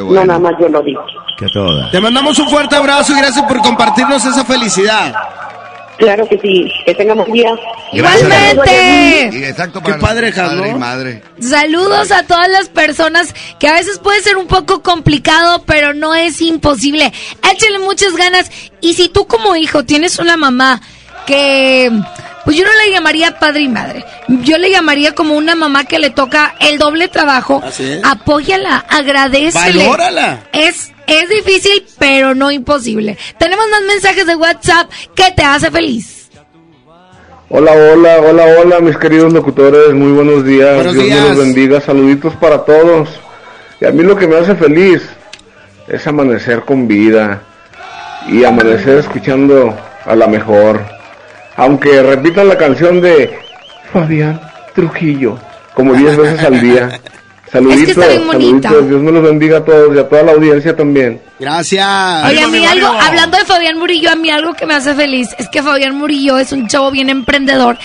[0.02, 0.22] bueno.
[0.22, 1.02] No nada más yo lo digo.
[1.38, 1.90] Que toda.
[1.92, 5.14] Te mandamos un fuerte abrazo y gracias por compartirnos esa felicidad.
[5.98, 6.72] Claro que sí.
[6.86, 7.50] Que tengamos día.
[7.92, 9.50] Igualmente.
[9.50, 11.24] Exacto, Qué padre, padre y madre.
[11.40, 16.14] Saludos a todas las personas que a veces puede ser un poco complicado, pero no
[16.14, 17.12] es imposible.
[17.52, 18.52] Échale muchas ganas.
[18.82, 20.82] Y si tú como hijo tienes una mamá
[21.26, 21.92] que,
[22.46, 24.06] pues yo no le llamaría padre y madre.
[24.28, 27.62] Yo le llamaría como una mamá que le toca el doble trabajo.
[27.66, 28.02] Así es.
[28.04, 29.80] Apóyala, agradecele.
[29.80, 30.44] Valórala.
[30.54, 33.18] Es, es difícil, pero no imposible.
[33.40, 36.30] Tenemos más mensajes de WhatsApp que te hace feliz.
[37.50, 40.76] Hola, hola, hola, hola, mis queridos locutores, muy buenos días.
[40.76, 41.22] Buenos Dios días.
[41.22, 43.10] me los bendiga, saluditos para todos.
[43.80, 45.02] Y a mí lo que me hace feliz
[45.88, 47.42] es amanecer con vida
[48.28, 49.74] y amanecer escuchando
[50.06, 50.82] a la mejor.
[51.56, 53.40] Aunque repitan la canción de
[53.94, 54.42] Fabián
[54.76, 55.40] Trujillo
[55.74, 56.90] como 10 veces al día.
[57.52, 58.70] Saluditos, Es que está bien bonita.
[58.70, 61.22] saluditos, Dios me los bendiga a todos y a toda la audiencia también.
[61.40, 62.26] Gracias.
[62.26, 65.30] Oye, a mí algo, hablando de Fabián Murillo, a mí algo que me hace feliz
[65.38, 67.78] es que Fabián Murillo es un chavo bien emprendedor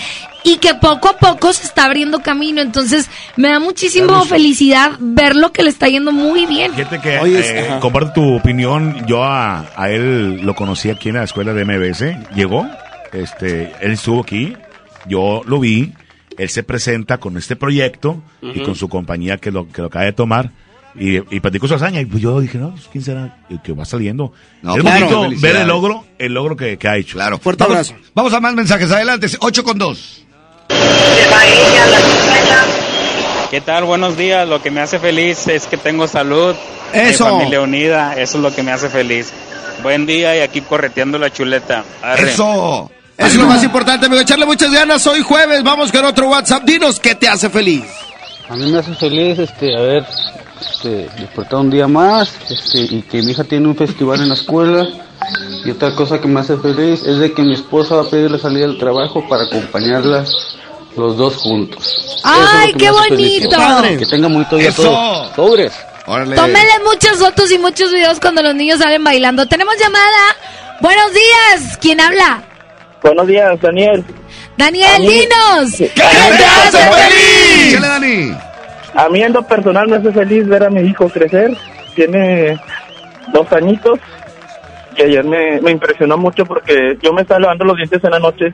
[0.43, 2.61] y que poco a poco se está abriendo camino.
[2.61, 6.73] Entonces, me da muchísimo felicidad verlo que le está yendo muy bien.
[6.73, 9.05] Fíjate que Oye, eh, comparto tu opinión.
[9.07, 12.35] Yo a, a él lo conocí aquí en la escuela de MBS.
[12.35, 12.67] Llegó,
[13.13, 14.57] este, él estuvo aquí,
[15.05, 15.93] yo lo vi.
[16.37, 20.05] Él se presenta con este proyecto y con su compañía que lo, que lo acaba
[20.05, 20.51] de tomar.
[20.95, 22.01] Y, y platicó su hazaña.
[22.01, 24.31] Y pues yo dije, no, pues, ¿quién será el que va saliendo?
[24.61, 27.13] No, es claro, bonito ver el logro, el logro que, que ha hecho.
[27.15, 27.39] Claro.
[27.39, 27.95] Fuerte vamos, abrazo.
[28.13, 28.91] Vamos a más mensajes.
[28.91, 29.27] Adelante.
[29.39, 30.23] 8 con 2.
[33.49, 33.83] ¿Qué tal?
[33.85, 34.47] Buenos días.
[34.47, 36.55] Lo que me hace feliz es que tengo salud,
[36.91, 37.25] Eso.
[37.25, 38.13] mi familia unida.
[38.13, 39.31] Eso es lo que me hace feliz.
[39.83, 41.83] Buen día y aquí correteando la chuleta.
[42.01, 42.31] Arre.
[42.31, 42.89] Eso.
[43.25, 44.21] Es lo más importante, amigo.
[44.21, 45.05] Echarle muchas ganas.
[45.07, 46.63] Hoy jueves, vamos con otro WhatsApp.
[46.63, 47.83] Dinos qué te hace feliz.
[48.49, 50.05] A mí me hace feliz, este, a ver,
[50.59, 54.35] este, despertar un día más, este, y que mi hija tiene un festival en la
[54.35, 54.87] escuela.
[55.63, 58.37] Y otra cosa que me hace feliz es de que mi esposa va a pedirle
[58.37, 60.25] salida del trabajo para acompañarla
[60.97, 61.85] los dos juntos.
[62.17, 63.47] Es ¡Ay, qué feliz.
[63.47, 63.97] bonito!
[63.99, 64.83] Que tenga muy día Eso.
[64.83, 65.35] todos.
[65.35, 65.73] Sobres.
[66.05, 66.35] Órale.
[66.35, 69.47] Tómenle muchas fotos y muchos videos cuando los niños salen bailando.
[69.47, 70.35] Tenemos llamada.
[70.81, 71.77] Buenos días.
[71.77, 72.43] ¿Quién habla?
[73.03, 74.03] Buenos días, Daniel.
[74.57, 75.75] Daniel, dinos.
[75.77, 77.81] ¿Qué te hace feliz?
[77.81, 78.31] Dani.
[78.95, 81.55] A mí en lo personal me hace feliz ver a mi hijo crecer.
[81.95, 82.57] Tiene
[83.33, 83.99] dos añitos.
[84.95, 88.19] Y ayer me, me impresionó mucho porque yo me estaba lavando los dientes en la
[88.19, 88.53] noche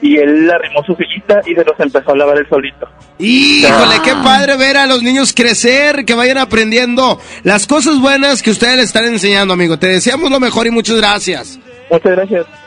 [0.00, 2.88] y él arrimó su sillita y se los empezó a lavar él solito.
[3.18, 8.50] Híjole, qué padre ver a los niños crecer, que vayan aprendiendo las cosas buenas que
[8.50, 9.78] ustedes le están enseñando, amigo.
[9.78, 11.58] Te deseamos lo mejor y muchas gracias.
[11.90, 12.63] Muchas gracias.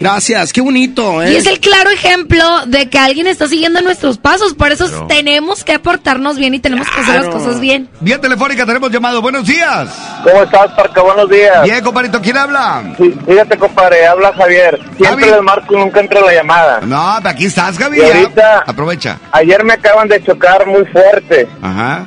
[0.00, 1.32] Gracias, qué bonito, ¿eh?
[1.32, 4.54] Y es el claro ejemplo de que alguien está siguiendo nuestros pasos.
[4.54, 5.06] Por eso Claro.
[5.06, 7.88] tenemos que portarnos bien y tenemos que hacer las cosas bien.
[8.00, 9.22] Vía telefónica tenemos llamado.
[9.22, 9.88] Buenos días.
[10.24, 11.02] ¿Cómo estás, Parca?
[11.02, 11.62] Buenos días.
[11.62, 12.20] Bien, compadrito.
[12.20, 12.82] ¿Quién habla?
[12.98, 14.78] Sí, fíjate, compadre, habla Javier.
[14.96, 15.30] Siempre Javi.
[15.36, 16.80] les marco y nunca entra la llamada.
[16.82, 17.98] No, aquí estás, Gaby.
[17.98, 19.18] Y ahorita- Aprovecha.
[19.32, 21.48] Ayer me acaban de chocar muy fuerte.
[21.62, 22.06] Ajá.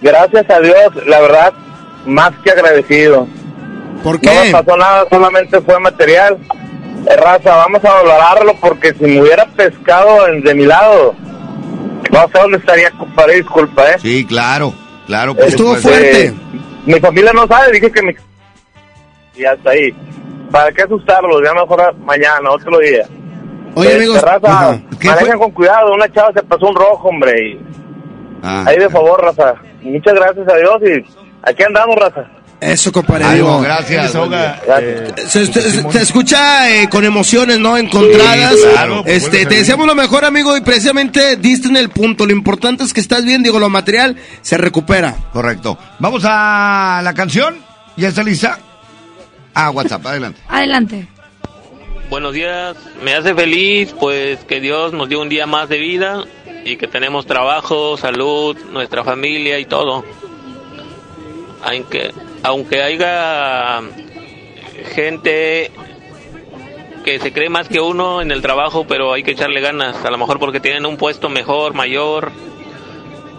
[0.00, 1.52] Gracias a Dios, la verdad,
[2.06, 3.26] más que agradecido.
[4.02, 4.50] ¿Por No me qué?
[4.50, 6.36] pasó nada, solamente fue material.
[7.06, 11.14] Eh, raza, vamos a valorarlo porque si me hubiera pescado en- de mi lado,
[12.10, 13.96] no sé dónde estaría, compadre, disculpa, ¿eh?
[13.98, 14.72] Sí, claro.
[15.06, 15.34] Claro.
[15.34, 16.32] por Estuvo fuerte.
[16.86, 18.12] Mi familia no sabe, dije que mi...
[19.36, 19.94] Y hasta ahí.
[20.50, 21.42] ¿Para qué asustarlos?
[21.44, 23.04] Ya mejor mañana, otro día.
[23.74, 24.22] Oye, Este, amigos.
[24.22, 24.80] raza, Ajá.
[25.00, 27.60] ¿Qué manejen con cuidado, una chava se pasó un rojo, hombre, y
[28.42, 28.64] Ah.
[28.68, 29.54] ahí de favor, raza.
[29.82, 31.04] Muchas gracias a Dios y
[31.42, 32.24] aquí andamos, raza.
[32.60, 33.34] Eso, compadre.
[33.34, 34.14] Digo, gracias.
[34.14, 35.92] Eh, Se, se- Simón.
[35.92, 37.76] se escucha eh, con emociones, ¿no?
[37.76, 38.54] Encontradas.
[38.54, 42.24] Sí, claro, este, te deseamos lo mejor, amigo, y precisamente diste en el punto.
[42.24, 45.14] Lo importante es que estás bien, digo, lo material se recupera.
[45.32, 45.76] Correcto.
[45.98, 47.56] Vamos a la canción.
[47.96, 48.58] ¿Ya está lista?
[49.52, 50.40] Ah, WhatsApp, adelante.
[50.48, 51.06] Adelante.
[52.10, 56.22] Buenos días, me hace feliz pues que Dios nos dio un día más de vida
[56.64, 60.04] y que tenemos trabajo, salud, nuestra familia y todo.
[61.62, 62.12] Aunque,
[62.44, 63.80] aunque haya
[64.94, 65.72] gente
[67.04, 70.10] que se cree más que uno en el trabajo, pero hay que echarle ganas, a
[70.10, 72.32] lo mejor porque tienen un puesto mejor, mayor,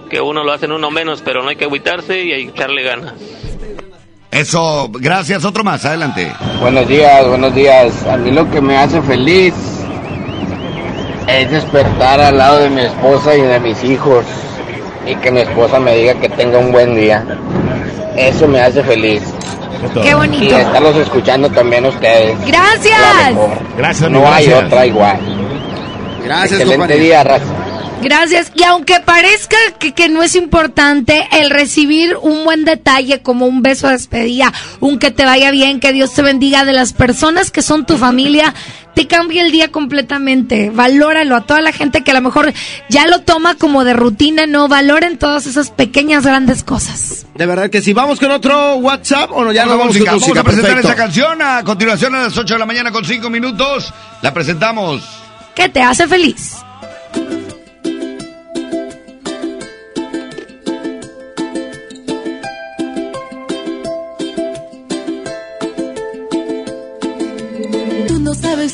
[0.09, 2.83] que uno lo hacen uno menos, pero no hay que agüitarse y hay que echarle
[2.83, 3.13] ganas.
[4.31, 5.45] Eso, gracias.
[5.45, 6.31] Otro más, adelante.
[6.59, 8.05] Buenos días, buenos días.
[8.07, 9.53] A mí lo que me hace feliz
[11.27, 14.25] es despertar al lado de mi esposa y de mis hijos
[15.05, 17.23] y que mi esposa me diga que tenga un buen día.
[18.17, 19.21] Eso me hace feliz.
[20.01, 20.43] Qué bonito.
[20.43, 22.37] Y estarlos escuchando también ustedes.
[22.45, 22.99] Gracias.
[23.77, 24.63] Gracias, No hay gracias.
[24.65, 25.19] otra igual.
[26.23, 27.45] Gracias, Excelente día, raza.
[28.01, 28.51] Gracias.
[28.55, 33.61] Y aunque parezca que, que no es importante el recibir un buen detalle como un
[33.61, 37.51] beso de despedida, un que te vaya bien, que Dios te bendiga de las personas
[37.51, 38.53] que son tu familia,
[38.95, 40.71] te cambia el día completamente.
[40.71, 42.51] Valóralo a toda la gente que a lo mejor
[42.89, 47.27] ya lo toma como de rutina, no valoren todas esas pequeñas grandes cosas.
[47.35, 47.93] De verdad que sí.
[47.93, 50.11] Vamos con otro WhatsApp o no, ya a vamos música.
[50.11, 50.89] con Vamos a presentar Perfecto.
[50.89, 53.93] esta canción a continuación a las 8 de la mañana con 5 minutos.
[54.21, 55.03] La presentamos.
[55.53, 56.64] ¿Qué te hace feliz?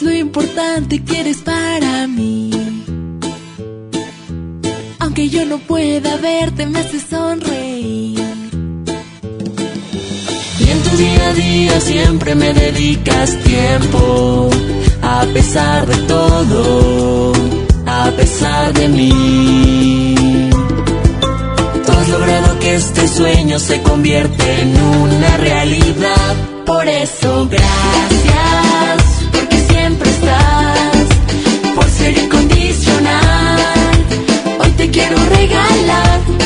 [0.02, 2.52] Lo importante que eres para mí.
[5.00, 8.20] Aunque yo no pueda verte, me hace sonreír.
[10.60, 14.50] Y en tu día a día siempre me dedicas tiempo.
[15.02, 17.34] A pesar de todo,
[17.86, 20.16] a pesar de mí.
[21.86, 26.36] Tú has logrado que este sueño se convierta en una realidad.
[26.66, 28.71] Por eso, gracias,
[35.02, 36.41] quiero regalar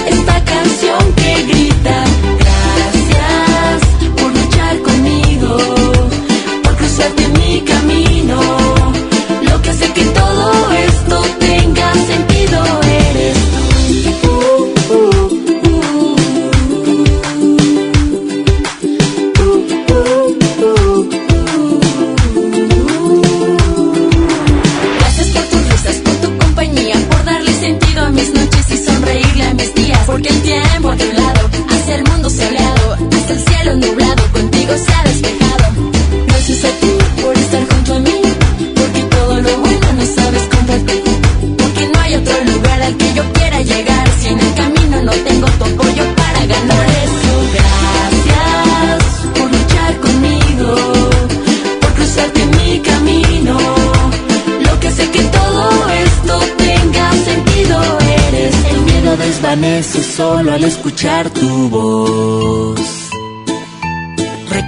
[59.25, 63.04] desvanece solo al escuchar tu voz.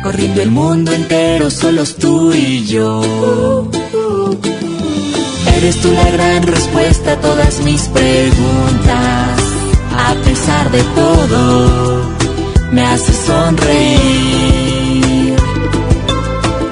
[0.08, 3.68] Recorriendo el mundo entero, solos tú y yo.
[5.58, 9.42] Eres tú la gran respuesta a todas mis preguntas.
[9.98, 12.04] A pesar de todo,
[12.72, 13.76] me haces sonreír.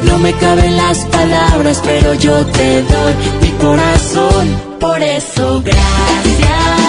[0.04, 4.48] No me caben las palabras, pero yo te doy mi corazón.
[4.80, 6.85] Por eso, gracias,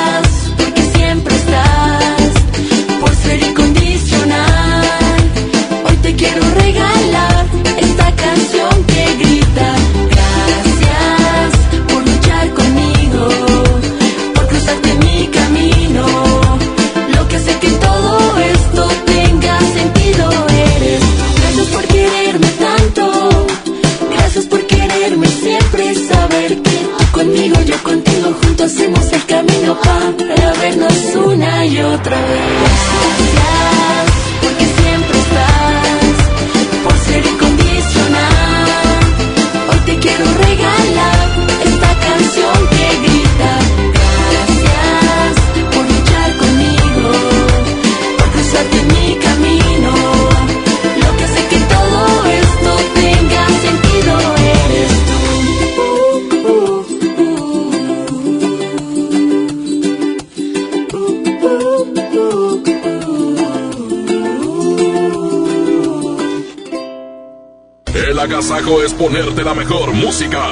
[68.66, 70.44] Es ponerte la mejor música.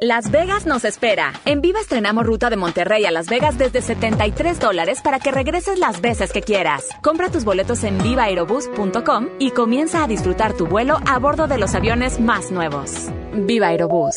[0.00, 1.34] Las Vegas nos espera.
[1.44, 5.78] En Viva estrenamos ruta de Monterrey a Las Vegas desde 73 dólares para que regreses
[5.78, 6.88] las veces que quieras.
[7.02, 11.74] Compra tus boletos en vivaaerobus.com y comienza a disfrutar tu vuelo a bordo de los
[11.74, 13.08] aviones más nuevos.
[13.34, 14.16] Viva Aerobús.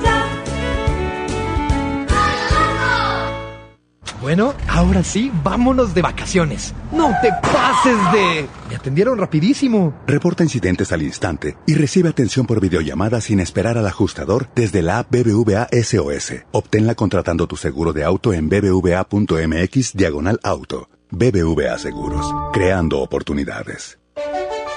[4.21, 6.75] Bueno, ahora sí, vámonos de vacaciones.
[6.91, 8.47] No te pases de...
[8.69, 9.93] Me atendieron rapidísimo.
[10.05, 14.99] Reporta incidentes al instante y recibe atención por videollamada sin esperar al ajustador desde la
[14.99, 16.43] app BBVA SOS.
[16.51, 20.87] Obténla contratando tu seguro de auto en bbva.mx diagonal auto.
[21.09, 23.99] BBVA Seguros, creando oportunidades.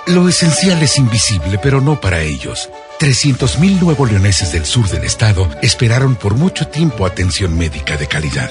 [0.07, 2.69] Lo esencial es invisible, pero no para ellos.
[2.99, 8.51] 300.000 nuevos leoneses del sur del estado esperaron por mucho tiempo atención médica de calidad.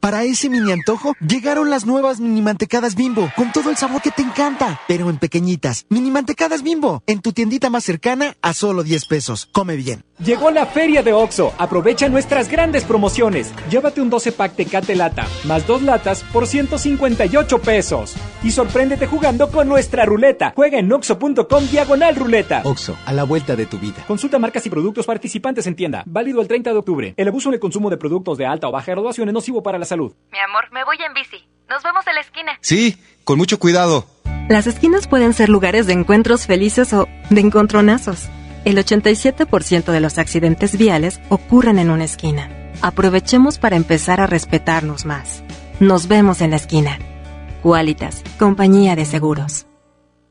[0.00, 4.12] Para ese mini antojo, llegaron las nuevas mini mantecadas bimbo, con todo el sabor que
[4.12, 5.86] te encanta, pero en pequeñitas.
[5.88, 9.48] Mini mantecadas bimbo, en tu tiendita más cercana a solo 10 pesos.
[9.50, 10.04] Come bien.
[10.24, 11.52] Llegó la feria de OXO.
[11.58, 13.52] Aprovecha nuestras grandes promociones.
[13.70, 18.14] Llévate un 12 pack Tecate Lata, más dos latas por 158 pesos.
[18.42, 20.52] Y sorpréndete jugando con nuestra ruleta.
[20.54, 22.62] Juega en oxo.com diagonal ruleta.
[22.64, 24.04] Oxo, a la vuelta de tu vida.
[24.06, 26.02] Consulta marcas y productos participantes en tienda.
[26.06, 27.14] Válido el 30 de octubre.
[27.16, 29.78] El abuso en el consumo de productos de alta o baja graduación es nocivo para
[29.78, 30.14] la salud.
[30.30, 31.48] Mi amor, me voy en bici.
[31.68, 32.58] Nos vemos en la esquina.
[32.60, 34.06] Sí, con mucho cuidado.
[34.48, 38.28] Las esquinas pueden ser lugares de encuentros felices o de encontronazos.
[38.64, 42.50] El 87% de los accidentes viales ocurren en una esquina.
[42.80, 45.42] Aprovechemos para empezar a respetarnos más.
[45.80, 46.98] Nos vemos en la esquina.
[47.62, 49.67] Qualitas, compañía de seguros.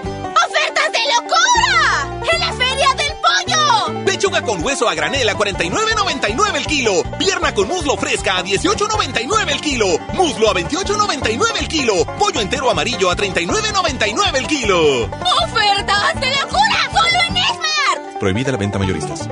[0.00, 2.20] ¡Ofertas de locura!
[2.32, 4.04] ¡En la Feria del Pollo!
[4.04, 7.02] Pechuga con hueso a granel a 49.99 el kilo.
[7.18, 9.86] Pierna con muslo fresca a 18.99 el kilo.
[10.14, 12.04] Muslo a 28.99 el kilo.
[12.18, 15.04] Pollo entero amarillo a 39.99 el kilo.
[15.04, 16.90] ¡Ofertas de locura!
[16.92, 18.18] ¡Solo en Esmar!
[18.18, 19.28] Prohibida la venta mayoristas.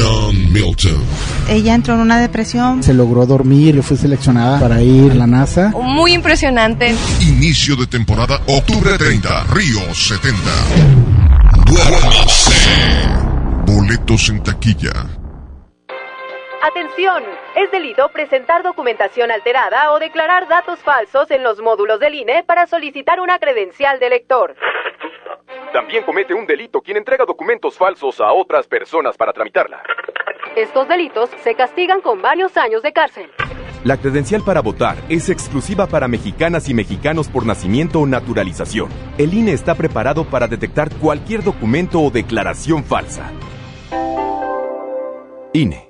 [0.00, 1.04] John Milton.
[1.48, 2.82] Ella entró en una depresión.
[2.82, 5.72] Se logró dormir y fue seleccionada para ir a la NASA.
[5.76, 6.94] Muy impresionante.
[7.20, 10.38] Inicio de temporada, octubre 30, Río 70.
[11.66, 12.52] Duérmase.
[13.66, 14.92] Boletos en taquilla.
[16.62, 17.22] Atención,
[17.56, 22.66] es delito presentar documentación alterada o declarar datos falsos en los módulos del INE para
[22.66, 24.54] solicitar una credencial de lector.
[25.72, 29.82] También comete un delito quien entrega documentos falsos a otras personas para tramitarla.
[30.56, 33.30] Estos delitos se castigan con varios años de cárcel.
[33.84, 38.90] La credencial para votar es exclusiva para mexicanas y mexicanos por nacimiento o naturalización.
[39.16, 43.30] El INE está preparado para detectar cualquier documento o declaración falsa.
[45.52, 45.89] INE.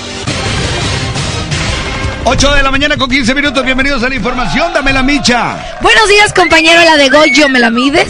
[2.23, 5.57] 8 de la mañana con 15 minutos, bienvenidos a la información, dame la micha.
[5.81, 8.07] Buenos días, compañero, la de Goyo, ¿me la mides?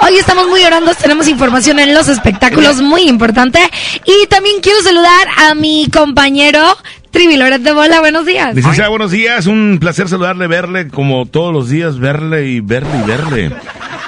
[0.00, 3.60] Hoy estamos muy orandos, tenemos información en los espectáculos muy importante.
[4.06, 6.76] Y también quiero saludar a mi compañero
[7.10, 8.54] Trivi Loret de Bola, buenos días.
[8.54, 13.06] Licenciada, buenos días, un placer saludarle, verle como todos los días, verle y verle y
[13.06, 13.52] verle.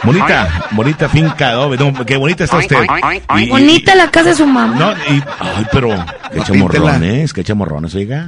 [0.03, 2.77] Bonita, bonita finca, adobe, no, qué bonita está usted.
[3.37, 4.75] Y- y- Bonita la casa de su mamá.
[4.77, 5.91] No, y, ay, pero,
[6.33, 8.27] qué chamorrones, qué chamorrones, oiga.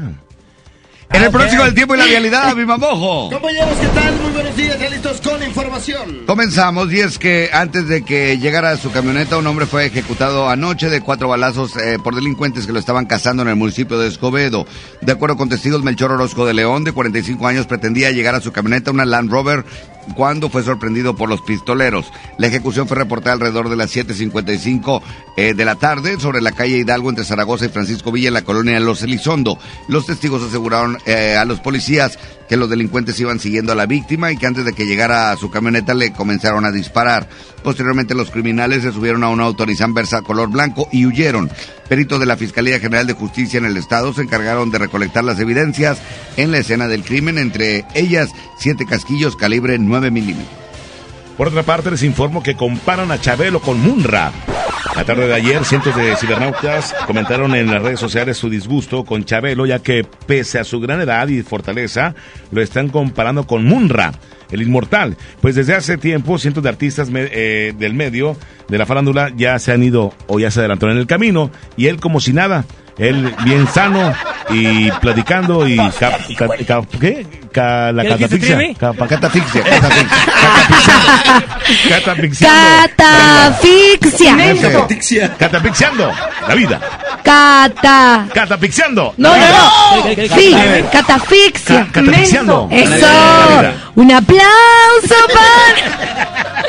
[1.14, 3.30] En el próximo del tiempo y la realidad, mi mamojo.
[3.30, 4.20] Compañeros, ¿qué tal?
[4.20, 6.24] Muy buenos días, ya listos con información.
[6.26, 10.48] Comenzamos y es que antes de que llegara a su camioneta un hombre fue ejecutado
[10.48, 14.08] anoche de cuatro balazos eh, por delincuentes que lo estaban cazando en el municipio de
[14.08, 14.66] Escobedo.
[15.02, 18.51] De acuerdo con testigos, Melchor Orozco de León, de 45 años, pretendía llegar a su
[18.51, 19.64] camioneta, una Land Rover,
[20.14, 22.12] cuando fue sorprendido por los pistoleros.
[22.38, 25.02] La ejecución fue reportada alrededor de las 7.55
[25.36, 28.42] eh, de la tarde sobre la calle Hidalgo entre Zaragoza y Francisco Villa en la
[28.42, 29.58] colonia Los Elizondo.
[29.88, 32.18] Los testigos aseguraron eh, a los policías
[32.48, 35.36] que los delincuentes iban siguiendo a la víctima y que antes de que llegara a
[35.36, 37.28] su camioneta le comenzaron a disparar.
[37.62, 41.50] Posteriormente los criminales se subieron a un auto Versa color blanco y huyeron.
[41.88, 45.40] Peritos de la Fiscalía General de Justicia en el Estado se encargaron de recolectar las
[45.40, 45.98] evidencias
[46.36, 50.64] en la escena del crimen, entre ellas siete casquillos calibre 9 milímetros.
[51.37, 54.31] Por otra parte, les informo que comparan a Chabelo con Munra.
[54.95, 59.24] La tarde de ayer, cientos de cibernautas comentaron en las redes sociales su disgusto con
[59.24, 62.14] Chabelo, ya que pese a su gran edad y fortaleza,
[62.53, 64.13] lo están comparando con Munra,
[64.53, 65.16] el inmortal.
[65.40, 68.37] Pues desde hace tiempo, cientos de artistas eh, del medio
[68.69, 71.89] de la farándula ya se han ido o ya se adelantaron en el camino, y
[71.89, 72.64] él como si nada.
[72.97, 74.14] Él bien sano
[74.51, 77.27] y platicando y ca- ca- ca- ¿qué?
[77.53, 78.79] Ca- la ¿Qué dijiste, catafixia.
[78.79, 79.64] Catafixia.
[81.89, 82.48] catafixia.
[84.73, 85.29] Catafixia.
[85.39, 86.13] Catapixiando
[86.48, 86.81] la vida.
[87.23, 88.27] Cata.
[88.32, 89.14] Catapixiando.
[89.16, 90.05] No, no, no.
[90.37, 90.55] Sí,
[90.93, 91.87] catafixia.
[91.87, 92.69] Ca- catafixiando.
[92.71, 93.06] Eso.
[93.97, 96.64] Un aplauso para.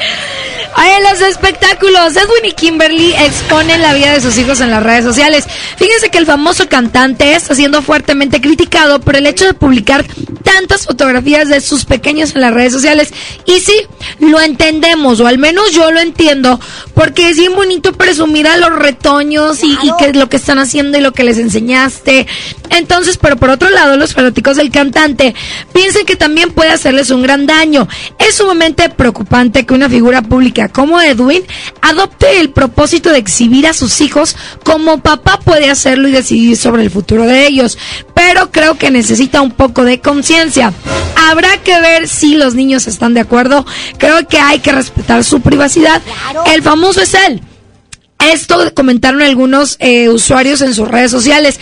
[0.78, 5.06] En los espectáculos, Edwin y Kimberly exponen la vida de sus hijos en las redes
[5.06, 5.46] sociales.
[5.78, 10.06] Fíjense que el famoso cantante está siendo fuertemente criticado por el hecho de publicar
[10.44, 13.14] tantas fotografías de sus pequeños en las redes sociales.
[13.46, 13.74] Y sí,
[14.20, 16.60] lo entendemos, o al menos yo lo entiendo,
[16.94, 20.98] porque es bien bonito presumir a los retoños y, y que lo que están haciendo
[20.98, 22.28] y lo que les enseñaste.
[22.70, 25.34] Entonces, pero por otro lado, los fanáticos del cantante
[25.74, 27.88] piensan que también puede hacerles un gran daño.
[28.20, 31.44] Es sumamente preocupante que una figura pública como Edwin
[31.82, 36.84] adopte el propósito de exhibir a sus hijos como papá puede hacerlo y decidir sobre
[36.84, 37.78] el futuro de ellos.
[38.14, 40.74] Pero creo que necesita un poco de conciencia.
[41.30, 43.66] Habrá que ver si los niños están de acuerdo.
[43.98, 46.02] Creo que hay que respetar su privacidad.
[46.54, 47.42] El famoso es él.
[48.20, 51.60] Esto comentaron algunos eh, usuarios en sus redes sociales.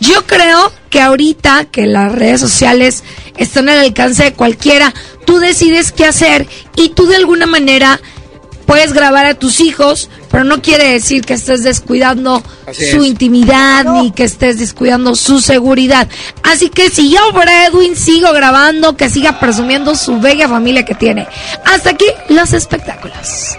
[0.00, 3.04] Yo creo que ahorita que las redes sociales
[3.36, 4.92] están al alcance de cualquiera,
[5.24, 8.00] tú decides qué hacer y tú de alguna manera
[8.66, 13.06] puedes grabar a tus hijos, pero no quiere decir que estés descuidando Así su es.
[13.08, 16.08] intimidad ni que estés descuidando su seguridad.
[16.42, 20.94] Así que si yo por Edwin sigo grabando, que siga presumiendo su bella familia que
[20.94, 21.26] tiene.
[21.64, 23.56] Hasta aquí los espectáculos.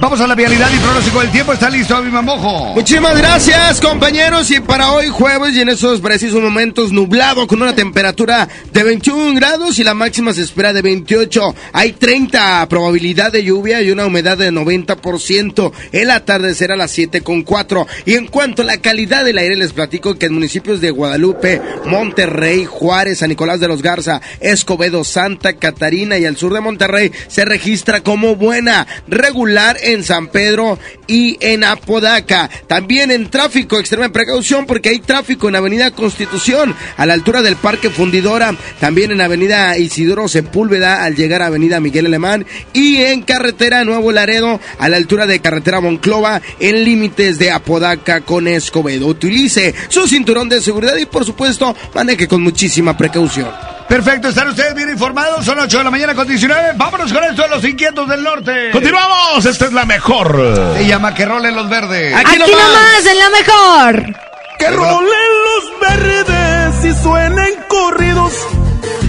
[0.00, 1.52] Vamos a la vialidad y pronóstico del tiempo.
[1.52, 2.72] ¿Está listo, mi mamojo?
[2.74, 4.48] Muchísimas gracias, compañeros.
[4.52, 9.34] Y para hoy, jueves, y en esos precisos momentos, nublado con una temperatura de 21
[9.34, 11.52] grados y la máxima se espera de 28.
[11.72, 15.72] Hay 30 probabilidad de lluvia y una humedad de 90%.
[15.90, 17.84] El atardecer a las 7 con 4.
[18.06, 21.60] Y en cuanto a la calidad del aire, les platico que en municipios de Guadalupe,
[21.86, 27.10] Monterrey, Juárez, San Nicolás de los Garza, Escobedo, Santa Catarina y al sur de Monterrey
[27.26, 32.48] se registra como buena, regular en San Pedro y en Apodaca.
[32.66, 37.56] También en tráfico, extrema precaución porque hay tráfico en Avenida Constitución a la altura del
[37.56, 43.22] Parque Fundidora, también en Avenida Isidoro Sepúlveda al llegar a Avenida Miguel Alemán y en
[43.22, 49.06] carretera Nuevo Laredo a la altura de carretera Monclova en límites de Apodaca con Escobedo.
[49.06, 53.77] Utilice su cinturón de seguridad y por supuesto maneje con muchísima precaución.
[53.88, 55.44] Perfecto, están ustedes bien informados.
[55.44, 56.72] Son 8 de la mañana con 19.
[56.76, 58.70] Vámonos con esto de los inquietos del norte.
[58.70, 60.74] Continuamos, esta es la mejor.
[60.76, 62.14] Se llama Que rolen los verdes.
[62.14, 63.06] Aquí, nomás.
[63.06, 64.14] en la mejor.
[64.58, 68.32] Que rolen los verdes y suenen corridos.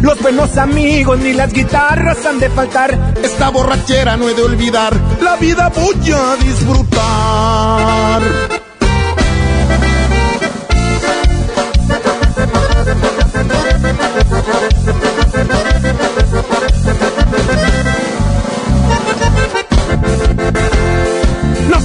[0.01, 2.97] Los buenos amigos ni las guitarras han de faltar.
[3.21, 4.93] Esta borrachera no he de olvidar.
[5.21, 8.21] La vida voy a disfrutar.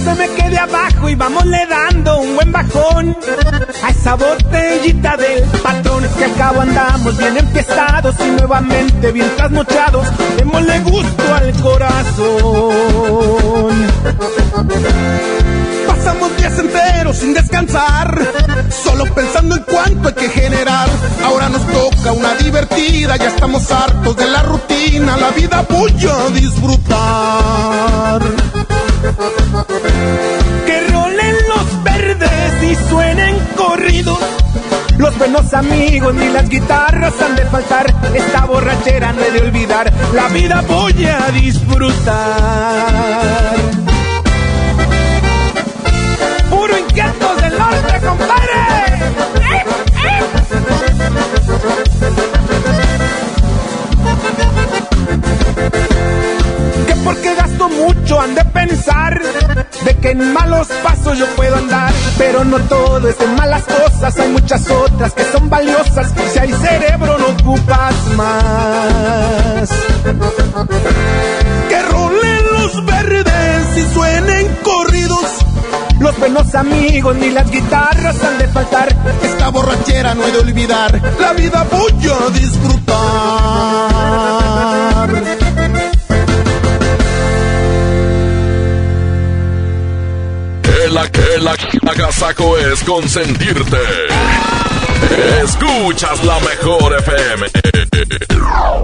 [0.04, 3.16] Se me quede abajo y vámosle dando un buen bajón
[3.82, 6.04] a esa botellita del patrón.
[6.18, 10.06] Que al cabo andamos bien empezados y nuevamente bien trasnochados.
[10.36, 12.94] Démosle gusto al corazón.
[15.86, 18.20] Pasamos días enteros sin descansar,
[18.70, 20.88] solo pensando en cuánto hay que generar.
[21.24, 26.30] Ahora nos toca una divertida, ya estamos hartos de la rutina, la vida voy a
[26.30, 28.22] disfrutar.
[30.66, 34.18] Que rolen los verdes y suenen corridos.
[34.98, 37.92] Los buenos amigos ni las guitarras han de faltar.
[38.14, 39.92] Esta borrachera no he de olvidar.
[40.14, 42.74] La vida voy a disfrutar.
[57.04, 59.20] Porque gasto mucho han de pensar
[59.84, 64.18] de que en malos pasos yo puedo andar, pero no todo es de malas cosas,
[64.18, 69.70] hay muchas otras que son valiosas, si hay cerebro no ocupas más.
[71.68, 75.44] Que rolen los verdes y suenen corridos.
[76.00, 78.88] Los buenos amigos ni las guitarras han de faltar.
[79.22, 81.00] Esta borrachera no he de olvidar.
[81.20, 82.84] La vida voy a disfrutar.
[90.84, 91.48] El, el
[91.88, 93.78] agasajo es consentirte.
[95.42, 97.46] Escuchas la mejor FM.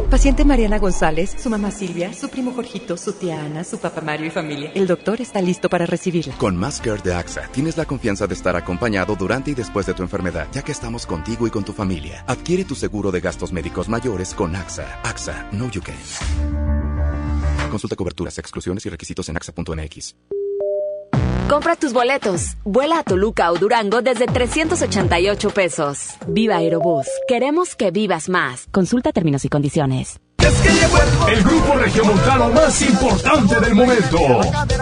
[0.09, 4.29] Paciente Mariana González, su mamá Silvia, su primo Jorgito, su tía Ana, su papá Mario
[4.29, 4.73] y familia.
[4.75, 6.35] El doctor está listo para recibirla.
[6.39, 10.03] Con Care de AXA, tienes la confianza de estar acompañado durante y después de tu
[10.03, 12.25] enfermedad, ya que estamos contigo y con tu familia.
[12.27, 15.01] Adquiere tu seguro de gastos médicos mayores con AXA.
[15.05, 15.97] AXA, no you can.
[17.71, 20.15] Consulta coberturas, exclusiones y requisitos en AXA.mx.
[21.49, 22.57] Compra tus boletos.
[22.65, 26.11] Vuela a Toluca o Durango desde 388 pesos.
[26.29, 27.07] Viva Aerobús.
[27.27, 28.69] Queremos que vivas más.
[28.71, 30.21] Consulta términos y condiciones.
[31.29, 34.19] El grupo regiomontano más importante del momento.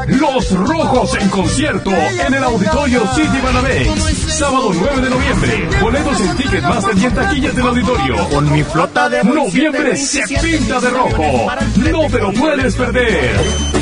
[0.06, 4.34] Los Rojos en concierto en el Auditorio City Banamex.
[4.38, 5.68] Sábado 9 de noviembre.
[5.80, 8.28] Boletos en Ticketmaster y en taquillas del auditorio.
[8.28, 11.50] Con mi flota de Noviembre se pinta de rojo.
[11.76, 13.77] No te lo puedes perder.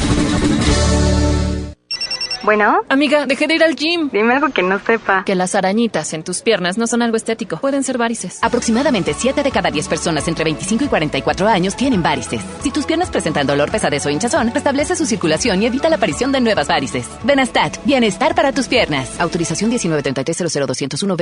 [2.46, 2.84] Bueno.
[2.88, 4.08] Amiga, dejé de ir al gym.
[4.12, 5.24] Dime algo que no sepa.
[5.24, 7.56] Que las arañitas en tus piernas no son algo estético.
[7.56, 8.38] Pueden ser varices.
[8.40, 12.40] Aproximadamente 7 de cada 10 personas entre 25 y 44 años tienen varices.
[12.62, 16.30] Si tus piernas presentan dolor, pesadez o hinchazón, restablece su circulación y evita la aparición
[16.30, 17.08] de nuevas varices.
[17.24, 19.18] Benastat, bienestar para tus piernas.
[19.18, 20.66] Autorización 1933 b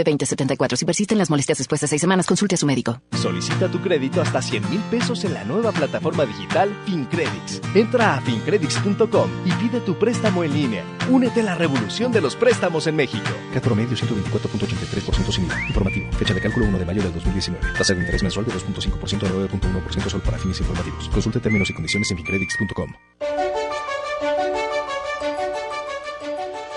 [0.02, 3.00] 2074 Si persisten las molestias después de 6 semanas, consulte a su médico.
[3.14, 7.62] Solicita tu crédito hasta 100 mil pesos en la nueva plataforma digital FinCredits.
[7.74, 10.84] Entra a fincredits.com y pide tu préstamo en línea.
[11.14, 13.30] Únete a la revolución de los préstamos en México.
[13.52, 15.60] CAT promedio 124.83% sin IVA.
[15.68, 16.10] Informativo.
[16.18, 17.64] Fecha de cálculo 1 de mayo del 2019.
[17.78, 21.08] Tasa de interés mensual de 2.5% a 9.1% solo para fines informativos.
[21.10, 22.92] Consulte términos y condiciones en fincredits.com.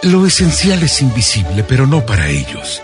[0.03, 2.83] Lo esencial es invisible, pero no para ellos.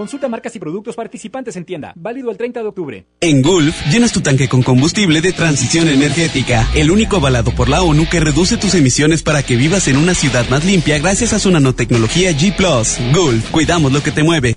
[0.00, 1.92] Consulta marcas y productos participantes en tienda.
[1.94, 3.06] Válido el 30 de octubre.
[3.20, 7.82] En Gulf, llenas tu tanque con combustible de transición energética, el único avalado por la
[7.82, 11.38] ONU que reduce tus emisiones para que vivas en una ciudad más limpia gracias a
[11.38, 12.56] su nanotecnología G⁇
[13.14, 14.56] Gulf, cuidamos lo que te mueve.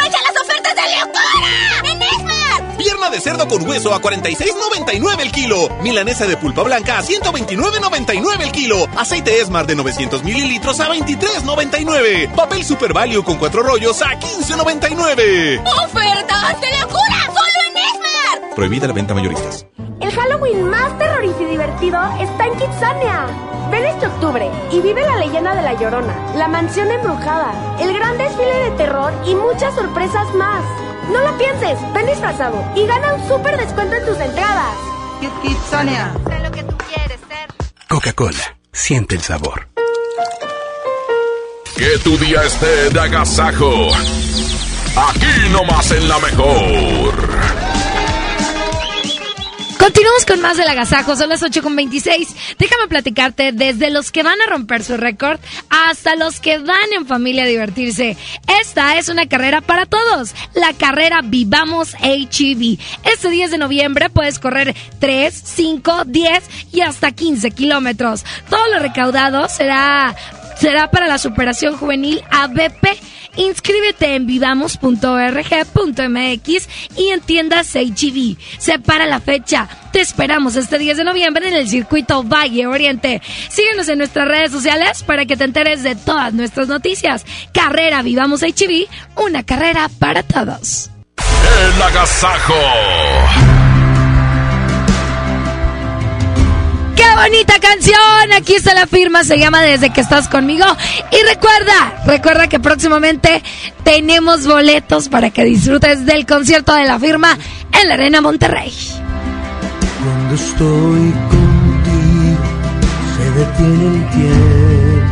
[3.21, 5.69] cerdo con hueso a 46.99 el kilo.
[5.81, 8.87] Milanesa de pulpa blanca a 129.99 el kilo.
[8.97, 12.33] Aceite Esmar de 900 mililitros a 23.99.
[12.35, 15.61] Papel Super Value con cuatro rollos a 15.99.
[15.85, 17.25] ¡Ofertas de locura!
[17.27, 18.55] ¡Solo en Esmar!
[18.55, 19.65] Prohibida la venta mayoristas.
[20.01, 23.27] El Halloween más terrorífico y divertido está en Kitsania.
[23.69, 28.17] Ven este octubre y vive la leyenda de la Llorona, la mansión embrujada, el gran
[28.17, 30.63] desfile de terror y muchas sorpresas más.
[31.11, 34.75] No lo pienses, ven disfrazado y gana un súper descuento en tus entradas.
[35.41, 36.13] Kitsania.
[36.27, 37.47] Sé lo que tú quieres ser.
[37.89, 39.67] Coca-Cola, siente el sabor.
[41.75, 43.89] Que tu día esté de agasajo.
[44.95, 47.70] Aquí nomás en la mejor.
[49.81, 52.55] Continuamos con más del agasajo, son las 8 con 26.
[52.59, 55.39] Déjame platicarte desde los que van a romper su récord
[55.71, 58.15] hasta los que van en familia a divertirse.
[58.61, 62.77] Esta es una carrera para todos, la carrera Vivamos HEV.
[63.11, 66.43] Este 10 de noviembre puedes correr 3, 5, 10
[66.73, 68.23] y hasta 15 kilómetros.
[68.51, 70.15] Todo lo recaudado será,
[70.59, 72.99] será para la superación juvenil ABP.
[73.35, 78.37] Inscríbete en vivamos.org.mx y en tiendas HEV.
[78.57, 79.67] Separa la fecha.
[79.91, 83.21] Te esperamos este 10 de noviembre en el circuito Valle Oriente.
[83.49, 87.25] Síguenos en nuestras redes sociales para que te enteres de todas nuestras noticias.
[87.53, 90.89] Carrera Vivamos HEV, una carrera para todos.
[91.17, 93.60] El agasajo.
[97.11, 98.31] ¡Qué bonita canción!
[98.37, 100.65] Aquí está la firma, se llama Desde que estás conmigo.
[101.11, 103.43] Y recuerda, recuerda que próximamente
[103.83, 107.37] tenemos boletos para que disfrutes del concierto de la firma
[107.81, 108.73] en la Arena Monterrey.
[110.01, 112.43] Cuando estoy contigo,
[113.17, 115.11] se detiene el tiempo.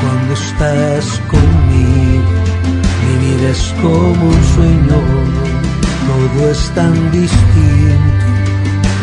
[0.00, 2.24] Cuando estás conmigo,
[3.04, 4.98] mi vida como un sueño.
[6.06, 8.32] Todo es tan distinto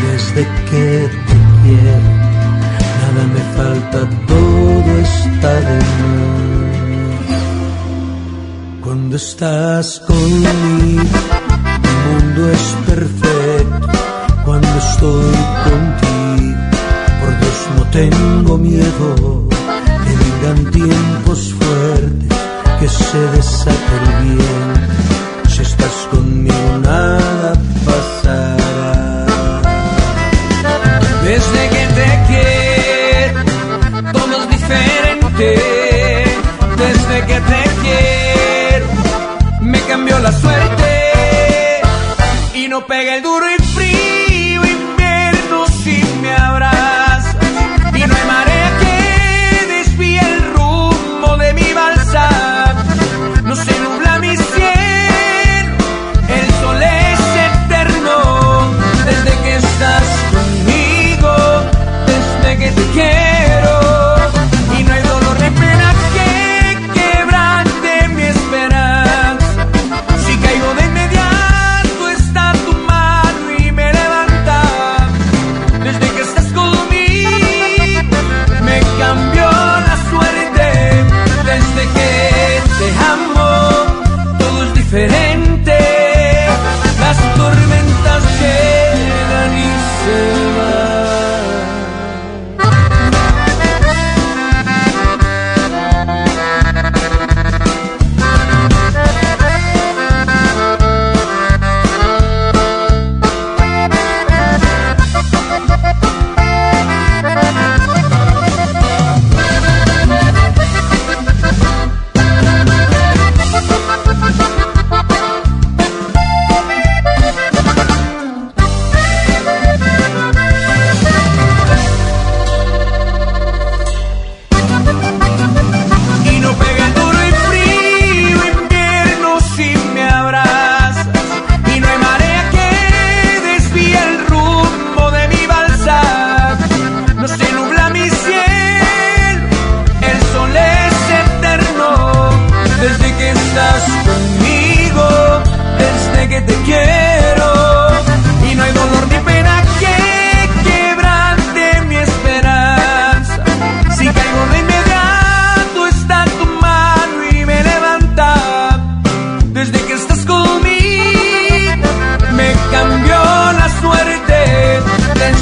[0.08, 1.39] desde que te
[1.72, 6.50] Nada me falta, todo está de más.
[8.82, 11.04] Cuando estás conmigo,
[11.84, 13.88] el mundo es perfecto.
[14.46, 16.60] Cuando estoy contigo,
[17.20, 19.48] por Dios no tengo miedo.
[20.06, 22.38] Que vengan tiempos fuertes,
[22.80, 24.74] que se desate el bien.
[25.50, 27.54] Si estás conmigo, nada
[27.86, 28.99] pasará.
[31.30, 35.48] Desde que te quiero, todo es diferente.
[36.76, 38.88] Desde que te quiero,
[39.62, 41.12] me cambió la suerte.
[42.56, 43.99] Y no pega el duro y frío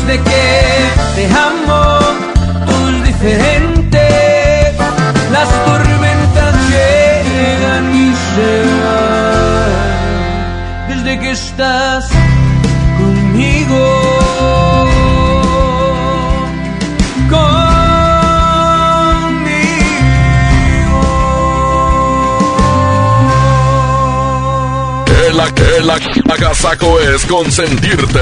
[0.07, 0.45] desde que
[1.15, 1.99] te amo,
[2.65, 4.73] tus diferentes,
[5.31, 8.51] las tormentas llegan y se
[8.83, 9.75] van
[10.87, 12.09] desde que estás
[12.97, 14.17] conmigo.
[25.33, 28.21] la que la, la casaco es consentirte.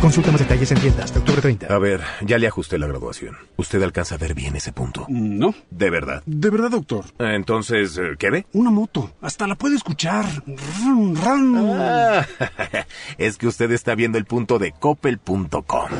[0.00, 1.66] Consulta más detalles en tiendas hasta octubre 30.
[1.66, 3.36] A ver, ya le ajusté la graduación.
[3.56, 5.04] ¿Usted alcanza a ver bien ese punto?
[5.08, 5.54] No.
[5.70, 6.22] ¿De verdad?
[6.24, 7.04] De verdad, doctor.
[7.18, 8.46] Entonces, eh, ¿qué ve?
[8.54, 9.12] Una moto.
[9.20, 10.24] Hasta la puede escuchar.
[10.46, 11.54] Ran, ran.
[11.78, 12.26] Ah,
[13.18, 15.90] es que usted está viendo el punto de coppel.com.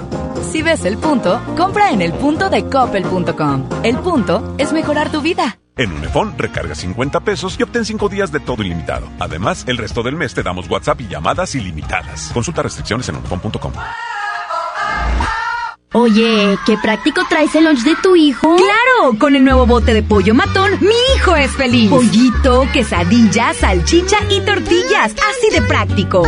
[0.51, 3.69] Si ves el punto, compra en el punto de coppel.com.
[3.85, 5.60] El punto es mejorar tu vida.
[5.77, 9.09] En Unifón, recarga 50 pesos y obtén 5 días de todo ilimitado.
[9.19, 12.31] Además, el resto del mes te damos WhatsApp y llamadas ilimitadas.
[12.33, 13.73] Consulta restricciones en unifón.com.
[15.93, 18.55] Oye, qué práctico traes el lunch de tu hijo.
[18.55, 19.19] ¡Claro!
[19.19, 21.91] Con el nuevo bote de pollo matón, mi hijo es feliz.
[21.91, 25.13] Pollito, quesadilla, salchicha y tortillas.
[25.13, 26.23] Así de práctico.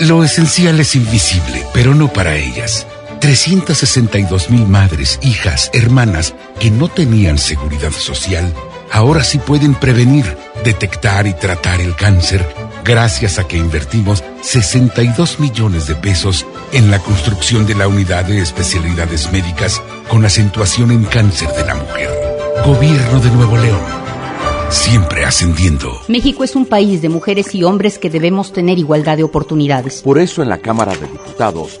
[0.00, 2.86] Lo esencial es invisible, pero no para ellas.
[3.20, 8.52] 362 mil madres, hijas, hermanas que no tenían seguridad social,
[8.92, 12.44] ahora sí pueden prevenir, detectar y tratar el cáncer
[12.84, 18.40] gracias a que invertimos 62 millones de pesos en la construcción de la unidad de
[18.40, 22.10] especialidades médicas con acentuación en cáncer de la mujer.
[22.64, 23.80] Gobierno de Nuevo León.
[24.70, 25.92] Siempre ascendiendo.
[26.08, 30.02] México es un país de mujeres y hombres que debemos tener igualdad de oportunidades.
[30.02, 31.80] Por eso en la Cámara de Diputados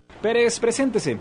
[0.21, 1.17] Pérez, preséntese.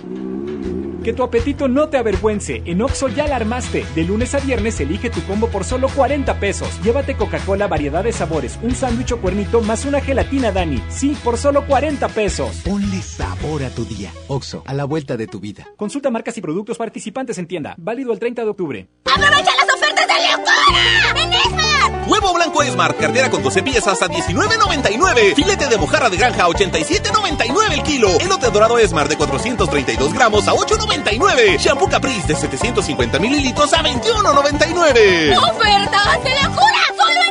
[1.03, 2.61] Que tu apetito no te avergüence.
[2.67, 3.87] En Oxo ya la armaste.
[3.95, 6.69] De lunes a viernes elige tu combo por solo 40 pesos.
[6.85, 10.83] Llévate Coca-Cola, variedad de sabores, un sándwich o cuernito más una gelatina Dani.
[10.91, 12.61] Sí, por solo 40 pesos.
[12.67, 14.13] Ponle sabor a tu día.
[14.29, 15.67] Oxo, a la vuelta de tu vida.
[15.79, 17.75] Consulta marcas y productos participantes en tienda.
[17.79, 18.89] Válido el 30 de octubre.
[19.07, 19.70] ¡Aprovecha las
[20.07, 21.23] de locura!
[21.23, 22.09] ¡En Esmar!
[22.09, 25.35] Huevo blanco Esmar, cartera con 12 piezas a 19.99.
[25.35, 28.19] Filete de mojarra de granja a 87.99 el kilo.
[28.21, 31.59] Elote dorado Esmar de 432 gramos a 8.99.
[31.59, 35.37] Shampoo Caprice de 750 mililitros a 21.99.
[35.39, 36.81] ¡Ofertas de locura!
[36.97, 37.30] ¡Solo en!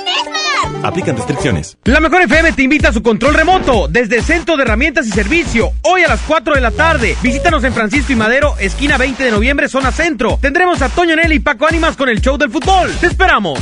[0.84, 1.78] Aplican restricciones.
[1.84, 5.12] La Mejor FM te invita a su control remoto desde el Centro de Herramientas y
[5.12, 5.72] Servicio.
[5.82, 7.18] Hoy a las 4 de la tarde.
[7.22, 10.40] Visítanos en Francisco y Madero, esquina 20 de noviembre, zona centro.
[10.42, 12.92] Tendremos a Toño Nelly y Paco Ánimas con el show del fútbol.
[13.00, 13.60] ¡Te esperamos!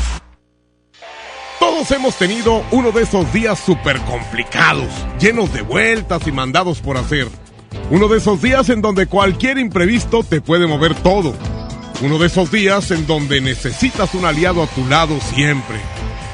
[1.60, 4.90] Todos hemos tenido uno de esos días súper complicados,
[5.20, 7.28] llenos de vueltas y mandados por hacer.
[7.90, 11.34] Uno de esos días en donde cualquier imprevisto te puede mover todo.
[12.02, 15.78] Uno de esos días en donde necesitas un aliado a tu lado siempre.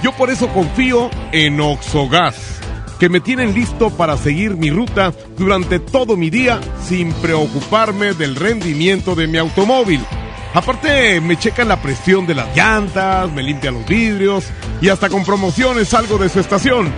[0.04, 2.60] Yo por eso confío en Oxogas,
[3.00, 8.36] que me tienen listo para seguir mi ruta durante todo mi día sin preocuparme del
[8.36, 10.02] rendimiento de mi automóvil.
[10.54, 14.44] Aparte, me checan la presión de las llantas, me limpian los vidrios
[14.82, 16.92] y hasta con promociones salgo de su estación.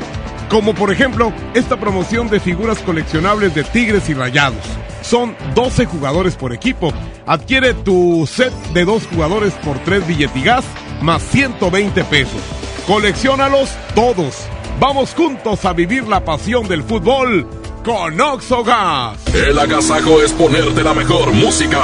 [0.49, 4.65] Como por ejemplo, esta promoción de figuras coleccionables de Tigres y Rayados.
[5.03, 6.91] Son 12 jugadores por equipo.
[7.27, 10.65] Adquiere tu set de dos jugadores por 3 billetigas
[11.03, 12.41] más 120 pesos.
[12.87, 14.45] Colecciónalos todos.
[14.79, 17.47] Vamos juntos a vivir la pasión del fútbol
[17.83, 19.17] con Oxogas.
[19.33, 21.81] El agasajo es ponerte la mejor música.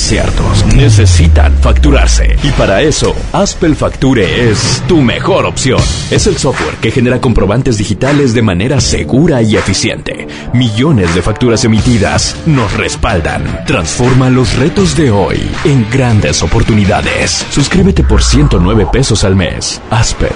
[0.08, 2.38] Los aciertos necesitan facturarse.
[2.42, 5.82] Y para eso, Aspel Facture es tu mejor opción.
[6.12, 10.26] Es el software que genera comprobantes digitales de manera segura y eficiente.
[10.54, 13.66] Millones de facturas emitidas nos respaldan.
[13.66, 17.46] Transforma los retos de hoy en grandes oportunidades.
[17.50, 19.82] Suscríbete por 109 pesos al mes.
[19.90, 20.32] Aspel,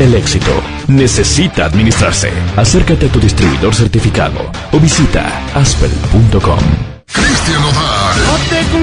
[0.00, 0.52] el éxito
[0.86, 2.28] necesita administrarse.
[2.56, 6.93] Acércate a tu distribuidor certificado o visita aspel.com.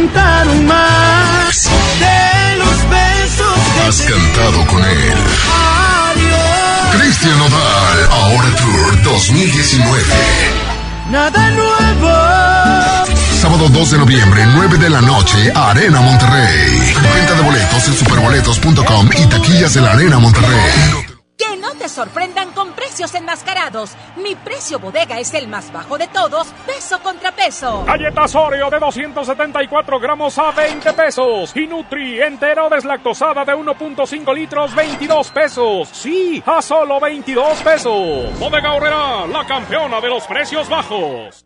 [0.02, 5.14] Contaron más de los besos que Has cantado con él.
[6.10, 6.96] Adiós.
[6.98, 8.10] Cristian Nodal.
[8.10, 10.04] Ahora Tour 2019.
[11.12, 12.10] Nada nuevo.
[13.42, 16.94] Sábado 2 de noviembre, 9 de la noche, Arena Monterrey.
[17.14, 21.12] Venta de boletos en superboletos.com y taquillas de la Arena Monterrey.
[21.38, 23.92] Que no te sorprendan con precios enmascarados.
[24.18, 27.31] Mi precio bodega es el más bajo de todos, peso contra
[27.88, 31.56] Galletas Oreo de 274 gramos a 20 pesos.
[31.56, 35.90] Y Nutri entero deslactosada de 1.5 litros, 22 pesos.
[35.92, 38.40] Sí, a solo 22 pesos.
[38.40, 41.44] Bodega Horrera, la campeona de los precios bajos.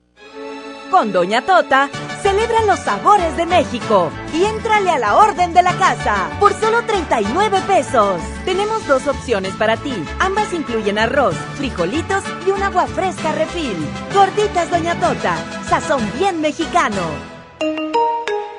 [0.92, 1.90] Con Doña Tota,
[2.22, 6.84] celebra los sabores de México y éntrale a la orden de la casa por solo
[6.84, 8.22] 39 pesos.
[8.46, 9.94] Tenemos dos opciones para ti.
[10.20, 13.76] Ambas incluyen arroz, frijolitos y un agua fresca refil.
[14.14, 15.36] Gorditas Doña Tota,
[15.68, 17.02] sazón bien mexicano.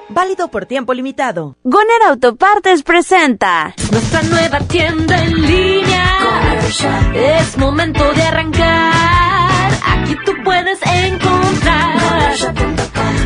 [0.08, 1.56] Válido por tiempo limitado.
[1.62, 6.04] Goner Autopartes presenta Nuestra nueva tienda en línea.
[7.14, 9.70] Es momento de arrancar.
[9.84, 12.34] Aquí tú puedes encontrar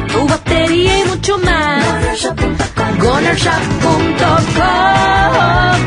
[0.09, 1.85] tu batería y mucho más.
[2.99, 5.80] Gonershop.com.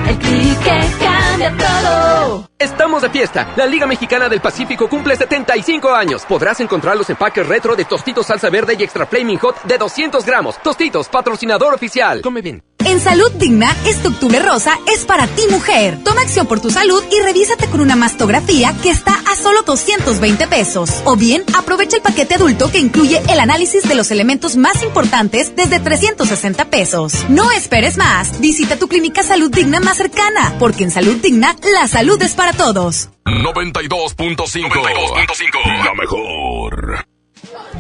[0.94, 2.53] El clic que cambia todo.
[2.64, 3.51] Estamos de fiesta.
[3.58, 6.24] La Liga Mexicana del Pacífico cumple 75 años.
[6.25, 10.25] Podrás encontrar los empaques retro de Tostitos Salsa Verde y Extra Flaming Hot de 200
[10.25, 10.58] gramos.
[10.64, 12.22] Tostitos, patrocinador oficial.
[12.22, 12.64] Come bien.
[12.85, 16.00] En Salud Digna, este octubre rosa es para ti mujer.
[16.03, 20.48] Toma acción por tu salud y revísate con una mastografía que está a solo 220
[20.48, 21.01] pesos.
[21.06, 25.56] O bien, aprovecha el paquete adulto que incluye el análisis de los elementos más importantes
[25.56, 27.14] desde 360 pesos.
[27.30, 28.40] No esperes más.
[28.42, 32.53] Visita tu clínica Salud Digna más cercana, porque en Salud Digna, la salud es para
[32.58, 33.10] todos.
[33.26, 35.84] 92.5.
[35.84, 37.06] La mejor.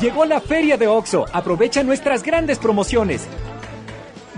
[0.01, 1.25] Llegó la feria de OXO.
[1.31, 3.27] Aprovecha nuestras grandes promociones.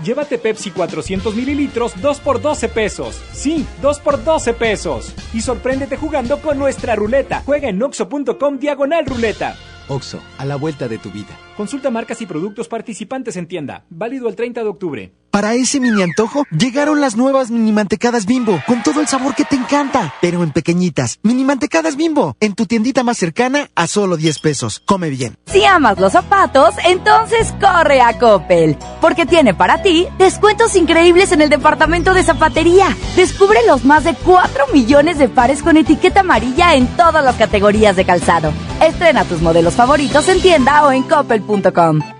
[0.04, 3.20] Llévate Pepsi 400 mililitros 2 por 12 pesos.
[3.32, 5.14] Sí, 2 por 12 pesos.
[5.32, 7.42] Y sorpréndete jugando con nuestra ruleta.
[7.44, 9.56] Juega en oxo.com diagonal ruleta.
[9.88, 11.36] Oxo, a la vuelta de tu vida.
[11.56, 13.84] Consulta marcas y productos participantes en tienda.
[13.88, 15.12] Válido el 30 de octubre.
[15.30, 19.44] Para ese mini antojo, llegaron las nuevas mini mantecadas bimbo, con todo el sabor que
[19.44, 21.18] te encanta, pero en pequeñitas.
[21.22, 24.80] Mini mantecadas bimbo, en tu tiendita más cercana a solo 10 pesos.
[24.86, 25.36] Come bien.
[25.44, 31.42] Si amas los zapatos, entonces corre a Coppel, porque tiene para ti descuentos increíbles en
[31.42, 32.96] el departamento de zapatería.
[33.14, 37.94] Descubre los más de 4 millones de pares con etiqueta amarilla en todas las categorías
[37.94, 38.54] de calzado.
[38.80, 41.02] Estrena tus modelos favoritos en tienda o en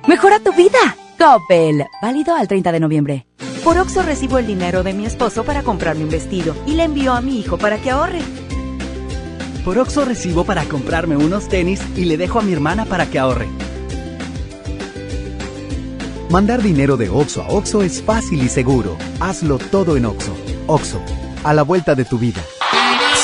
[0.07, 0.79] Mejora tu vida.
[1.19, 1.85] Coppel.
[2.01, 3.27] Válido al 30 de noviembre.
[3.65, 7.13] Por Oxo recibo el dinero de mi esposo para comprarme un vestido y le envío
[7.13, 8.21] a mi hijo para que ahorre.
[9.65, 13.19] Por Oxo recibo para comprarme unos tenis y le dejo a mi hermana para que
[13.19, 13.49] ahorre.
[16.31, 18.97] Mandar dinero de Oxo a Oxo es fácil y seguro.
[19.19, 20.33] Hazlo todo en Oxo.
[20.69, 21.01] Oxo,
[21.43, 22.43] a la vuelta de tu vida.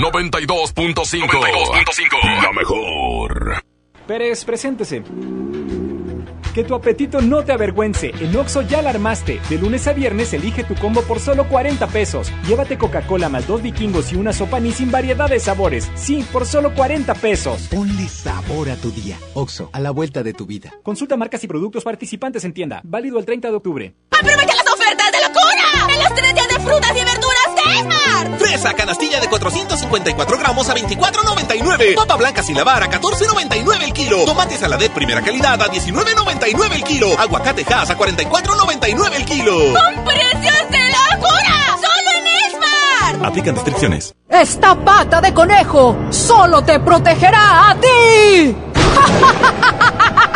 [0.00, 2.42] 92.5.
[2.42, 3.62] La mejor.
[4.06, 5.02] Pérez, preséntese.
[6.52, 8.12] Que tu apetito no te avergüence.
[8.20, 9.40] En Oxo ya la armaste.
[9.48, 12.30] De lunes a viernes elige tu combo por solo 40 pesos.
[12.46, 15.90] Llévate Coca-Cola más dos vikingos y una sopa ni sin variedad de sabores.
[15.94, 17.68] Sí, por solo 40 pesos.
[17.70, 19.18] Ponle sabor a tu día.
[19.34, 20.72] Oxo, a la vuelta de tu vida.
[20.82, 22.80] Consulta marcas y productos participantes en tienda.
[22.84, 23.94] Válido el 30 de octubre.
[24.10, 25.92] ¡Aprovecha las ofertas de locura!
[25.94, 27.33] ¡En los tres días de frutas y verduras!
[28.38, 31.94] Fresa canastilla de 454 gramos a 24.99.
[31.94, 34.24] Papa blanca sin lavar a 14.99 el kilo.
[34.24, 37.18] Tomate saladet primera calidad a 19.99 el kilo.
[37.18, 39.54] Aguacate Hass a 44.99 el kilo.
[39.54, 41.76] ¡Con precios de locura!
[41.76, 43.26] ¡Solo en Esmar!
[43.28, 44.14] Aplican restricciones.
[44.28, 48.56] Esta pata de conejo solo te protegerá a ti.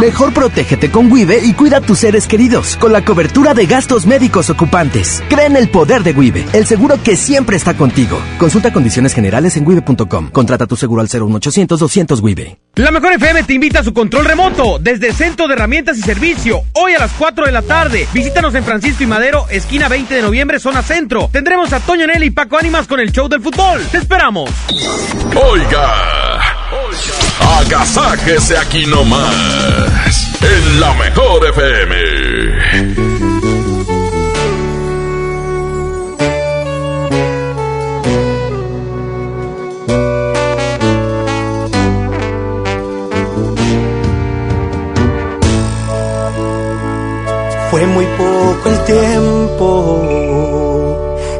[0.00, 4.06] Mejor protégete con Wibe y cuida a tus seres queridos con la cobertura de gastos
[4.06, 5.22] médicos ocupantes.
[5.28, 8.20] Cree en el poder de Wibe, el seguro que siempre está contigo.
[8.38, 10.30] Consulta condiciones generales en wibe.com.
[10.30, 12.58] Contrata tu seguro al 01800 200 Wibe.
[12.76, 16.02] La Mejor FM te invita a su control remoto desde el Centro de Herramientas y
[16.02, 18.08] Servicio, hoy a las 4 de la tarde.
[18.14, 21.28] Visítanos en Francisco y Madero, esquina 20 de noviembre, zona centro.
[21.30, 23.82] Tendremos a Toño Nelly y Paco Ánimas con el show del fútbol.
[23.90, 24.50] ¡Te esperamos!
[25.34, 26.40] Oiga,
[27.58, 31.94] agasáquese aquí nomás, en la mejor FM.
[47.70, 49.68] Fue muy poco el tiempo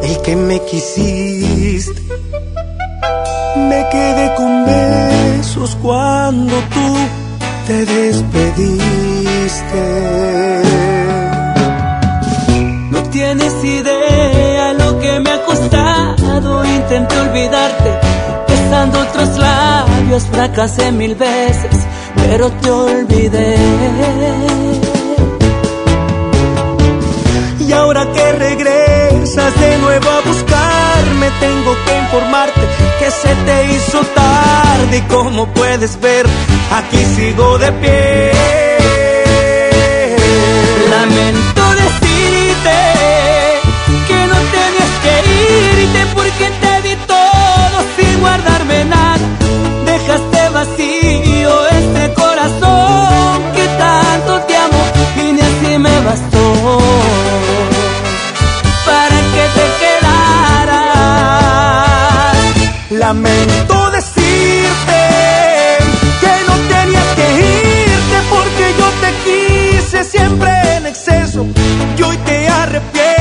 [0.02, 2.00] el que me quisiste.
[3.68, 4.64] Me quedé con
[5.82, 6.96] cuando tú
[7.66, 8.82] te despediste.
[12.90, 16.64] No tienes idea lo que me ha costado.
[16.64, 17.90] Intenté olvidarte,
[18.48, 23.56] besando otros labios, fracasé mil veces, pero te olvidé.
[27.60, 30.22] Y ahora que regresas de nuevo a
[31.22, 32.60] buscarme, tengo que informarte
[32.98, 36.26] que se te hizo tarde y como puedes ver,
[36.70, 38.32] aquí sigo de pie.
[40.90, 42.78] Lamento decirte
[44.08, 45.14] que no tenías que
[45.82, 49.26] irte porque te di todo sin guardarme nada.
[49.86, 52.21] Dejaste vacío este corazón
[63.12, 65.00] Lamento decirte
[66.22, 67.26] que no tenías que
[67.84, 71.44] irte porque yo te quise siempre en exceso.
[71.98, 73.11] Y hoy te arrepientes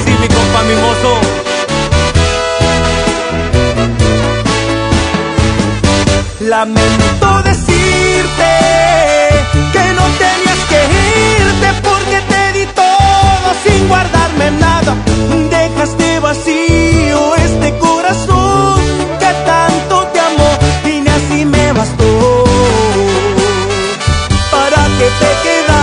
[0.00, 1.12] que mi compa mimoso.
[6.40, 8.50] Lamento decirte
[9.74, 10.80] que no tenías que
[11.40, 14.92] irte porque te di todo sin guardarme nada.
[15.50, 18.80] Dejaste vacío este corazón
[19.20, 20.50] que tanto te amó
[20.86, 22.44] y ni así me bastó
[24.50, 25.82] para que te quedaras.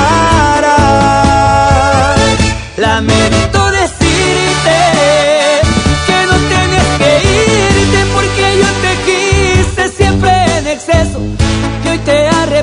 [2.77, 3.58] Lamento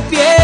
[0.09, 0.36] te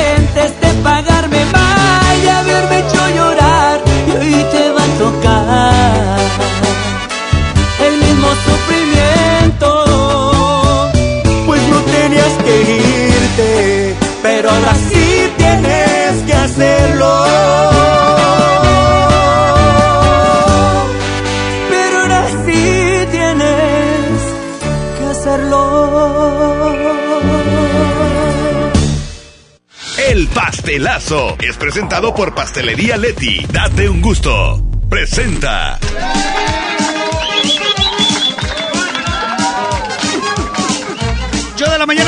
[30.63, 33.45] pastelazo es presentado por Pastelería Leti.
[33.53, 34.63] Date un gusto.
[34.89, 35.81] Presenta.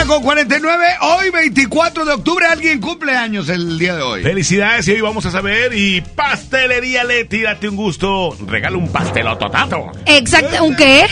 [0.04, 0.84] 8 de la mañana con 49.
[1.00, 4.22] Hoy, 24 de octubre, alguien cumple años el día de hoy.
[4.22, 5.74] Felicidades y hoy vamos a saber.
[5.74, 8.36] Y Pastelería Leti, date un gusto.
[8.46, 9.92] Regala un pastelototato.
[10.06, 11.06] Exacto, ¿un qué?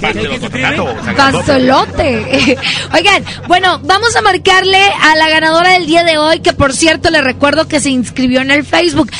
[0.00, 0.96] Pastelototato.
[1.16, 2.58] Pastelote.
[2.94, 7.10] Oigan, bueno, vamos a marcarle a la ganadora del día de hoy, que por cierto
[7.10, 9.10] le recuerdo que se inscribió en el Facebook.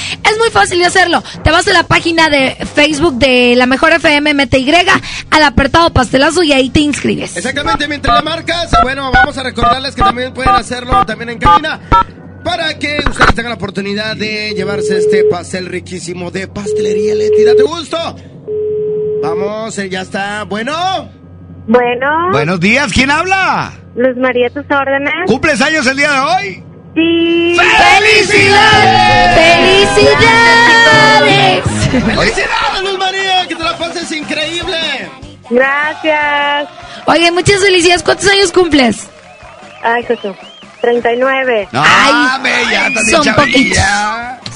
[0.45, 1.23] Es muy fácil de hacerlo.
[1.43, 4.73] Te vas a la página de Facebook de la Mejor FM MTY,
[5.31, 7.37] al apartado pastelazo y ahí te inscribes.
[7.37, 11.81] Exactamente, mientras la marcas, bueno, vamos a recordarles que también pueden hacerlo también en cabina.
[12.45, 17.43] Para que ustedes tengan la oportunidad de llevarse este pastel riquísimo de pastelería Leti.
[17.43, 17.97] Date gusto.
[19.23, 20.45] Vamos, eh, ya está.
[20.45, 20.75] Bueno.
[21.67, 22.33] Bueno.
[22.33, 23.73] Buenos días, ¿quién habla?
[23.97, 25.15] Luz María, tus órdenes.
[25.27, 26.64] ¿Cumples años el día de hoy?
[26.95, 27.57] Sí.
[27.57, 29.35] ¡Felicidades!
[30.05, 31.65] ¡Felicidades!
[31.91, 33.47] ¡Felicidades, Luz María!
[33.49, 35.11] ¡Que te la pases increíble!
[35.51, 36.69] Gracias.
[37.07, 38.03] Oye, muchas felicidades.
[38.03, 39.09] ¿Cuántos años cumples?
[39.83, 40.37] Ay, Jesús.
[40.81, 41.69] 39.
[41.73, 42.13] No, Ay,
[42.93, 43.79] también son poquitos.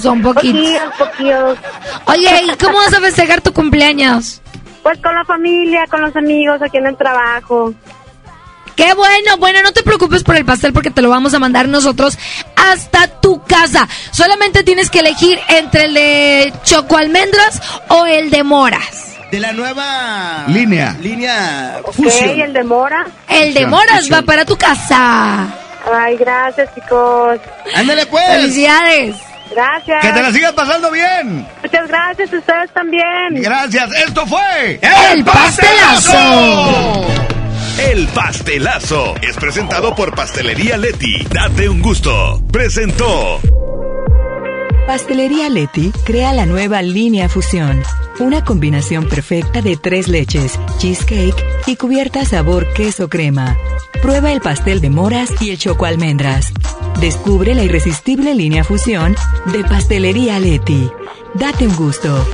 [0.01, 0.61] Son poquitos.
[0.61, 1.59] Poquillos, poquillos.
[2.07, 4.41] Oye, ¿y cómo vas a festejar tu cumpleaños?
[4.83, 7.73] Pues con la familia, con los amigos, aquí en el trabajo.
[8.79, 11.67] Qué bueno, bueno, no te preocupes por el pastel porque te lo vamos a mandar
[11.67, 12.17] nosotros
[12.55, 13.89] hasta tu casa.
[14.13, 19.17] Solamente tienes que elegir entre el de choco almendras o el de moras.
[19.33, 20.45] De la nueva...
[20.47, 20.97] Línea.
[21.01, 22.41] Línea Ok, Fusion.
[22.41, 23.05] el de Mora.
[23.29, 25.49] El de moras va para tu casa.
[25.93, 27.41] Ay, gracias, chicos.
[27.75, 28.25] Ándale, pues.
[28.29, 29.17] Felicidades.
[29.51, 30.03] Gracias.
[30.03, 31.45] Que te la sigas pasando bien.
[31.65, 33.43] Muchas gracias, ustedes también.
[33.43, 33.91] Gracias.
[34.07, 34.79] Esto fue
[35.11, 37.07] El pastelazo.
[37.79, 41.25] El pastelazo es presentado por Pastelería Leti.
[41.33, 42.43] Date un gusto.
[42.51, 43.41] Presentó.
[44.85, 47.81] Pastelería Leti crea la nueva línea Fusión,
[48.19, 53.57] una combinación perfecta de tres leches, cheesecake y cubierta sabor queso crema.
[54.03, 56.53] Prueba el pastel de moras y el choco almendras.
[57.01, 59.15] Descubre la irresistible línea Fusión
[59.53, 60.91] de Pastelería Leti.
[61.35, 62.27] Date un gusto.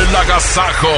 [0.00, 0.88] El agasajo.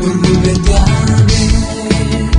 [0.00, 2.30] Por volverte a ver,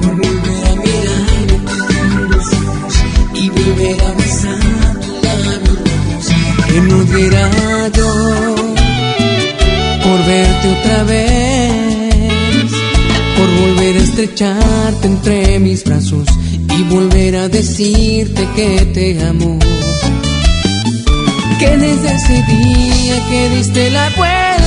[0.00, 2.94] por volver a mirarte en los ojos
[3.34, 6.26] y volver a besar tus labios.
[6.66, 6.98] Que no
[7.96, 8.54] yo
[10.02, 12.72] por verte otra vez,
[13.36, 16.26] por volver a estrecharte entre mis brazos
[16.76, 19.58] y volver a decirte que te amo
[21.58, 24.45] que desde ese día que diste la vuelta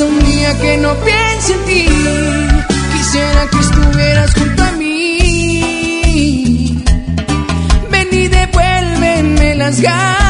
[0.00, 1.86] un día que no piense en ti.
[2.92, 6.84] Quisiera que estuvieras junto a mí.
[7.90, 10.27] Ven y devuélveme las ganas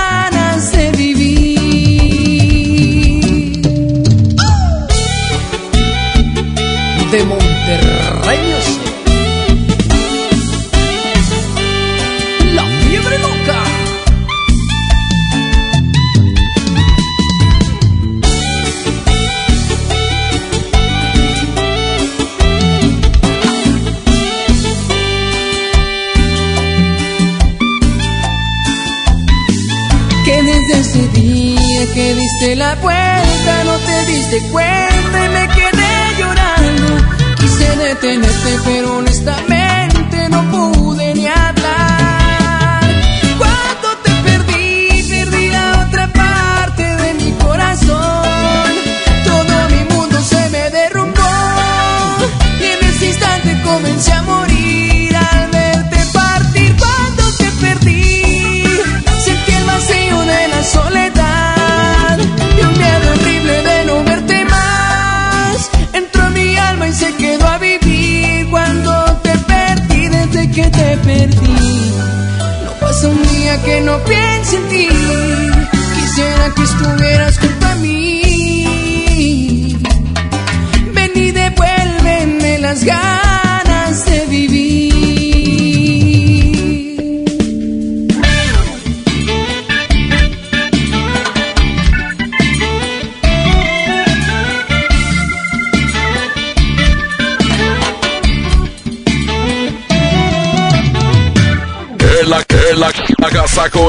[32.38, 37.34] diste la vuelta no te diste cuenta y me quedé llorando.
[37.40, 39.47] Quise detenerte pero honestamente
[70.62, 71.92] que te perdí.
[72.64, 74.88] No pasa un día que no piense en ti.
[75.94, 79.76] Quisiera que estuvieras junto a mí.
[80.94, 83.47] Ven y devuélveme las ganas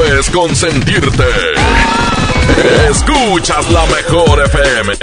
[0.04, 1.24] es consentirte.
[2.90, 4.94] Escuchas la mejor FM.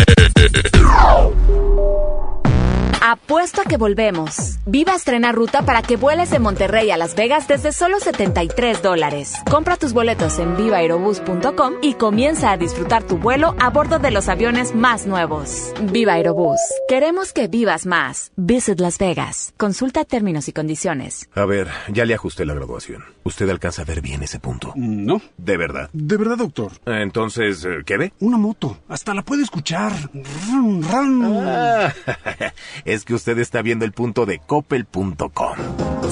[3.00, 4.55] Apuesto a que volvemos.
[4.68, 9.32] Viva estrena ruta para que vueles de Monterrey a Las Vegas desde solo 73 dólares.
[9.48, 14.28] Compra tus boletos en vivaerobus.com y comienza a disfrutar tu vuelo a bordo de los
[14.28, 15.72] aviones más nuevos.
[15.92, 16.58] Viva Aerobús.
[16.88, 18.32] Queremos que vivas más.
[18.34, 19.54] Visit Las Vegas.
[19.56, 21.28] Consulta términos y condiciones.
[21.36, 23.04] A ver, ya le ajusté la graduación.
[23.22, 24.72] ¿Usted alcanza a ver bien ese punto?
[24.74, 25.22] No.
[25.36, 25.90] ¿De verdad?
[25.92, 26.72] De verdad, doctor.
[26.86, 28.12] Entonces, eh, ¿qué ve?
[28.18, 28.78] Una moto.
[28.88, 29.92] Hasta la puede escuchar.
[30.48, 31.44] Rum, rum.
[31.44, 31.92] Ah,
[32.84, 35.54] es que usted está viendo el punto de coppel.com.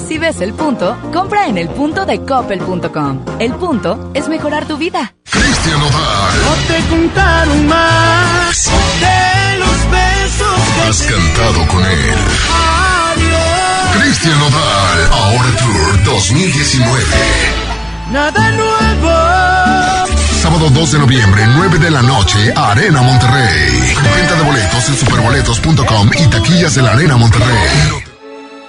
[0.07, 3.25] Si ves el punto, compra en el punto de coppel.com.
[3.39, 5.15] El punto es mejorar tu vida.
[5.31, 6.33] Cristian Odal.
[6.45, 12.15] No te contaron más de los besos que Has te cantado con él.
[13.15, 14.03] Adiós.
[14.03, 15.11] Cristian Odal.
[15.11, 17.03] Ahora Tour 2019.
[18.11, 19.11] Nada nuevo.
[20.39, 23.95] Sábado 2 de noviembre, 9 de la noche, Arena Monterrey.
[24.15, 28.14] Venta de boletos en superboletos.com y taquillas de la Arena Monterrey.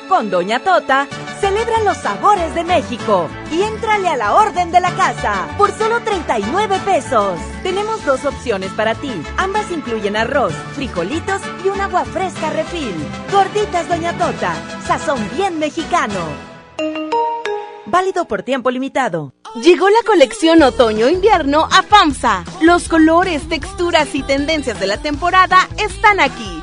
[0.09, 1.09] Con Doña Tota,
[1.41, 6.01] celebra los sabores de México y éntrale a la orden de la casa por solo
[6.01, 7.39] 39 pesos.
[7.65, 9.11] Tenemos dos opciones para ti.
[9.37, 12.95] Ambas incluyen arroz, frijolitos y un agua fresca refil.
[13.33, 14.55] Gorditas Doña Tota,
[14.87, 16.21] sazón bien mexicano.
[17.87, 19.33] Válido por tiempo limitado.
[19.63, 22.45] Llegó la colección otoño-invierno a FAMSA.
[22.61, 26.63] Los colores, texturas y tendencias de la temporada están aquí.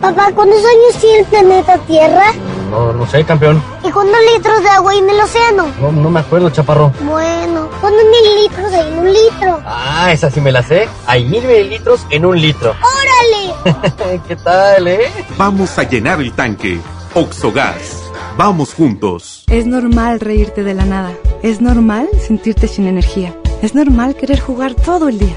[0.00, 2.32] Papá, ¿cuántos años tiene el planeta Tierra?
[2.70, 3.62] No, no sé, campeón.
[3.84, 5.66] ¿Y cuántos litros de agua hay en el océano?
[5.78, 6.90] No, no me acuerdo, chaparro.
[7.02, 9.60] Bueno, ¿cuántos mililitros hay en un litro?
[9.66, 10.88] Ah, esa sí me la sé.
[11.06, 12.70] Hay mil mililitros en un litro.
[13.64, 14.20] ¡Órale!
[14.26, 15.10] ¿Qué tal, eh?
[15.36, 16.80] Vamos a llenar el tanque.
[17.12, 18.02] Oxogas.
[18.38, 19.44] Vamos juntos.
[19.48, 21.12] Es normal reírte de la nada.
[21.42, 23.34] Es normal sentirte sin energía.
[23.60, 25.36] Es normal querer jugar todo el día.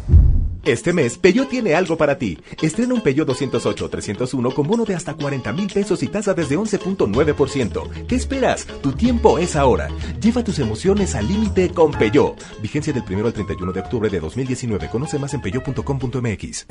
[0.63, 2.37] Este mes, Peyo tiene algo para ti.
[2.61, 8.05] Estrena un Peyo 208-301 con bono de hasta 40 mil pesos y tasa desde 11.9%.
[8.07, 8.67] ¿Qué esperas?
[8.81, 9.87] Tu tiempo es ahora.
[10.21, 12.35] Lleva tus emociones al límite con Peyo.
[12.61, 14.89] Vigencia del 1 al 31 de octubre de 2019.
[14.89, 16.67] Conoce más en peyo.com.mx.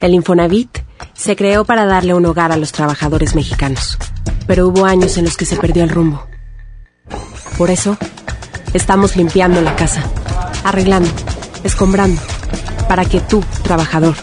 [0.00, 0.78] El Infonavit
[1.14, 3.96] se creó para darle un hogar a los trabajadores mexicanos,
[4.46, 6.26] pero hubo años en los que se perdió el rumbo.
[7.56, 7.96] Por eso,
[8.74, 10.04] estamos limpiando la casa,
[10.64, 11.08] arreglando,
[11.66, 12.20] escombrando,
[12.88, 14.14] para que tú, trabajador,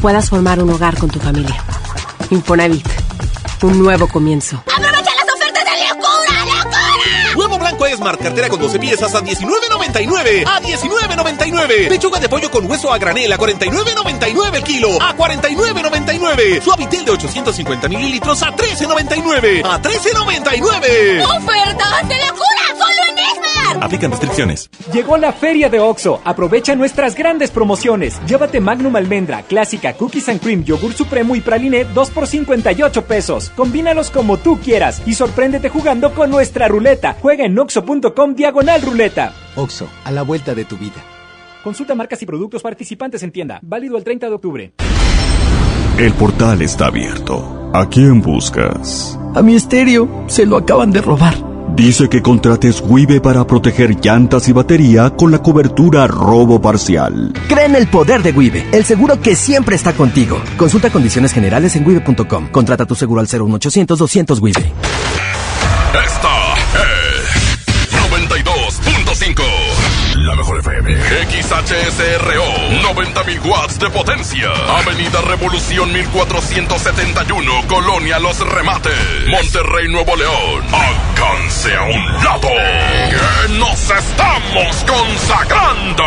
[0.00, 1.62] puedas formar un hogar con tu familia.
[2.30, 2.86] Infonavit,
[3.62, 4.62] un nuevo comienzo.
[4.72, 7.36] ¡Aprovecha las ofertas de locura, locura!
[7.36, 10.44] Huevo blanco Esmar, cartera con 12 piezas a 19.99.
[10.46, 11.88] A 19.99.
[11.88, 15.02] Pechuga de pollo con hueso a granel a 49.99 el kilo.
[15.02, 16.62] A 49.99.
[16.62, 19.62] Suavitel de 850 mililitros a 13.99.
[19.64, 21.24] A 13.99.
[21.24, 22.83] ¡Ofertas de locura!
[23.80, 24.70] Aplican restricciones.
[24.92, 26.20] Llegó la feria de OXO.
[26.24, 28.20] Aprovecha nuestras grandes promociones.
[28.26, 33.50] Llévate Magnum Almendra, Clásica, Cookies and Cream, Yogur Supremo y Praline 2 por 58 pesos.
[33.56, 37.16] Combínalos como tú quieras y sorpréndete jugando con nuestra ruleta.
[37.20, 39.32] Juega en oxo.com diagonal ruleta.
[39.56, 41.02] Oxo, a la vuelta de tu vida.
[41.62, 43.58] Consulta marcas y productos participantes en tienda.
[43.62, 44.72] Válido el 30 de octubre.
[45.98, 47.70] El portal está abierto.
[47.72, 49.18] ¿A quién buscas?
[49.34, 51.53] A mi estéreo se lo acaban de robar.
[51.74, 57.32] Dice que contrates Wibe para proteger llantas y batería con la cobertura robo parcial.
[57.48, 60.40] Cree en el poder de Wibe, el seguro que siempre está contigo.
[60.56, 62.48] Consulta condiciones generales en wibe.com.
[62.52, 64.72] Contrata tu seguro al 01800 200 Wibe.
[66.04, 66.33] Esta
[70.82, 72.44] XHSRO,
[72.82, 74.50] 90.000 watts de potencia.
[74.78, 80.64] Avenida Revolución 1471, Colonia Los Remates, Monterrey, Nuevo León.
[80.72, 82.48] Alcance a un lado,
[83.10, 86.04] que nos estamos consagrando.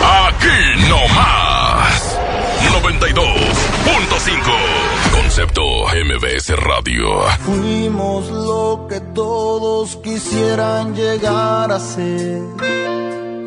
[0.00, 2.18] Aquí no más.
[2.82, 7.22] 92.5 Concepto MBS Radio.
[7.40, 12.40] Fuimos lo que todos quisieran llegar a ser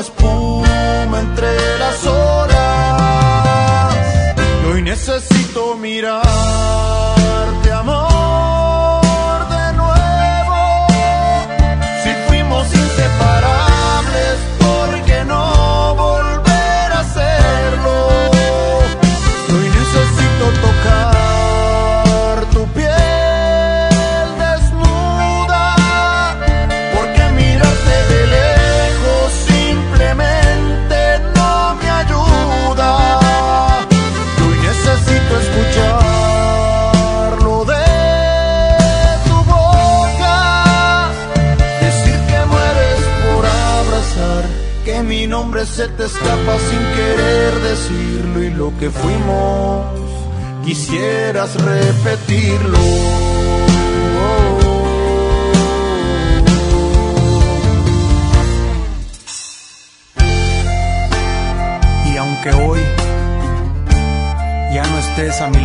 [0.00, 3.96] espuma entre las horas.
[4.62, 6.47] Y hoy necesito mirar.
[46.08, 49.84] escapa sin querer decirlo y lo que fuimos
[50.64, 52.78] quisieras repetirlo.
[62.10, 62.80] Y aunque hoy
[64.72, 65.57] ya no estés a mi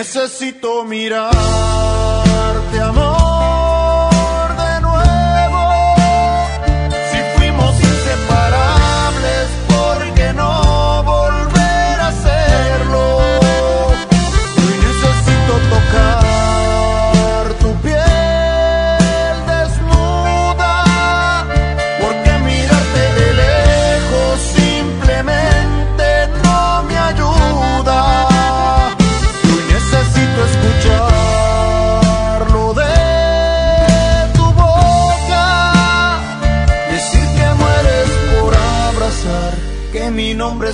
[0.00, 1.36] Necesito mirarte,
[2.80, 3.19] amor.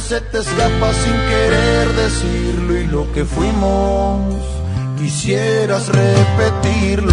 [0.08, 4.36] se te escapa sin querer decirlo y lo que fuimos
[4.96, 7.12] quisieras repetirlo.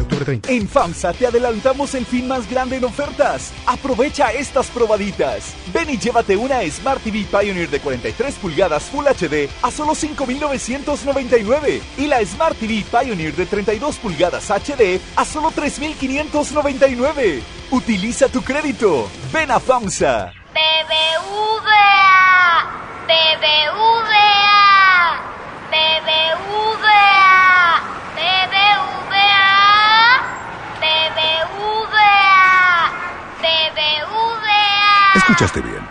[0.23, 0.51] 30.
[0.51, 3.51] En FAMSA te adelantamos el fin más grande en ofertas.
[3.65, 5.53] Aprovecha estas probaditas.
[5.73, 11.81] Ven y llévate una Smart TV Pioneer de 43 pulgadas Full HD a solo 5.999
[11.97, 17.41] y la Smart TV Pioneer de 32 pulgadas HD a solo 3.599.
[17.71, 19.09] Utiliza tu crédito.
[19.31, 20.33] Ven a FAMSA.
[20.53, 22.01] BBVA,
[23.07, 24.41] BBVA,
[25.71, 27.11] BBVA,
[28.17, 29.51] BBVA,
[30.91, 32.11] BBVA,
[33.41, 35.30] BBVA.
[35.41, 35.81] Escuchaste bien.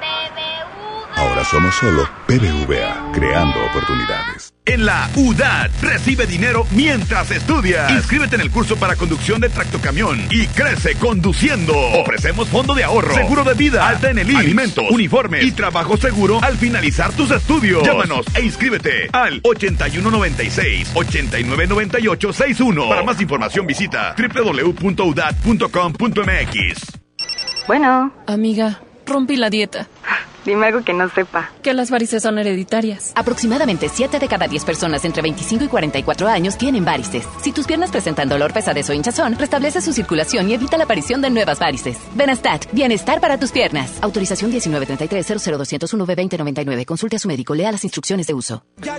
[1.17, 4.55] Ahora somos solo BBVA, creando oportunidades.
[4.65, 7.91] En la UDAT recibe dinero mientras estudias.
[7.91, 11.75] Inscríbete en el curso para conducción de tractocamión y crece conduciendo.
[12.01, 15.97] Ofrecemos fondo de ahorro, seguro de vida, alta en el IMSS, alimentos, uniformes y trabajo
[15.97, 17.83] seguro al finalizar tus estudios.
[17.83, 22.89] Llámanos e inscríbete al 8196 8998 61.
[22.89, 27.01] Para más información visita www.udat.com.mx.
[27.67, 28.13] Bueno.
[28.27, 28.81] Amiga,
[29.11, 29.87] rompí la dieta.
[30.45, 31.51] Dime algo que no sepa.
[31.63, 33.13] Que las varices son hereditarias.
[33.15, 37.27] Aproximadamente 7 de cada 10 personas entre 25 y 44 años tienen varices.
[37.43, 41.21] Si tus piernas presentan dolor, pesadez o hinchazón, restablece su circulación y evita la aparición
[41.21, 41.99] de nuevas varices.
[42.15, 43.99] Benastat, bienestar para tus piernas.
[44.01, 46.87] Autorización 1933-00201-B2099.
[46.87, 48.65] Consulte a su médico, lea las instrucciones de uso.
[48.79, 48.99] ¡Ya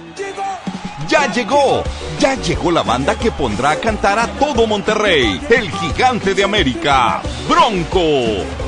[1.34, 1.84] llegó!
[2.20, 5.42] Ya llegó la banda que pondrá a cantar a todo Monterrey.
[5.50, 8.61] El gigante de América, Bronco.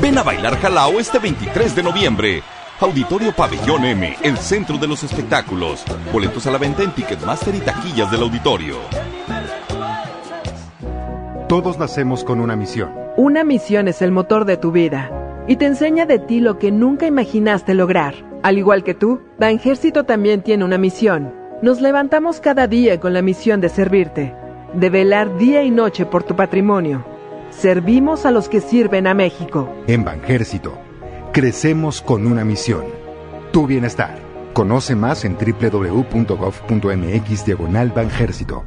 [0.00, 2.42] Ven a bailar Jalao este 23 de noviembre.
[2.80, 5.84] Auditorio Pabellón M, el centro de los espectáculos.
[6.12, 8.76] Boletos a la venta en Ticketmaster y taquillas del auditorio.
[11.48, 12.92] Todos nacemos con una misión.
[13.16, 15.10] Una misión es el motor de tu vida
[15.48, 18.14] y te enseña de ti lo que nunca imaginaste lograr.
[18.44, 21.34] Al igual que tú, Banjército también tiene una misión.
[21.60, 24.32] Nos levantamos cada día con la misión de servirte,
[24.74, 27.04] de velar día y noche por tu patrimonio.
[27.60, 29.68] Servimos a los que sirven a México.
[29.88, 30.78] En Banjército,
[31.32, 32.84] crecemos con una misión.
[33.50, 34.20] Tu bienestar.
[34.52, 36.14] Conoce más en www.gov.mx
[37.44, 38.62] diagonal Banjército.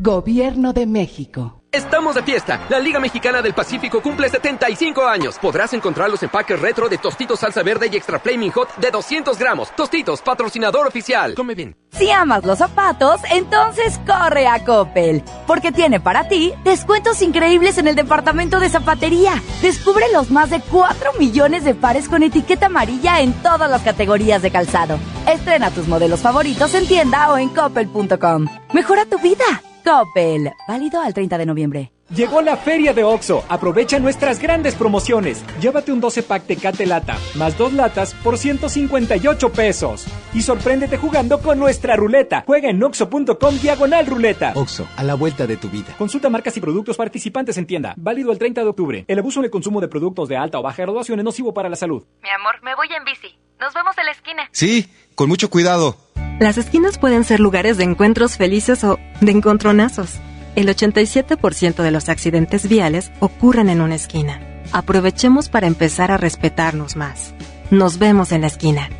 [0.00, 1.60] Gobierno de México.
[1.72, 2.64] Estamos de fiesta.
[2.68, 5.36] La Liga Mexicana del Pacífico cumple 75 años.
[5.40, 9.36] Podrás encontrar los empaques retro de Tostitos Salsa Verde y Extra Flaming Hot de 200
[9.36, 9.74] gramos.
[9.74, 11.34] Tostitos, patrocinador oficial.
[11.34, 11.76] Come bien.
[11.90, 17.88] Si amas los zapatos, entonces corre a Coppel, porque tiene para ti descuentos increíbles en
[17.88, 19.42] el departamento de zapatería.
[19.62, 24.42] Descubre los más de 4 millones de pares con etiqueta amarilla en todas las categorías
[24.42, 24.96] de calzado.
[25.26, 28.46] Estrena tus modelos favoritos en tienda o en coppel.com.
[28.72, 29.44] Mejora tu vida.
[29.88, 30.52] Coppel.
[30.66, 31.92] Válido al 30 de noviembre.
[32.14, 33.42] Llegó la feria de OXO.
[33.48, 35.42] Aprovecha nuestras grandes promociones.
[35.62, 40.06] Llévate un 12 pack Tecate Lata, más dos latas por 158 pesos.
[40.34, 42.44] Y sorpréndete jugando con nuestra ruleta.
[42.46, 44.52] Juega en oxo.com diagonal ruleta.
[44.56, 45.94] OXO, a la vuelta de tu vida.
[45.96, 47.94] Consulta marcas y productos participantes en tienda.
[47.96, 49.04] Válido el 30 de octubre.
[49.08, 51.70] El abuso en el consumo de productos de alta o baja graduación es nocivo para
[51.70, 52.04] la salud.
[52.22, 53.38] Mi amor, me voy en bici.
[53.58, 54.48] Nos vemos en la esquina.
[54.52, 55.96] Sí, con mucho cuidado.
[56.38, 60.10] Las esquinas pueden ser lugares de encuentros felices o de encontronazos.
[60.54, 64.40] El 87% de los accidentes viales ocurren en una esquina.
[64.70, 67.34] Aprovechemos para empezar a respetarnos más.
[67.72, 68.90] Nos vemos en la esquina.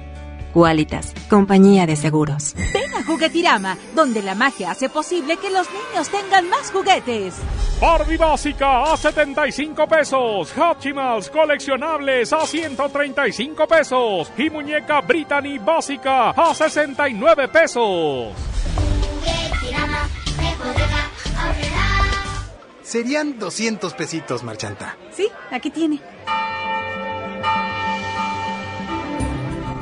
[0.59, 2.53] Qualitas, compañía de seguros.
[2.57, 7.37] Ven a Juguetirama, donde la magia hace posible que los niños tengan más juguetes.
[7.81, 10.53] Barbie básica a 75 pesos.
[10.59, 14.33] Hatchimals coleccionables a 135 pesos.
[14.37, 18.33] Y muñeca Brittany básica a 69 pesos.
[22.83, 24.97] Serían 200 pesitos, Marchanta.
[25.13, 26.01] Sí, aquí tiene.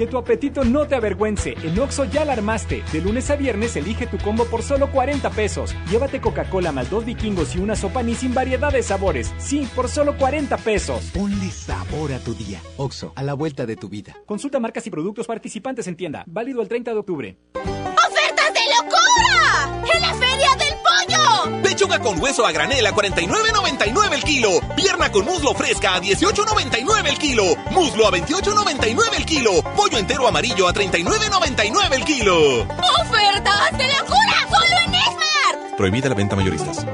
[0.00, 1.54] Que tu apetito no te avergüence.
[1.62, 2.82] En Oxo ya la armaste.
[2.90, 5.74] De lunes a viernes elige tu combo por solo 40 pesos.
[5.90, 9.30] Llévate Coca-Cola más dos vikingos y una sopa ni sin variedad de sabores.
[9.36, 11.10] Sí, por solo 40 pesos.
[11.12, 12.62] Ponle sabor a tu día.
[12.78, 14.16] Oxo, a la vuelta de tu vida.
[14.24, 16.24] Consulta marcas y productos participantes en tienda.
[16.26, 17.36] Válido el 30 de octubre.
[17.52, 19.84] ¡Ofertas de locura!
[19.94, 20.69] ¡En la Feria Pollo!
[21.62, 24.50] Pechuga con hueso a granel a 49.99 el kilo.
[24.76, 27.44] Pierna con muslo fresca a 18.99 el kilo.
[27.70, 29.62] Muslo a 28.99 el kilo.
[29.76, 32.60] Pollo entero amarillo a 39.99 el kilo.
[33.00, 34.48] ¡Ofertas de locura!
[34.50, 35.76] ¡Solo en Esmar!
[35.76, 36.86] Prohibida la venta mayoristas.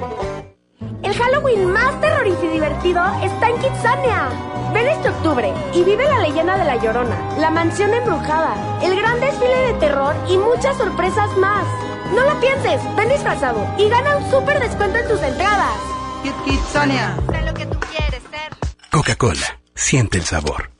[1.03, 4.29] El Halloween más terrorífico y divertido está en Kitsania.
[4.73, 9.21] Ven este octubre y vive la leyenda de La Llorona, la mansión embrujada, el gran
[9.21, 11.65] desfile de terror y muchas sorpresas más.
[12.15, 15.77] No lo pienses, ven disfrazado y gana un súper descuento en tus entradas.
[16.23, 17.17] Kit Kitsania.
[17.31, 18.91] Sé lo que tú quieres ser.
[18.91, 20.71] Coca-Cola, siente el sabor.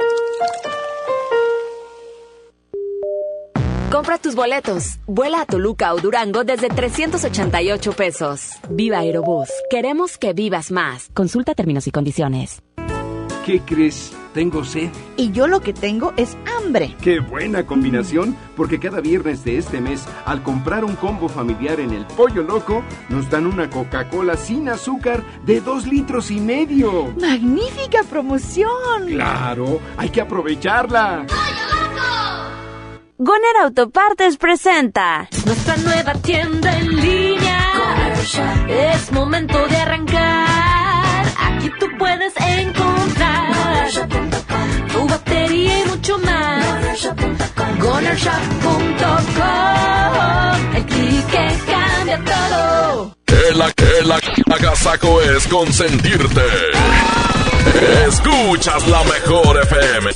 [3.91, 4.99] Compra tus boletos.
[5.07, 8.51] Vuela a Toluca o Durango desde 388 pesos.
[8.69, 9.49] Viva Aerobús.
[9.71, 11.09] Queremos que vivas más.
[11.15, 12.63] Consulta términos y condiciones.
[13.47, 14.13] ¿Qué crees?
[14.37, 14.91] Tengo sed.
[15.17, 16.95] Y yo lo que tengo es hambre.
[17.01, 21.91] Qué buena combinación, porque cada viernes de este mes, al comprar un combo familiar en
[21.91, 27.15] el Pollo Loco, nos dan una Coca-Cola sin azúcar de dos litros y medio.
[27.19, 29.07] ¡Magnífica promoción!
[29.09, 31.25] Claro, hay que aprovecharla.
[33.17, 38.13] Goner Autopartes presenta nuestra nueva tienda en línea.
[38.69, 41.25] Es momento de arrancar.
[41.39, 43.16] Aquí tú puedes encontrar
[47.05, 47.79] más.
[47.79, 48.97] Gonershop.com
[50.75, 53.17] El clic que cambia todo.
[53.27, 54.13] El, el,
[55.21, 56.43] es consentirte.
[58.07, 60.11] Escuchas la mejor FM.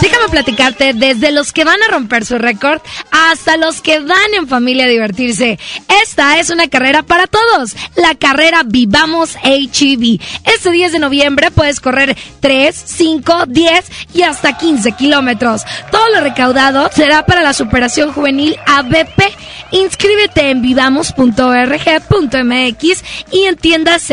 [0.00, 4.46] Déjame platicarte desde los que van a romper su récord hasta los que van en
[4.46, 5.58] familia a divertirse.
[6.02, 10.20] Esta es una carrera para todos, la carrera Vivamos HEV.
[10.44, 15.62] Este 10 de noviembre puedes correr 3, 5, 10 y hasta 15 kilómetros.
[15.90, 19.22] Todo lo recaudado será para la superación juvenil ABP.
[19.70, 24.10] Inscríbete en vivamos.org.mx y en tiendas.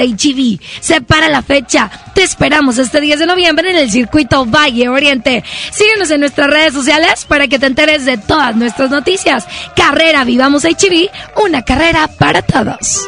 [0.80, 1.90] Separa la fecha.
[2.14, 5.44] Te esperamos este 10 de noviembre en el circuito Valle Oriente.
[5.72, 9.46] Síguenos en nuestras redes sociales para que te enteres de todas nuestras noticias.
[9.76, 11.10] Carrera Vivamos HB,
[11.44, 13.02] una carrera para todos.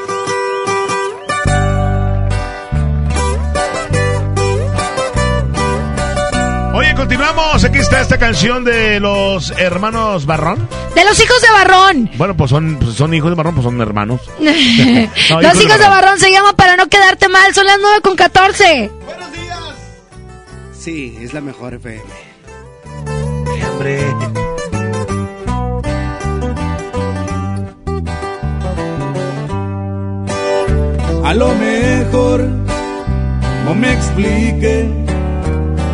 [6.88, 7.64] Oye, continuamos.
[7.66, 10.70] Aquí está esta canción de los hermanos Barrón.
[10.96, 12.10] De los hijos de Barrón.
[12.16, 14.22] Bueno, pues son, pues son hijos de Barrón, pues son hermanos.
[14.40, 14.52] No,
[15.42, 17.54] los hijos de Barrón se llama para no quedarte mal.
[17.54, 18.90] Son las 9 con 14.
[19.06, 19.58] Buenos días.
[20.72, 22.04] Sí, es la mejor FM.
[23.72, 24.06] Hombre.
[31.34, 32.48] lo mejor
[33.66, 34.90] no me explique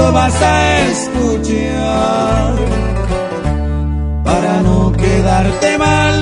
[0.00, 0.56] Lo vas a
[0.92, 2.54] escuchar.
[4.24, 6.14] Para no quedarte mal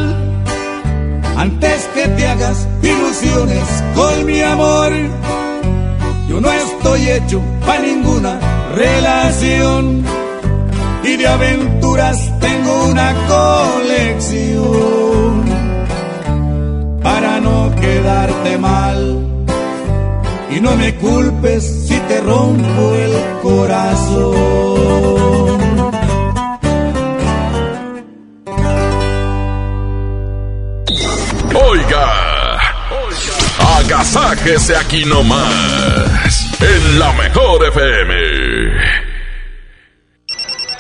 [1.37, 4.91] antes que te hagas ilusiones con mi amor.
[6.29, 8.33] Yo no estoy hecho para ninguna
[8.75, 10.05] relación
[11.05, 15.33] y de aventuras tengo una colección
[17.03, 19.01] para no quedarte mal.
[20.55, 21.63] Y no me culpes
[22.09, 23.13] te rompo el
[23.43, 24.79] corazón.
[31.71, 32.59] Oiga,
[33.79, 38.68] agasáquese aquí nomás, en la mejor FM.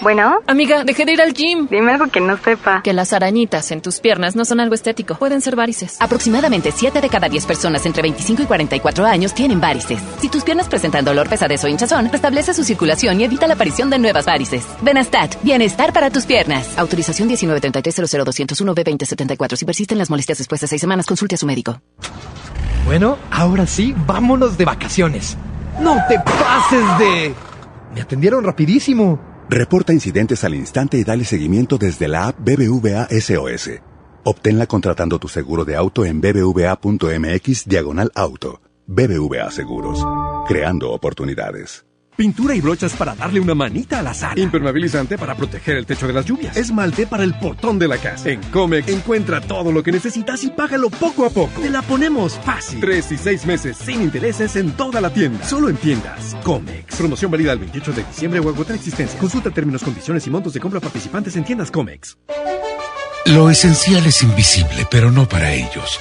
[0.09, 0.41] Bueno.
[0.47, 1.69] Amiga, dejé de ir al gym.
[1.69, 2.81] Dime algo que no sepa.
[2.83, 5.17] Que las arañitas en tus piernas no son algo estético.
[5.17, 5.99] Pueden ser varices.
[6.01, 10.01] Aproximadamente 7 de cada 10 personas entre 25 y 44 años tienen varices.
[10.19, 13.91] Si tus piernas presentan dolor, pesadez o hinchazón, restablece su circulación y evita la aparición
[13.91, 14.65] de nuevas varices.
[14.81, 16.78] Benastat, bienestar para tus piernas.
[16.78, 21.45] Autorización 19300 b 2074 Si persisten las molestias después de 6 semanas, consulte a su
[21.45, 21.83] médico.
[22.87, 25.37] Bueno, ahora sí, vámonos de vacaciones.
[25.83, 27.35] No te pases de...
[27.95, 29.28] Me atendieron rapidísimo.
[29.51, 33.81] Reporta incidentes al instante y dale seguimiento desde la app BBVA SOS.
[34.25, 38.60] Obténla contratando tu seguro de auto en bbva.mx diagonal auto.
[38.86, 40.07] BBVA Seguros.
[40.47, 41.88] Creando oportunidades.
[42.19, 44.41] Pintura y brochas para darle una manita a la sala.
[44.41, 46.57] Impermeabilizante para proteger el techo de las lluvias.
[46.57, 48.29] Esmalte para el portón de la casa.
[48.29, 51.61] En Comex encuentra todo lo que necesitas y págalo poco a poco.
[51.61, 52.81] Te la ponemos fácil.
[52.81, 55.45] Tres y seis meses sin intereses en toda la tienda.
[55.45, 56.37] Solo en tiendas.
[56.43, 56.97] Comex.
[56.97, 59.17] Promoción válida el 28 de diciembre o agotar existencia.
[59.21, 62.19] Consulta términos, condiciones y montos de compra participantes en tiendas Comex.
[63.27, 66.01] Lo esencial es invisible, pero no para ellos.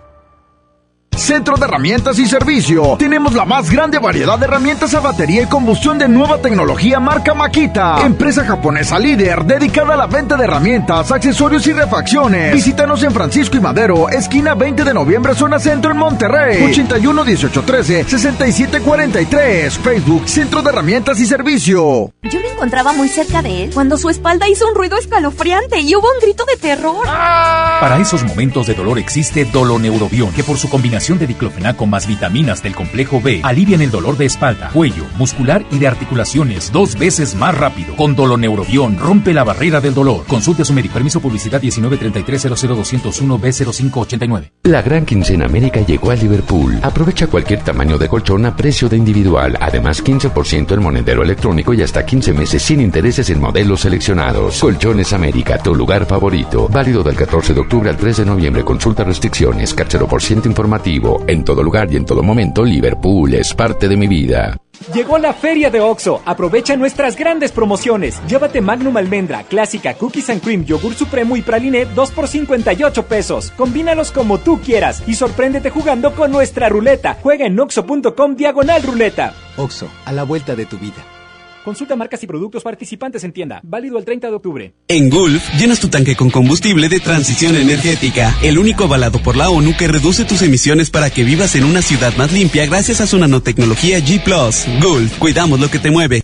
[1.15, 2.95] Centro de Herramientas y Servicio.
[2.97, 7.33] Tenemos la más grande variedad de herramientas a batería y combustión de nueva tecnología marca
[7.33, 8.01] Makita.
[8.05, 12.53] Empresa japonesa líder dedicada a la venta de herramientas, accesorios y refacciones.
[12.53, 16.63] Visítanos en Francisco y Madero, esquina 20 de noviembre, zona centro en Monterrey.
[16.63, 19.77] 81 18 13 67 43.
[19.77, 22.13] Facebook Centro de Herramientas y Servicio.
[22.23, 25.93] Yo me encontraba muy cerca de él cuando su espalda hizo un ruido escalofriante y
[25.95, 27.05] hubo un grito de terror.
[27.05, 32.61] Para esos momentos de dolor existe Doloneurobion, que por su combinación de diclofenaco más vitaminas
[32.61, 37.33] del complejo B alivian el dolor de espalda, cuello, muscular y de articulaciones dos veces
[37.33, 37.95] más rápido.
[37.95, 40.27] Con Doloneurobion rompe la barrera del dolor.
[40.27, 40.93] Consulte a su médico.
[40.93, 44.51] Permiso publicidad 1933-00201-B0589.
[44.63, 46.77] La gran quincena América llegó a Liverpool.
[46.83, 49.57] Aprovecha cualquier tamaño de colchón a precio de individual.
[49.59, 54.59] Además, 15% en monedero electrónico y hasta 15 meses sin intereses en modelos seleccionados.
[54.59, 56.67] Colchones América, tu lugar favorito.
[56.67, 58.63] Válido del 14 de octubre al 3 de noviembre.
[58.63, 59.73] Consulta restricciones.
[59.73, 60.90] Cárcelo por ciento informativo.
[61.27, 64.57] En todo lugar y en todo momento, Liverpool es parte de mi vida.
[64.93, 66.21] Llegó la feria de OXO.
[66.25, 68.21] Aprovecha nuestras grandes promociones.
[68.27, 73.51] Llévate Magnum Almendra, Clásica, Cookies and Cream, Yogur Supremo y Praliné 2 por 58 pesos.
[73.55, 77.17] Combínalos como tú quieras y sorpréndete jugando con nuestra ruleta.
[77.21, 79.33] Juega en oxo.com diagonal ruleta.
[79.55, 81.20] OXO, a la vuelta de tu vida.
[81.63, 83.61] Consulta marcas y productos participantes en tienda.
[83.63, 84.73] Válido el 30 de octubre.
[84.87, 88.35] En Gulf, llenas tu tanque con combustible de transición energética.
[88.41, 91.81] El único avalado por la ONU que reduce tus emisiones para que vivas en una
[91.81, 94.23] ciudad más limpia gracias a su nanotecnología G⁇
[94.81, 96.23] Gulf, cuidamos lo que te mueve.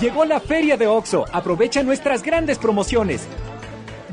[0.00, 1.24] Llegó la feria de OXO.
[1.32, 3.26] Aprovecha nuestras grandes promociones.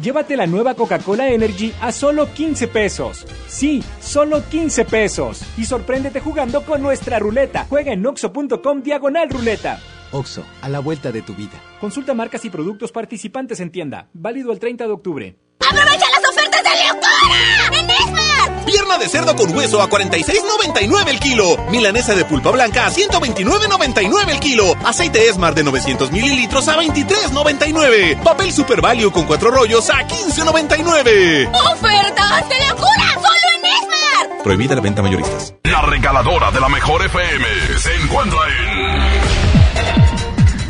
[0.02, 3.26] Llévate la nueva Coca-Cola Energy a solo 15 pesos.
[3.48, 5.42] Sí, solo 15 pesos.
[5.58, 7.66] Y sorpréndete jugando con nuestra ruleta.
[7.70, 9.80] Juega en oxo.com diagonal ruleta.
[10.12, 11.62] OXO, a la vuelta de tu vida.
[11.80, 14.10] Consulta marcas y productos participantes en tienda.
[14.14, 15.36] Válido el 30 de octubre.
[15.60, 17.80] ¡Aprovecha las ofertas de locura!
[17.80, 18.43] ¡En Esmar!
[18.66, 21.58] Pierna de cerdo con hueso a 46.99 el kilo.
[21.70, 24.76] Milanesa de pulpa blanca a 129.99 el kilo.
[24.84, 28.22] Aceite Esmar de 900 mililitros a 23.99.
[28.24, 31.50] Papel Super Value con cuatro rollos a 15.99.
[31.74, 33.14] ¡Ofertas de locura!
[33.14, 34.44] ¡Solo en Esmar!
[34.44, 35.54] Prohibida la venta mayoristas.
[35.64, 37.46] La regaladora de la mejor FM
[37.80, 39.33] se encuentra en...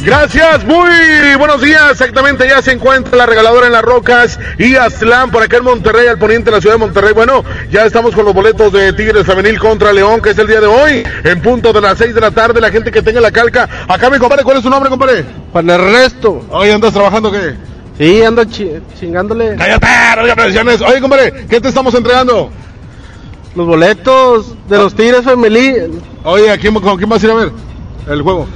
[0.06, 0.90] Gracias, muy
[1.38, 1.92] buenos días.
[1.92, 6.08] Exactamente, ya se encuentra la regaladora en las rocas y Aztlán por acá en Monterrey,
[6.08, 7.14] al poniente de la ciudad de Monterrey.
[7.14, 10.60] Bueno, ya estamos con los boletos de Tigres Femenil contra León, que es el día
[10.60, 12.60] de hoy, en punto de las 6 de la tarde.
[12.60, 15.24] La gente que tenga la calca, acá mi compadre, ¿cuál es su nombre, compadre?
[15.54, 16.46] Juan Ernesto.
[16.50, 17.56] Hoy andas trabajando qué?
[17.98, 19.56] Sí, ando chi chingándole.
[19.56, 19.88] Cállate.
[20.84, 22.50] Oye, compadre, ¿qué te estamos entregando?
[23.56, 26.02] Los boletos de los Tigres Femenil.
[26.26, 27.52] Oye, ¿a quién, ¿con quién vas a ir a ver
[28.10, 28.50] el juego?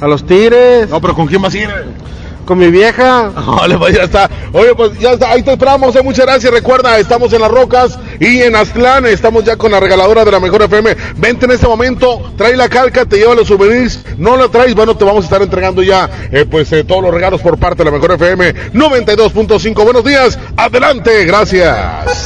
[0.00, 0.88] A los Tigres.
[0.88, 1.68] No, pero ¿con quién vas a ir?
[2.44, 3.28] Con mi vieja.
[3.46, 4.30] Vale, pues ya está.
[4.52, 5.30] Oye, pues ya está.
[5.30, 5.94] Ahí te esperamos.
[5.96, 6.02] Eh.
[6.02, 6.52] Muchas gracias.
[6.52, 9.04] Recuerda, estamos en Las Rocas y en Aztlán.
[9.06, 10.96] Estamos ya con la regaladora de la Mejor FM.
[11.16, 12.32] Vente en este momento.
[12.36, 14.04] Trae la calca, te lleva los souvenirs.
[14.16, 17.12] No la traes, bueno, te vamos a estar entregando ya, eh, pues, eh, todos los
[17.12, 19.84] regalos por parte de la Mejor FM 92.5.
[19.84, 20.38] Buenos días.
[20.56, 21.24] Adelante.
[21.26, 22.24] Gracias.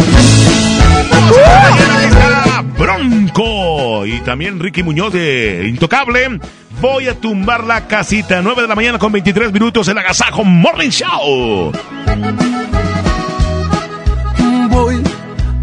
[2.79, 6.41] Bronco y también Ricky Muñoz de Intocable.
[6.83, 8.43] Voy a tumbar la casita.
[8.43, 9.87] 9 de la mañana con 23 minutos.
[9.87, 11.71] El Agasajo Morning Show.
[14.69, 15.03] Voy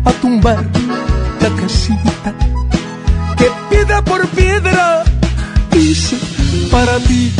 [0.05, 0.65] a tumbar
[1.41, 2.33] la casita
[3.37, 5.03] que piedra por piedra
[5.73, 6.15] hice
[6.71, 7.33] para ti.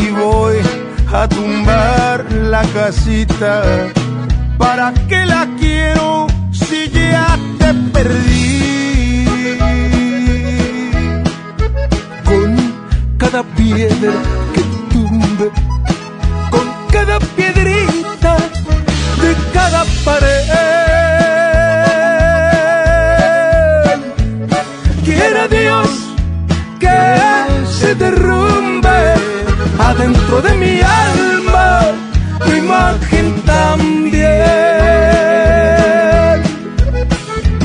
[0.00, 0.56] Y voy
[1.12, 3.90] a tumbar la casita.
[4.56, 8.87] ¿Para qué la quiero si ya te perdí?
[13.18, 14.12] cada piedra
[14.54, 15.50] que tumbe,
[16.50, 18.36] con cada piedrita
[19.22, 20.44] de cada pared.
[25.04, 25.88] Quiera Dios
[26.78, 26.96] que
[27.78, 29.14] se derrumbe
[29.78, 31.80] adentro de mi alma
[32.44, 34.28] tu imagen también.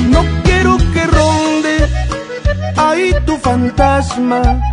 [0.10, 1.76] No quiero que ronde
[2.76, 4.73] ahí tu fantasma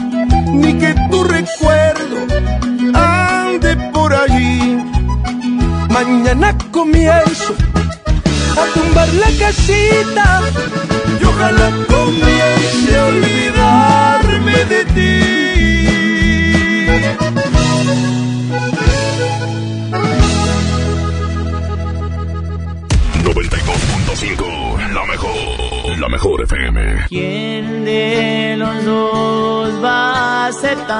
[0.53, 2.17] ni que tu recuerdo
[2.93, 4.83] ande por allí.
[5.89, 7.55] Mañana comienzo
[8.61, 10.41] a tumbar la casita
[11.19, 15.41] y ojalá comience a olvidarme de ti.
[23.23, 25.60] 92.5, la mejor,
[26.01, 27.05] la mejor FM.
[27.09, 30.91] ¿Quién de los dos va a aceptar?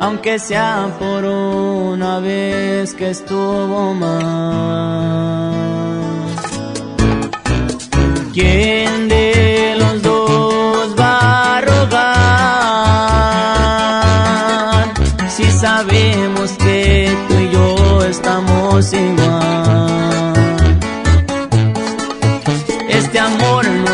[0.00, 5.52] Aunque sea por una vez que estuvo mal.
[8.34, 12.08] ¿Quién de los dos va a rogar?
[15.28, 19.47] Si sabemos que tú y yo estamos igual.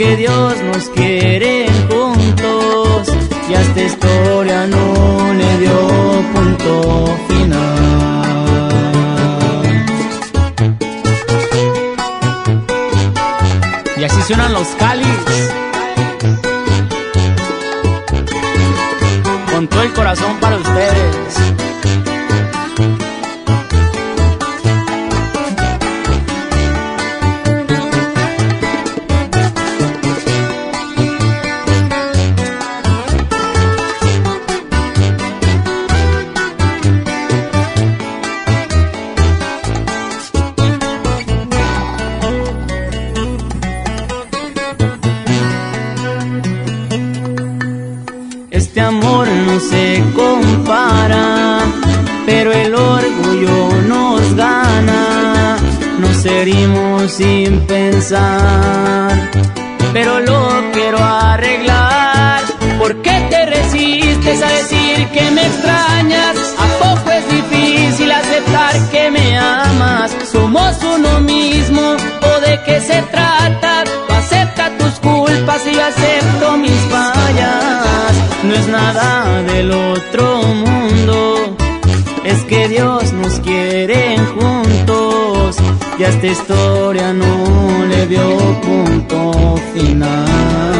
[0.00, 3.08] Que Dios nos quiere juntos
[3.50, 5.76] y a esta historia no le dio
[6.32, 7.60] punto final.
[13.98, 15.06] Y así suenan los cáliz.
[19.52, 21.19] Con todo el corazón para ustedes.
[82.68, 85.56] Dios nos quiere juntos
[85.98, 90.79] y a esta historia no le dio punto final.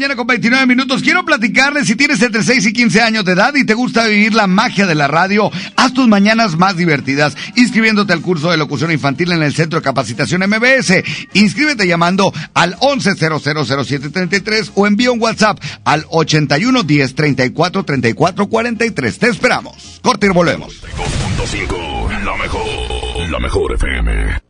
[0.00, 1.02] Mañana con 29 minutos.
[1.02, 4.32] Quiero platicarles si tienes entre 6 y 15 años de edad y te gusta vivir
[4.32, 8.90] la magia de la radio, haz tus mañanas más divertidas inscribiéndote al curso de locución
[8.90, 11.04] infantil en el Centro de Capacitación MBS.
[11.34, 19.18] Inscríbete llamando al 11000733 o envía un WhatsApp al 81 10 34 34 43.
[19.18, 20.00] Te esperamos.
[20.00, 20.80] Corte y volvemos.
[20.80, 24.49] 2.5, la mejor, la mejor FM.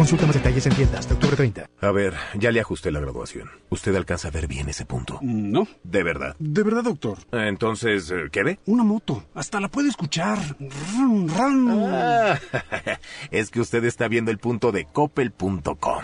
[0.00, 1.68] Consulta más detalles en tiendas hasta octubre 30.
[1.82, 3.50] A ver, ya le ajusté la graduación.
[3.68, 5.18] ¿Usted alcanza a ver bien ese punto?
[5.20, 5.68] No.
[5.84, 6.36] ¿De verdad?
[6.38, 7.18] De verdad, doctor.
[7.32, 8.58] Entonces, eh, ¿qué ve?
[8.64, 9.22] Una moto.
[9.34, 10.38] Hasta la puede escuchar.
[10.94, 11.84] Rum, rum.
[11.92, 12.38] Ah,
[13.30, 16.02] es que usted está viendo el punto de coppel.com.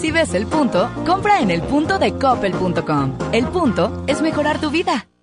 [0.00, 3.18] Si ves el punto, compra en el punto de coppel.com.
[3.32, 5.08] El punto es mejorar tu vida.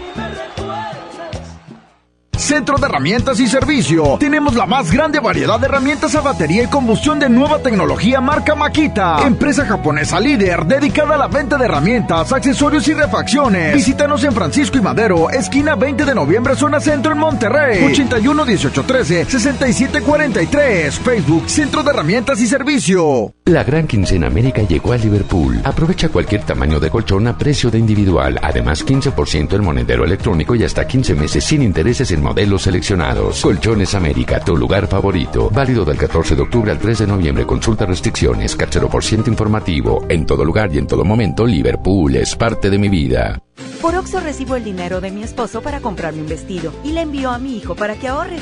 [2.51, 4.17] Centro de Herramientas y Servicio.
[4.19, 8.55] Tenemos la más grande variedad de herramientas a batería y combustión de nueva tecnología marca
[8.55, 9.25] Makita.
[9.25, 13.73] Empresa japonesa líder dedicada a la venta de herramientas, accesorios y refacciones.
[13.73, 17.85] Visítanos en Francisco y Madero, esquina 20 de noviembre, zona centro en Monterrey.
[17.85, 20.99] 81 18 13 67 43.
[20.99, 23.33] Facebook Centro de Herramientas y Servicio.
[23.45, 25.61] La gran quincena América llegó a Liverpool.
[25.63, 28.37] Aprovecha cualquier tamaño de colchón a precio de individual.
[28.41, 33.41] Además, 15% en monedero electrónico y hasta 15 meses sin intereses en modelos seleccionados.
[33.41, 35.51] Colchones América, tu lugar favorito.
[35.51, 37.45] Válido del 14 de octubre al 3 de noviembre.
[37.45, 38.55] Consulta restricciones.
[38.55, 40.03] Cachero por ciento informativo.
[40.09, 43.39] En todo lugar y en todo momento, Liverpool es parte de mi vida.
[43.79, 47.29] Por Oxo recibo el dinero de mi esposo para comprarme un vestido y le envío
[47.29, 48.37] a mi hijo para que ahorre.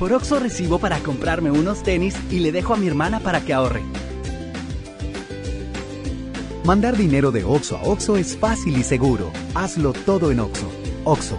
[0.00, 3.54] Por Oxo recibo para comprarme unos tenis y le dejo a mi hermana para que
[3.54, 3.82] ahorre.
[6.64, 9.30] Mandar dinero de Oxo a Oxo es fácil y seguro.
[9.54, 10.68] Hazlo todo en Oxo.
[11.04, 11.38] Oxo,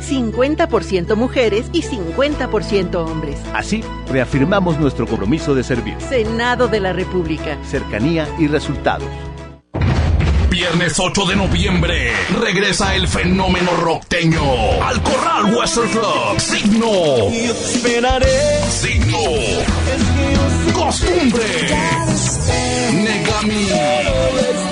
[0.00, 3.38] 50% mujeres y 50% hombres.
[3.54, 5.96] Así, reafirmamos nuestro compromiso de servir.
[6.00, 7.58] Senado de la República.
[7.64, 9.08] Cercanía y resultados.
[10.50, 14.42] Viernes 8 de noviembre regresa el fenómeno rockteño
[14.82, 16.38] al Corral Western Club.
[16.40, 16.90] Signo.
[17.30, 18.60] esperaré.
[18.68, 19.18] Signo.
[20.74, 21.44] Costumbre.
[22.92, 23.68] Negami.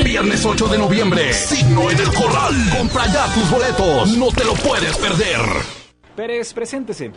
[0.09, 1.33] Viernes 8 de noviembre.
[1.35, 2.55] Signo en el Corral.
[2.75, 4.17] Compra ya tus boletos.
[4.17, 5.39] No te lo puedes perder.
[6.17, 7.13] Pérez, preséntese.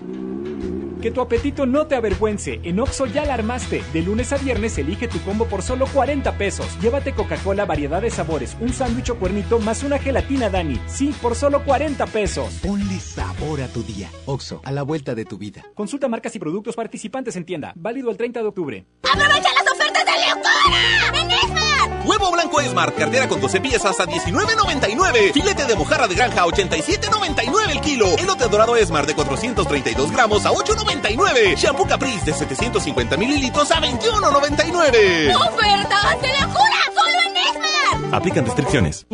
[1.02, 2.60] Que tu apetito no te avergüence.
[2.64, 3.82] En Oxo ya la armaste.
[3.94, 6.68] De lunes a viernes elige tu combo por solo 40 pesos.
[6.82, 10.78] Llévate Coca-Cola, variedad de sabores, un sándwich o cuernito más una gelatina Dani.
[10.88, 12.60] Sí, por solo 40 pesos.
[12.62, 14.10] Ponle sabor a tu día.
[14.26, 15.64] Oxo, a la vuelta de tu vida.
[15.76, 17.72] Consulta marcas y productos participantes en tienda.
[17.78, 18.86] Válido el 30 de octubre.
[19.10, 19.98] ¡Aprovecha las ofertas!
[19.98, 21.22] ¡Estás de locura!
[21.22, 22.06] ¡En Esmar!
[22.06, 25.34] Huevo blanco Esmar, cartera con 12 piezas a 19.99.
[25.34, 28.18] Filete de mojarra de granja a 87.99 el kilo.
[28.18, 31.56] Elote dorado Esmar de 432 gramos a 8.99.
[31.58, 35.36] Shampoo Caprice de 750 mililitros a 21.99.
[35.36, 36.82] ¡Ofertas de locura!
[36.94, 38.16] ¡Solo en Esmar!
[38.16, 39.06] Aplican restricciones.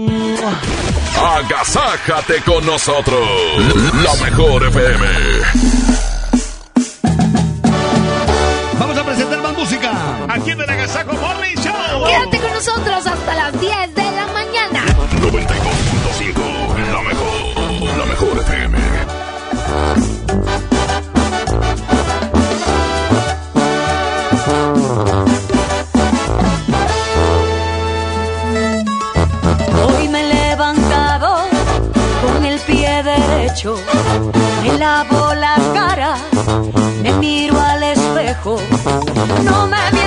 [1.19, 3.27] Agasájate con nosotros.
[4.03, 5.76] La mejor FM.
[11.05, 12.07] Morning Show.
[12.07, 14.83] Quédate con nosotros hasta las 10 de la mañana.
[15.21, 16.57] 92.5.
[16.91, 17.97] La mejor.
[17.97, 18.77] La mejor FM.
[29.85, 31.47] Hoy me he levantado
[32.25, 33.75] con el pie derecho,
[34.63, 36.17] me lavo la cara,
[37.03, 38.59] me miro al espejo,
[39.43, 40.06] no me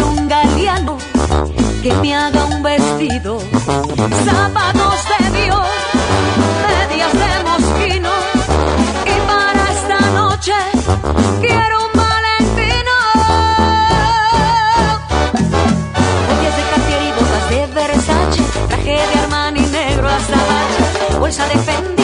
[0.00, 0.98] A un Galeano
[1.82, 3.38] que me haga un vestido,
[4.24, 5.68] zapatos de Dios,
[6.66, 8.10] medias de mosquino,
[9.04, 10.52] y para esta noche
[11.40, 12.94] quiero un valentino.
[16.26, 22.03] Joyas de Cartier y botas de Versace, traje de Armani negro hasta bolsa de Fendi,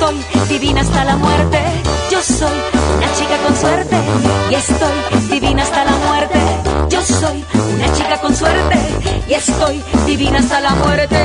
[0.00, 1.58] Estoy divina hasta la muerte.
[2.10, 2.58] Yo soy
[2.96, 3.96] una chica con suerte
[4.50, 6.38] y estoy divina hasta la muerte.
[6.88, 8.78] Yo soy una chica con suerte
[9.28, 11.16] y estoy divina hasta la muerte.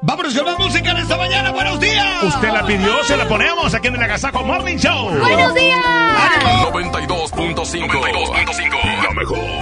[0.00, 1.50] Vámonos con más música en esta mañana.
[1.52, 2.22] ¡Buenos días!
[2.22, 5.10] Usted la pidió, se la ponemos aquí en el Agasajo Morning Show.
[5.10, 5.78] ¡Buenos días!
[6.72, 7.86] 92.5.
[7.86, 9.02] 92.5.
[9.02, 9.61] La mejor.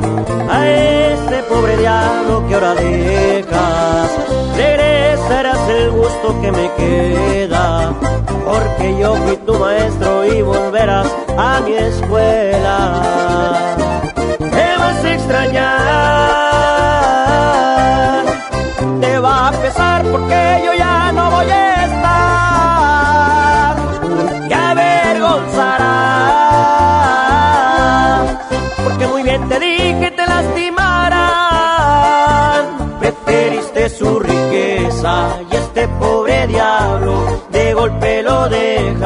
[0.49, 4.09] a este pobre diablo que ahora dejas.
[4.55, 7.93] Regresarás el gusto que me queda,
[8.45, 13.75] porque yo fui tu maestro y volverás a mi escuela.
[14.39, 16.40] Te vas a extrañar,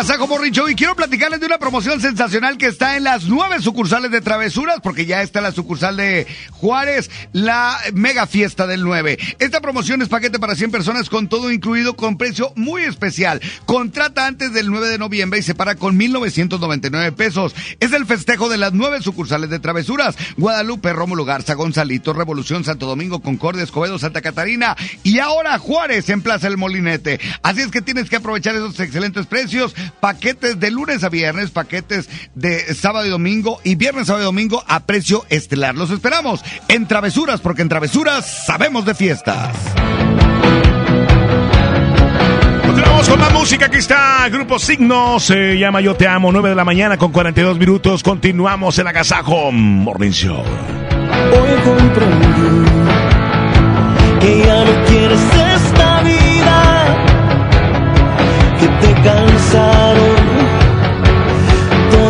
[0.00, 0.30] Agasajo
[0.70, 4.80] y quiero platicarles de una promoción sensacional que está en las nueve sucursales de Travesuras,
[4.82, 9.18] porque ya está la sucursal de Juárez, la mega fiesta del 9.
[9.38, 13.42] Esta promoción es paquete para 100 personas con todo incluido con precio muy especial.
[13.66, 17.54] Contrata antes del 9 de noviembre y se para con 1,999 pesos.
[17.78, 20.16] Es el festejo de las nueve sucursales de Travesuras.
[20.38, 26.22] Guadalupe, Rómulo Garza, Gonzalito, Revolución, Santo Domingo, Concordia, Escobedo, Santa Catarina y ahora Juárez en
[26.22, 27.20] Plaza El Molinete.
[27.42, 29.74] Así es que tienes que aprovechar esos excelentes precios.
[29.90, 34.62] Paquetes de lunes a viernes, paquetes de sábado y domingo y viernes, sábado y domingo
[34.66, 35.74] a precio estelar.
[35.74, 39.56] Los esperamos en Travesuras, porque en Travesuras sabemos de fiestas.
[42.66, 43.66] Continuamos con más música.
[43.66, 45.18] Aquí está Grupo Signo.
[45.18, 46.30] Se llama Yo Te Amo.
[46.30, 48.02] 9 de la mañana con 42 minutos.
[48.02, 50.38] Continuamos en Agasajo Morning Show.
[50.38, 52.70] Hoy comprendí
[54.20, 55.20] que ya no quieres
[55.54, 56.19] esta vida,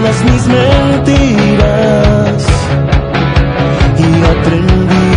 [0.01, 1.67] todas mis mentiras
[3.99, 4.05] y
[4.35, 5.13] aprendí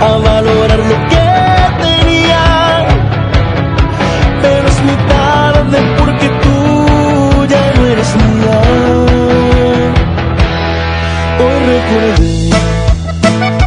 [0.00, 1.26] a valorar lo que
[1.86, 2.44] tenía,
[4.42, 6.56] pero es muy tarde porque tú
[7.48, 8.60] ya no eres mía.
[11.42, 12.50] Hoy recordé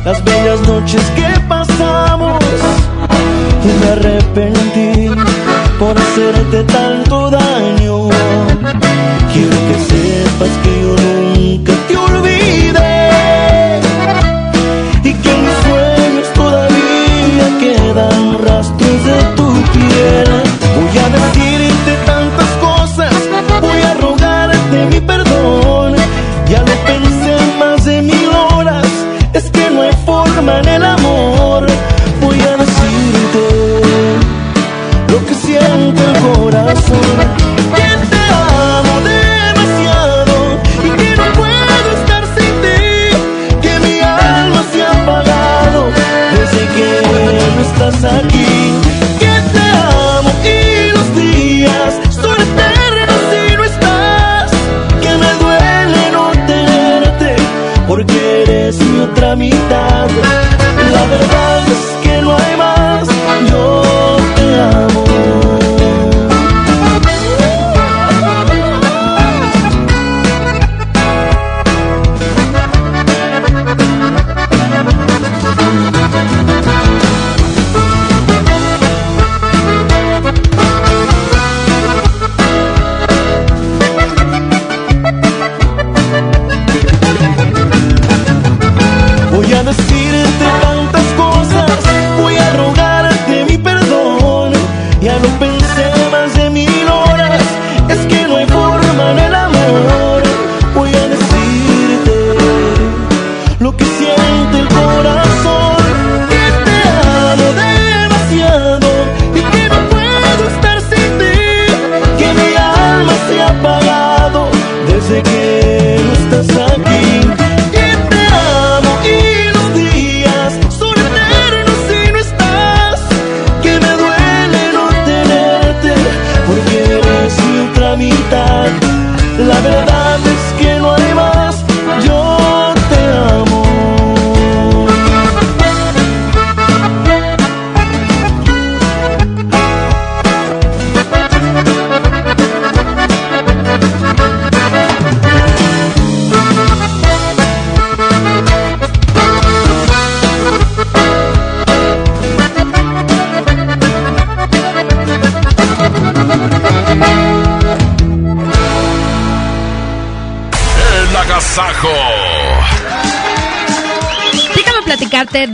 [0.06, 2.44] las bellas noches que pasamos
[3.64, 5.10] y me arrepentí
[5.80, 7.53] por hacerte tanto daño.
[9.74, 11.23] Quiero que sepas que yo nunca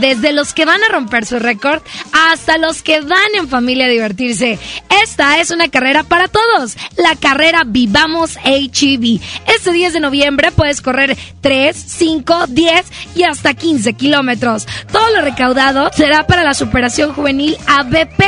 [0.00, 3.90] desde los que van a romper su récord hasta los que van en familia a
[3.90, 4.58] divertirse.
[5.02, 9.20] Esta es una carrera para todos, la carrera Vivamos HEV.
[9.54, 14.66] Este 10 de noviembre puedes correr 3, 5, 10 y hasta 15 kilómetros.
[14.90, 18.22] Todo lo recaudado será para la superación juvenil ABP.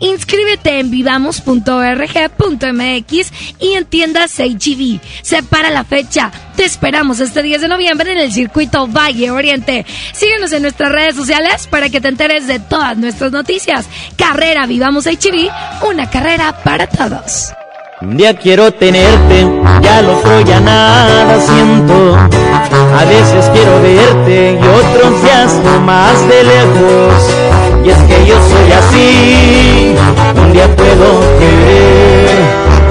[0.00, 5.00] Inscríbete en vivamos.org.mx y en tiendas HEV.
[5.22, 6.30] Separa la fecha.
[6.58, 9.86] Te esperamos este 10 de noviembre en el circuito Valle Oriente.
[10.12, 13.86] Síguenos en nuestras redes sociales para que te enteres de todas nuestras noticias.
[14.16, 15.48] Carrera Vivamos HEV,
[15.88, 17.52] una carrera para todos.
[18.00, 19.46] Un día quiero tenerte,
[19.82, 22.16] ya lo otro ya nada siento.
[22.16, 25.52] A veces quiero verte y otros días
[25.84, 27.36] más de lejos.
[27.84, 29.94] Y es que yo soy así,
[30.42, 32.67] un día puedo querer,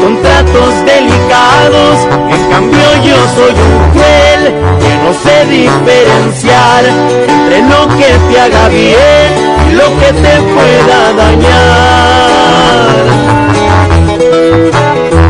[0.00, 1.96] y con tratos delicados.
[2.30, 4.42] En cambio yo soy un cruel
[4.80, 6.82] que no sé diferenciar
[7.28, 9.28] entre lo que te haga bien
[9.68, 12.50] y lo que te pueda dañar.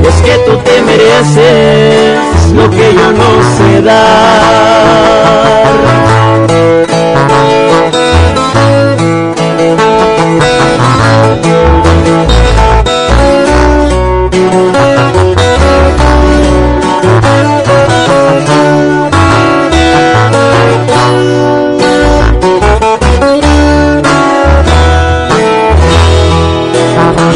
[0.09, 2.19] Es que tú te mereces
[2.55, 3.81] lo que yo no sé
[6.89, 6.90] Y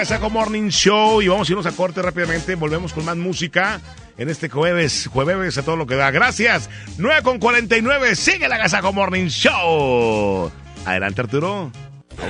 [0.00, 2.54] Agasajo Morning Show y vamos a irnos a corte rápidamente.
[2.54, 3.82] Volvemos con más música
[4.16, 6.10] en este jueves, jueves a todo lo que da.
[6.10, 6.70] Gracias.
[6.96, 10.50] 9 con 49, sigue el Agasajo Morning Show.
[10.86, 11.70] Adelante Arturo.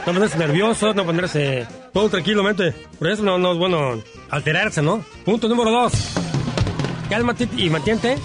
[0.06, 2.74] No ponerse nervioso, no ponerse todo tranquilamente.
[2.98, 5.04] Por eso no, no es bueno alterarse, ¿no?
[5.26, 5.94] Punto número dos.
[7.10, 8.18] Cálmate y mantente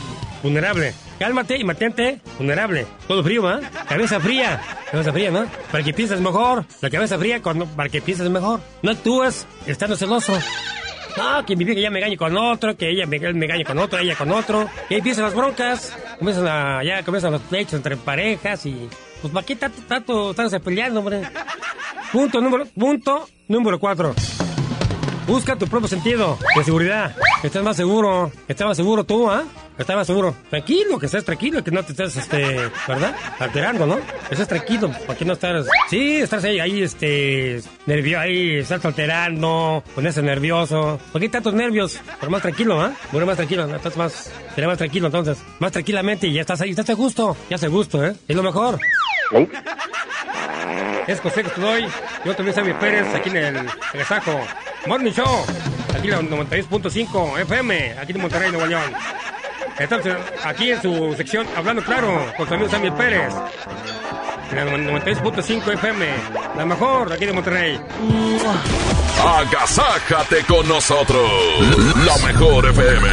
[0.43, 0.95] vulnerable.
[1.19, 2.87] Cálmate y mantente vulnerable.
[3.09, 3.61] Todo frío, ¿ah?
[3.89, 4.61] Cabeza fría.
[4.91, 5.47] Cabeza fría, ¿no?
[5.73, 6.65] Para que pienses mejor.
[6.81, 8.61] La cabeza fría cuando, para que pienses mejor.
[8.83, 10.39] No actúas estando celoso.
[11.17, 13.79] No, que mi vieja ya me engañe con otro, que ella me, me engañe con
[13.79, 14.69] otro, ella con otro.
[14.89, 15.97] Y ahí empiezan las broncas.
[16.19, 18.89] Comienzan a, ya comienzan los pleitos entre parejas y...
[19.21, 21.23] Pues, ¿para qué tanto, tanto estarse peleando, hombre?
[22.13, 24.15] Punto número, punto número cuatro.
[25.27, 27.15] Busca tu propio sentido de seguridad.
[27.41, 28.31] Que estés más seguro.
[28.47, 29.45] Que estés más seguro tú, ¿ah?
[29.77, 30.35] Que estés más seguro.
[30.51, 33.15] Tranquilo, que estés tranquilo, que no te estés, este, ¿verdad?
[33.39, 33.97] Alterando, ¿no?
[34.29, 35.67] Que estés tranquilo, para que no estés...
[35.89, 41.01] Sí, estás ahí, ahí, este, nervio, ahí, estás alterando, ponerse nervioso.
[41.11, 41.99] ¿Por qué tantos nervios?
[42.21, 42.93] Pero más tranquilo, ¿ah?
[43.13, 45.39] Bueno, más tranquilo, estás más, será más tranquilo entonces.
[45.61, 47.37] Más tranquilamente y ya estás ahí, estás a gusto.
[47.49, 48.15] Ya estás a gusto, ¿eh?
[48.29, 48.79] Es lo mejor.
[51.07, 51.87] Es José que te doy.
[52.25, 54.41] Yo también soy Pérez, aquí en el Agasajo.
[54.87, 55.45] Morning Show.
[55.97, 58.93] Aquí en la 96.5 FM, aquí en Monterrey, Nuevo León.
[59.79, 63.33] Entonces, aquí en su sección Hablando Claro, con su amigo Sammy Pérez.
[64.51, 66.07] En la 96.5 FM,
[66.57, 67.81] la mejor, aquí de Monterrey.
[69.25, 71.31] Agasájate con nosotros.
[72.05, 73.09] La mejor FM.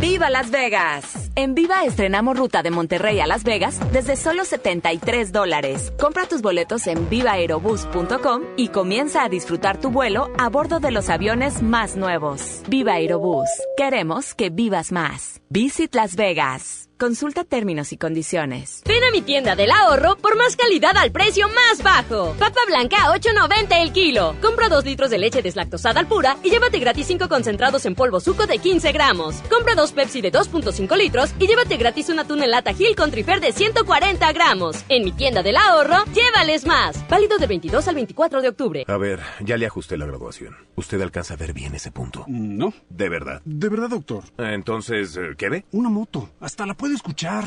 [0.00, 1.27] ¡Viva Las Vegas!
[1.38, 5.92] En Viva estrenamos ruta de Monterrey a Las Vegas desde solo 73 dólares.
[5.96, 11.08] Compra tus boletos en vivaerobus.com y comienza a disfrutar tu vuelo a bordo de los
[11.10, 12.62] aviones más nuevos.
[12.66, 13.48] Viva Aerobús.
[13.76, 15.40] Queremos que vivas más.
[15.48, 16.88] Visit Las Vegas.
[16.98, 18.82] Consulta términos y condiciones.
[18.84, 22.34] Ven a mi tienda del ahorro por más calidad al precio más bajo.
[22.36, 24.34] Papa blanca a 8.90 el kilo.
[24.42, 28.18] Compra 2 litros de leche deslactosada al pura y llévate gratis 5 concentrados en polvo
[28.18, 29.36] suco de 15 gramos.
[29.48, 33.10] Compra 2 Pepsi de 2.5 litros y llévate gratis un atún en lata Gil con
[33.10, 34.84] trifer de 140 gramos.
[34.88, 37.06] En mi tienda del ahorro, llévales más.
[37.08, 38.84] Válido de 22 al 24 de octubre.
[38.86, 40.56] A ver, ya le ajusté la graduación.
[40.76, 42.24] ¿Usted alcanza a ver bien ese punto?
[42.28, 42.72] No.
[42.88, 43.42] ¿De verdad?
[43.44, 44.24] De verdad, doctor.
[44.38, 45.64] Entonces, eh, ¿qué ve?
[45.72, 46.30] Una moto.
[46.40, 47.44] Hasta la puede escuchar.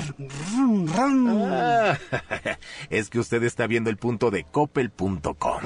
[0.54, 1.48] Rum, rum.
[1.52, 1.98] Ah,
[2.90, 5.62] es que usted está viendo el punto de coppel.com.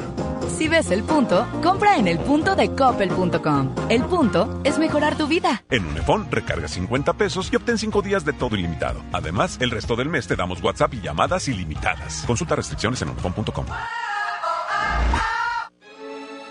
[0.57, 3.75] Si ves el punto, compra en el punto de coppel.com.
[3.89, 5.63] El punto es mejorar tu vida.
[5.69, 9.03] En Unifón, recarga 50 pesos y obtén 5 días de todo ilimitado.
[9.11, 12.23] Además, el resto del mes te damos WhatsApp y llamadas ilimitadas.
[12.25, 13.65] Consulta restricciones en unifón.com.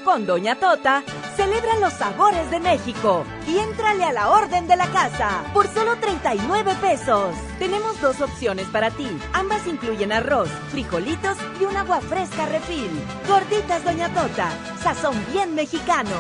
[0.05, 1.03] Con Doña Tota,
[1.35, 5.97] celebra los sabores de México y éntrale a la orden de la casa por solo
[5.97, 7.35] 39 pesos.
[7.59, 9.09] Tenemos dos opciones para ti.
[9.33, 12.91] Ambas incluyen arroz, frijolitos y un agua fresca refil.
[13.27, 14.51] Gorditas Doña Tota,
[14.83, 16.11] sazón bien mexicano.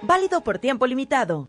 [0.00, 1.48] Válido por tiempo limitado.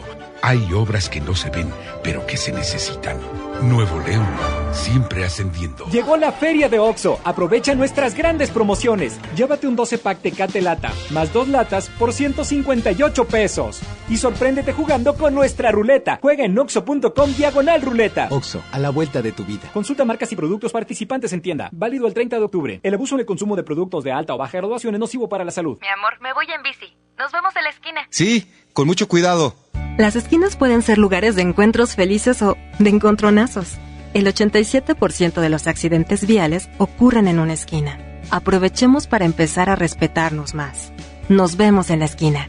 [0.43, 1.71] Hay obras que no se ven,
[2.03, 3.19] pero que se necesitan.
[3.61, 4.25] Nuevo León,
[4.71, 5.85] siempre ascendiendo.
[5.91, 7.19] Llegó la feria de OXO.
[7.23, 9.19] Aprovecha nuestras grandes promociones.
[9.35, 13.81] Llévate un 12 pack Tecate Lata, más dos latas por 158 pesos.
[14.09, 16.17] Y sorpréndete jugando con nuestra ruleta.
[16.19, 18.27] Juega en oxo.com diagonal ruleta.
[18.31, 19.69] Oxo, a la vuelta de tu vida.
[19.71, 21.69] Consulta marcas y productos participantes en tienda.
[21.71, 22.79] Válido el 30 de octubre.
[22.81, 25.45] El abuso en el consumo de productos de alta o baja graduación es nocivo para
[25.45, 25.77] la salud.
[25.79, 26.97] Mi amor, me voy en bici.
[27.19, 28.07] Nos vemos en la esquina.
[28.09, 29.53] Sí, con mucho cuidado.
[29.97, 33.77] Las esquinas pueden ser lugares de encuentros felices o de encontronazos.
[34.13, 37.99] El 87% de los accidentes viales ocurren en una esquina.
[38.29, 40.91] Aprovechemos para empezar a respetarnos más.
[41.29, 42.47] Nos vemos en la esquina.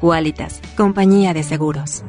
[0.00, 2.04] Qualitas, compañía de seguros.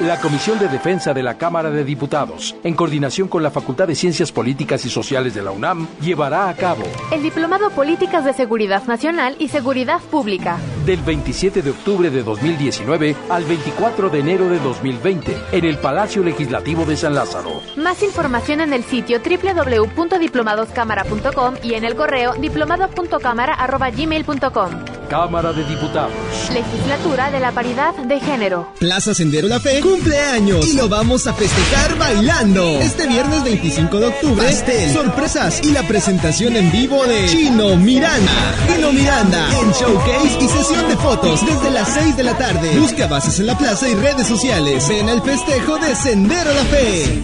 [0.00, 3.94] La Comisión de Defensa de la Cámara de Diputados, en coordinación con la Facultad de
[3.94, 6.82] Ciencias Políticas y Sociales de la UNAM, llevará a cabo
[7.12, 13.16] el Diplomado Políticas de Seguridad Nacional y Seguridad Pública del 27 de octubre de 2019
[13.30, 17.62] al 24 de enero de 2020 en el Palacio Legislativo de San Lázaro.
[17.76, 24.70] Más información en el sitio www.diplomadoscámara.com y en el correo diplomado.cámara.gmail.com.
[25.08, 26.12] Cámara de Diputados.
[26.52, 28.68] Legislatura de la Paridad de Género.
[28.78, 32.80] Plaza Sendero La Fe cumpleaños y lo vamos a festejar bailando.
[32.80, 38.56] Este viernes 25 de octubre, pastel, sorpresas y la presentación en vivo de Chino Miranda.
[38.66, 42.78] Chino Miranda en showcase y sesión de fotos desde las 6 de la tarde.
[42.78, 44.88] Busca bases en la plaza y redes sociales.
[44.88, 47.22] Ven al festejo de Sendero La Fe.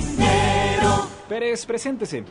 [1.28, 2.24] Pérez, preséntese.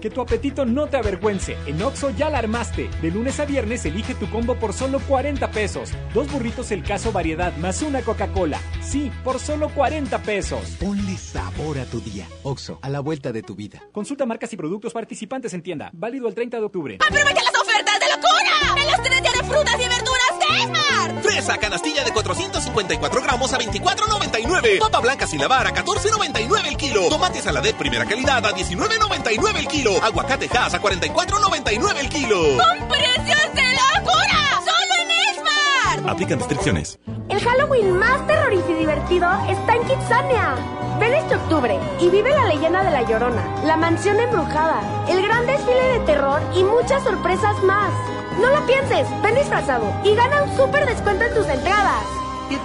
[0.00, 1.56] Que tu apetito no te avergüence.
[1.66, 2.88] En Oxo ya la armaste.
[3.02, 5.90] De lunes a viernes elige tu combo por solo 40 pesos.
[6.14, 8.60] Dos burritos el caso variedad más una Coca-Cola.
[8.80, 10.76] Sí, por solo 40 pesos.
[10.80, 12.26] Ponle sabor a tu día.
[12.42, 13.82] Oxo, a la vuelta de tu vida.
[13.92, 15.90] Consulta marcas y productos participantes en tienda.
[15.92, 16.98] Válido el 30 de octubre.
[17.00, 18.82] ¡Aprovecha las ofertas de locura!
[18.82, 21.22] ¡En los tres días de frutas y verduras Esmar!
[21.22, 24.78] Fresa canastilla de 454 gramos a 24.99.
[24.78, 27.08] Papa blanca sin lavar a 14.99 el kilo.
[27.08, 30.02] Tomate saladet primera calidad a 19.99 el kilo.
[30.02, 32.38] Aguacate Hass a 44.99 el kilo.
[32.38, 34.60] ¡Con precios de locura!
[34.64, 36.10] ¡Solo en Esmar!
[36.10, 36.98] Aplican restricciones.
[37.28, 40.54] El Halloween más terrorífico y divertido está en Kitsania.
[40.98, 45.46] Ven este octubre y vive la leyenda de La Llorona, la mansión embrujada, el gran
[45.46, 47.92] desfile de terror y muchas sorpresas más.
[48.40, 52.04] No lo pienses, ven disfrazado y gana un súper descuento en tus entradas.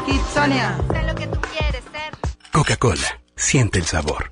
[0.06, 0.78] Kitsania.
[0.92, 2.52] Sé lo que tú quieres ser.
[2.52, 4.32] Coca-Cola, siente el sabor.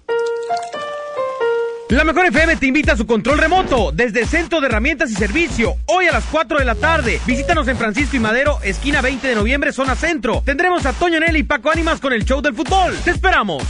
[1.89, 5.15] La Mejor FM te invita a su control remoto desde el Centro de Herramientas y
[5.15, 5.75] Servicio.
[5.87, 7.19] Hoy a las 4 de la tarde.
[7.25, 10.41] Visítanos en Francisco y Madero, esquina 20 de noviembre, zona centro.
[10.45, 12.95] Tendremos a Toño Nelly y Paco Ánimas con el show del fútbol.
[13.03, 13.63] ¡Te esperamos!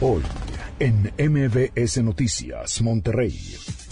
[0.00, 0.22] Hoy,
[0.78, 3.38] en MBS Noticias, Monterrey.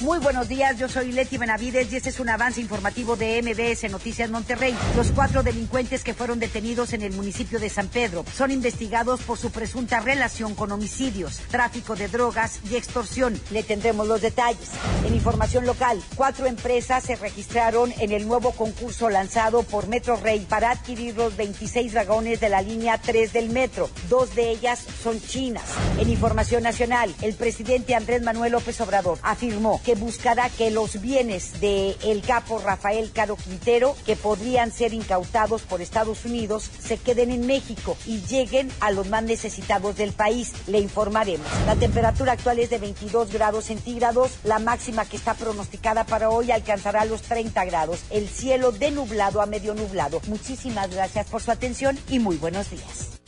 [0.02, 3.88] Muy buenos días, yo soy Leti Benavides y este es un avance informativo de MBS
[3.88, 4.74] Noticias Monterrey.
[4.96, 9.38] Los cuatro delincuentes que fueron detenidos en el municipio de San Pedro son investigados por
[9.38, 13.40] su presunta relación con homicidios, tráfico de drogas y extorsión.
[13.52, 14.70] Le tendremos los detalles.
[15.06, 20.44] En información local, cuatro empresas se registraron en el nuevo concurso lanzado por Metro Rey
[20.48, 23.88] para adquirir los 26 vagones de la línea 3 del metro.
[24.10, 25.62] Dos de ellas son chinas.
[26.00, 31.60] En información nacional, el presidente Andrés Manuel López Obrador afirmó que buscará que los bienes
[31.60, 37.30] del el capo Rafael Caro Quintero, que podrían ser incautados por Estados Unidos, se queden
[37.30, 40.52] en México y lleguen a los más necesitados del país.
[40.66, 41.46] Le informaremos.
[41.66, 44.32] La temperatura actual es de 22 grados centígrados.
[44.44, 48.00] La máxima que está pronosticada para hoy alcanzará los 30 grados.
[48.10, 50.20] El cielo de nublado a medio nublado.
[50.26, 53.22] Muchísimas gracias por su atención y muy buenos días.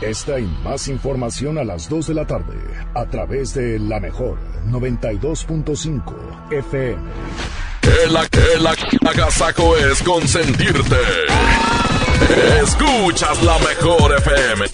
[0.00, 2.58] Esta y más información a las 2 de la tarde
[2.94, 7.02] a través de la mejor 92.5 FM.
[8.10, 8.74] La que la
[9.08, 10.96] agasajo es consentirte.
[12.62, 14.66] Escuchas la mejor FM.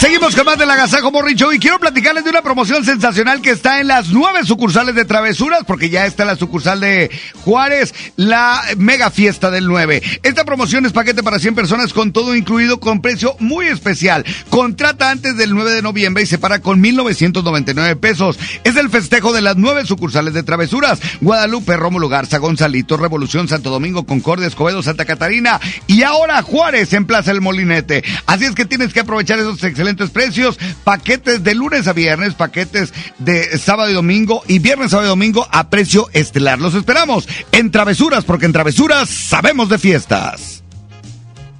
[0.00, 3.50] Seguimos con más del Agasajo Morning Show y quiero platicarles de una promoción sensacional que
[3.50, 7.10] está en las nueve sucursales de Travesuras, porque ya está la sucursal de
[7.44, 10.02] Juárez, la mega fiesta del 9.
[10.22, 14.24] Esta promoción es paquete para 100 personas con todo incluido con precio muy especial.
[14.48, 18.38] Contrata antes del 9 de noviembre y se para con 1,999 pesos.
[18.64, 20.98] Es el festejo de las nueve sucursales de Travesuras.
[21.20, 27.04] Guadalupe, Rómulo Garza, Gonzalito, Revolución, Santo Domingo, Concordia, Escobedo, Santa Catarina y ahora Juárez en
[27.04, 28.02] Plaza El Molinete.
[28.24, 32.92] Así es que tienes que aprovechar esos excelentes precios, paquetes de lunes a viernes, paquetes
[33.18, 36.58] de sábado y domingo y viernes, sábado y domingo a precio estelar.
[36.58, 40.62] Los esperamos en Travesuras, porque en Travesuras sabemos de fiestas.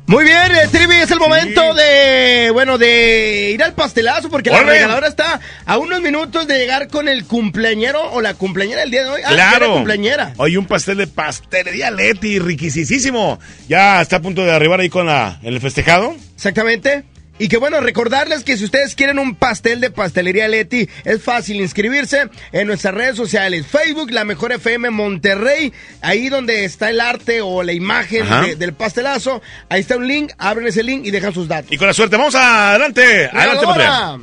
[0.07, 4.65] Muy bien, eh, Trivi, es el momento de, bueno, de ir al pastelazo, porque la
[4.65, 9.05] regaladora está a unos minutos de llegar con el cumpleañero o la cumpleañera el día
[9.05, 9.20] de hoy.
[9.25, 9.68] Ah, Claro.
[9.68, 10.33] la cumpleañera.
[10.39, 13.39] Hoy un pastel de pastelería Leti, riquisísimo.
[13.68, 16.17] Ya está a punto de arribar ahí con la, el festejado.
[16.34, 17.05] Exactamente.
[17.41, 21.59] Y que bueno, recordarles que si ustedes quieren un pastel de pastelería Leti, es fácil
[21.60, 23.67] inscribirse en nuestras redes sociales.
[23.67, 28.75] Facebook, La Mejor FM Monterrey, ahí donde está el arte o la imagen de- del
[28.75, 29.41] pastelazo.
[29.70, 31.73] Ahí está un link, abren ese link y dejan sus datos.
[31.73, 33.31] Y con la suerte, vamos adelante.
[33.33, 33.86] Adelante, Patria.
[33.91, 34.20] Regaladora.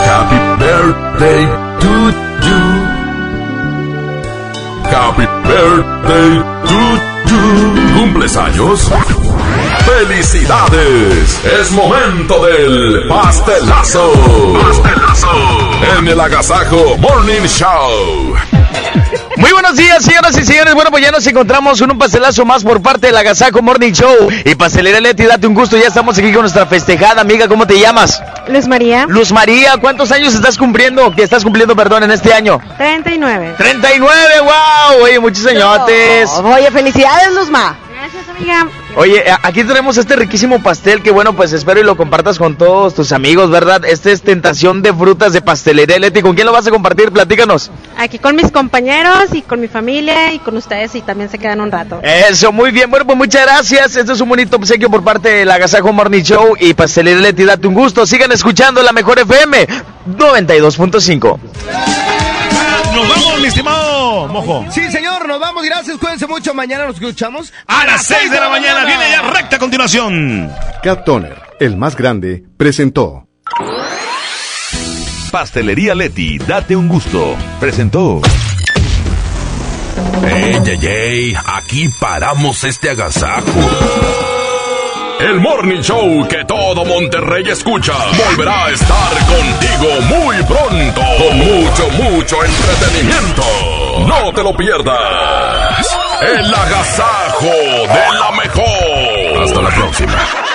[0.00, 1.46] Happy birthday
[1.80, 2.10] to
[2.42, 2.60] you.
[4.90, 6.80] Happy birthday to
[7.30, 7.98] you.
[8.00, 8.90] cumples años?
[9.84, 11.40] ¡Felicidades!
[11.44, 14.12] Es momento del pastelazo.
[14.60, 15.28] Pastelazo.
[15.98, 18.34] En el Agasajo Morning Show.
[19.36, 20.74] Muy buenos días, señoras y señores.
[20.74, 24.28] Bueno, pues ya nos encontramos con un pastelazo más por parte del Agasajo Morning Show.
[24.44, 25.76] Y Pastelería Leti, date un gusto.
[25.76, 27.48] Ya estamos aquí con nuestra festejada amiga.
[27.48, 28.22] ¿Cómo te llamas?
[28.48, 29.06] Luz María.
[29.08, 31.12] Luz María, ¿cuántos años estás cumpliendo?
[31.14, 32.60] Que estás cumpliendo, perdón, en este año.
[32.76, 33.54] 39.
[33.56, 35.02] 39, wow.
[35.04, 36.30] Oye, muchos añotes.
[36.30, 37.76] Oye, felicidades, Luzma.
[37.90, 38.68] Gracias, amiga.
[38.94, 42.94] Oye, aquí tenemos este riquísimo pastel que bueno, pues espero y lo compartas con todos
[42.94, 43.84] tus amigos, ¿verdad?
[43.86, 46.20] Este es Tentación de Frutas de Pastelería Leti.
[46.20, 47.10] ¿Con quién lo vas a compartir?
[47.10, 47.70] Platícanos.
[47.96, 51.62] Aquí con mis compañeros y con mi familia y con ustedes y también se quedan
[51.62, 52.00] un rato.
[52.02, 52.90] Eso, muy bien.
[52.90, 53.96] Bueno, pues muchas gracias.
[53.96, 57.44] Este es un bonito obsequio por parte del Agasajo Morning Show y Pastelería Leti.
[57.44, 58.04] Date un gusto.
[58.04, 59.66] Sigan escuchando la mejor FM
[60.18, 61.38] 92.5.
[62.94, 63.81] Nos vamos, mi estimado
[64.28, 64.64] Mojo.
[64.70, 65.64] Sí, señor, nos vamos.
[65.64, 66.54] Gracias, cuídense mucho.
[66.54, 70.52] Mañana nos escuchamos A las 6 de la mañana viene ya recta a continuación.
[70.82, 73.26] Cat Toner, el más grande, presentó.
[75.30, 77.36] Pastelería Leti, date un gusto.
[77.58, 78.20] Presentó.
[80.24, 81.36] ¡Ey, ey, ey!
[81.46, 83.50] Aquí paramos este agasajo.
[85.22, 87.92] El Morning Show que todo Monterrey escucha
[88.26, 91.00] volverá a estar contigo muy pronto.
[91.16, 93.42] Con mucho, mucho entretenimiento.
[94.08, 95.98] No te lo pierdas.
[96.22, 99.42] El agasajo de la mejor.
[99.44, 100.51] Hasta la próxima.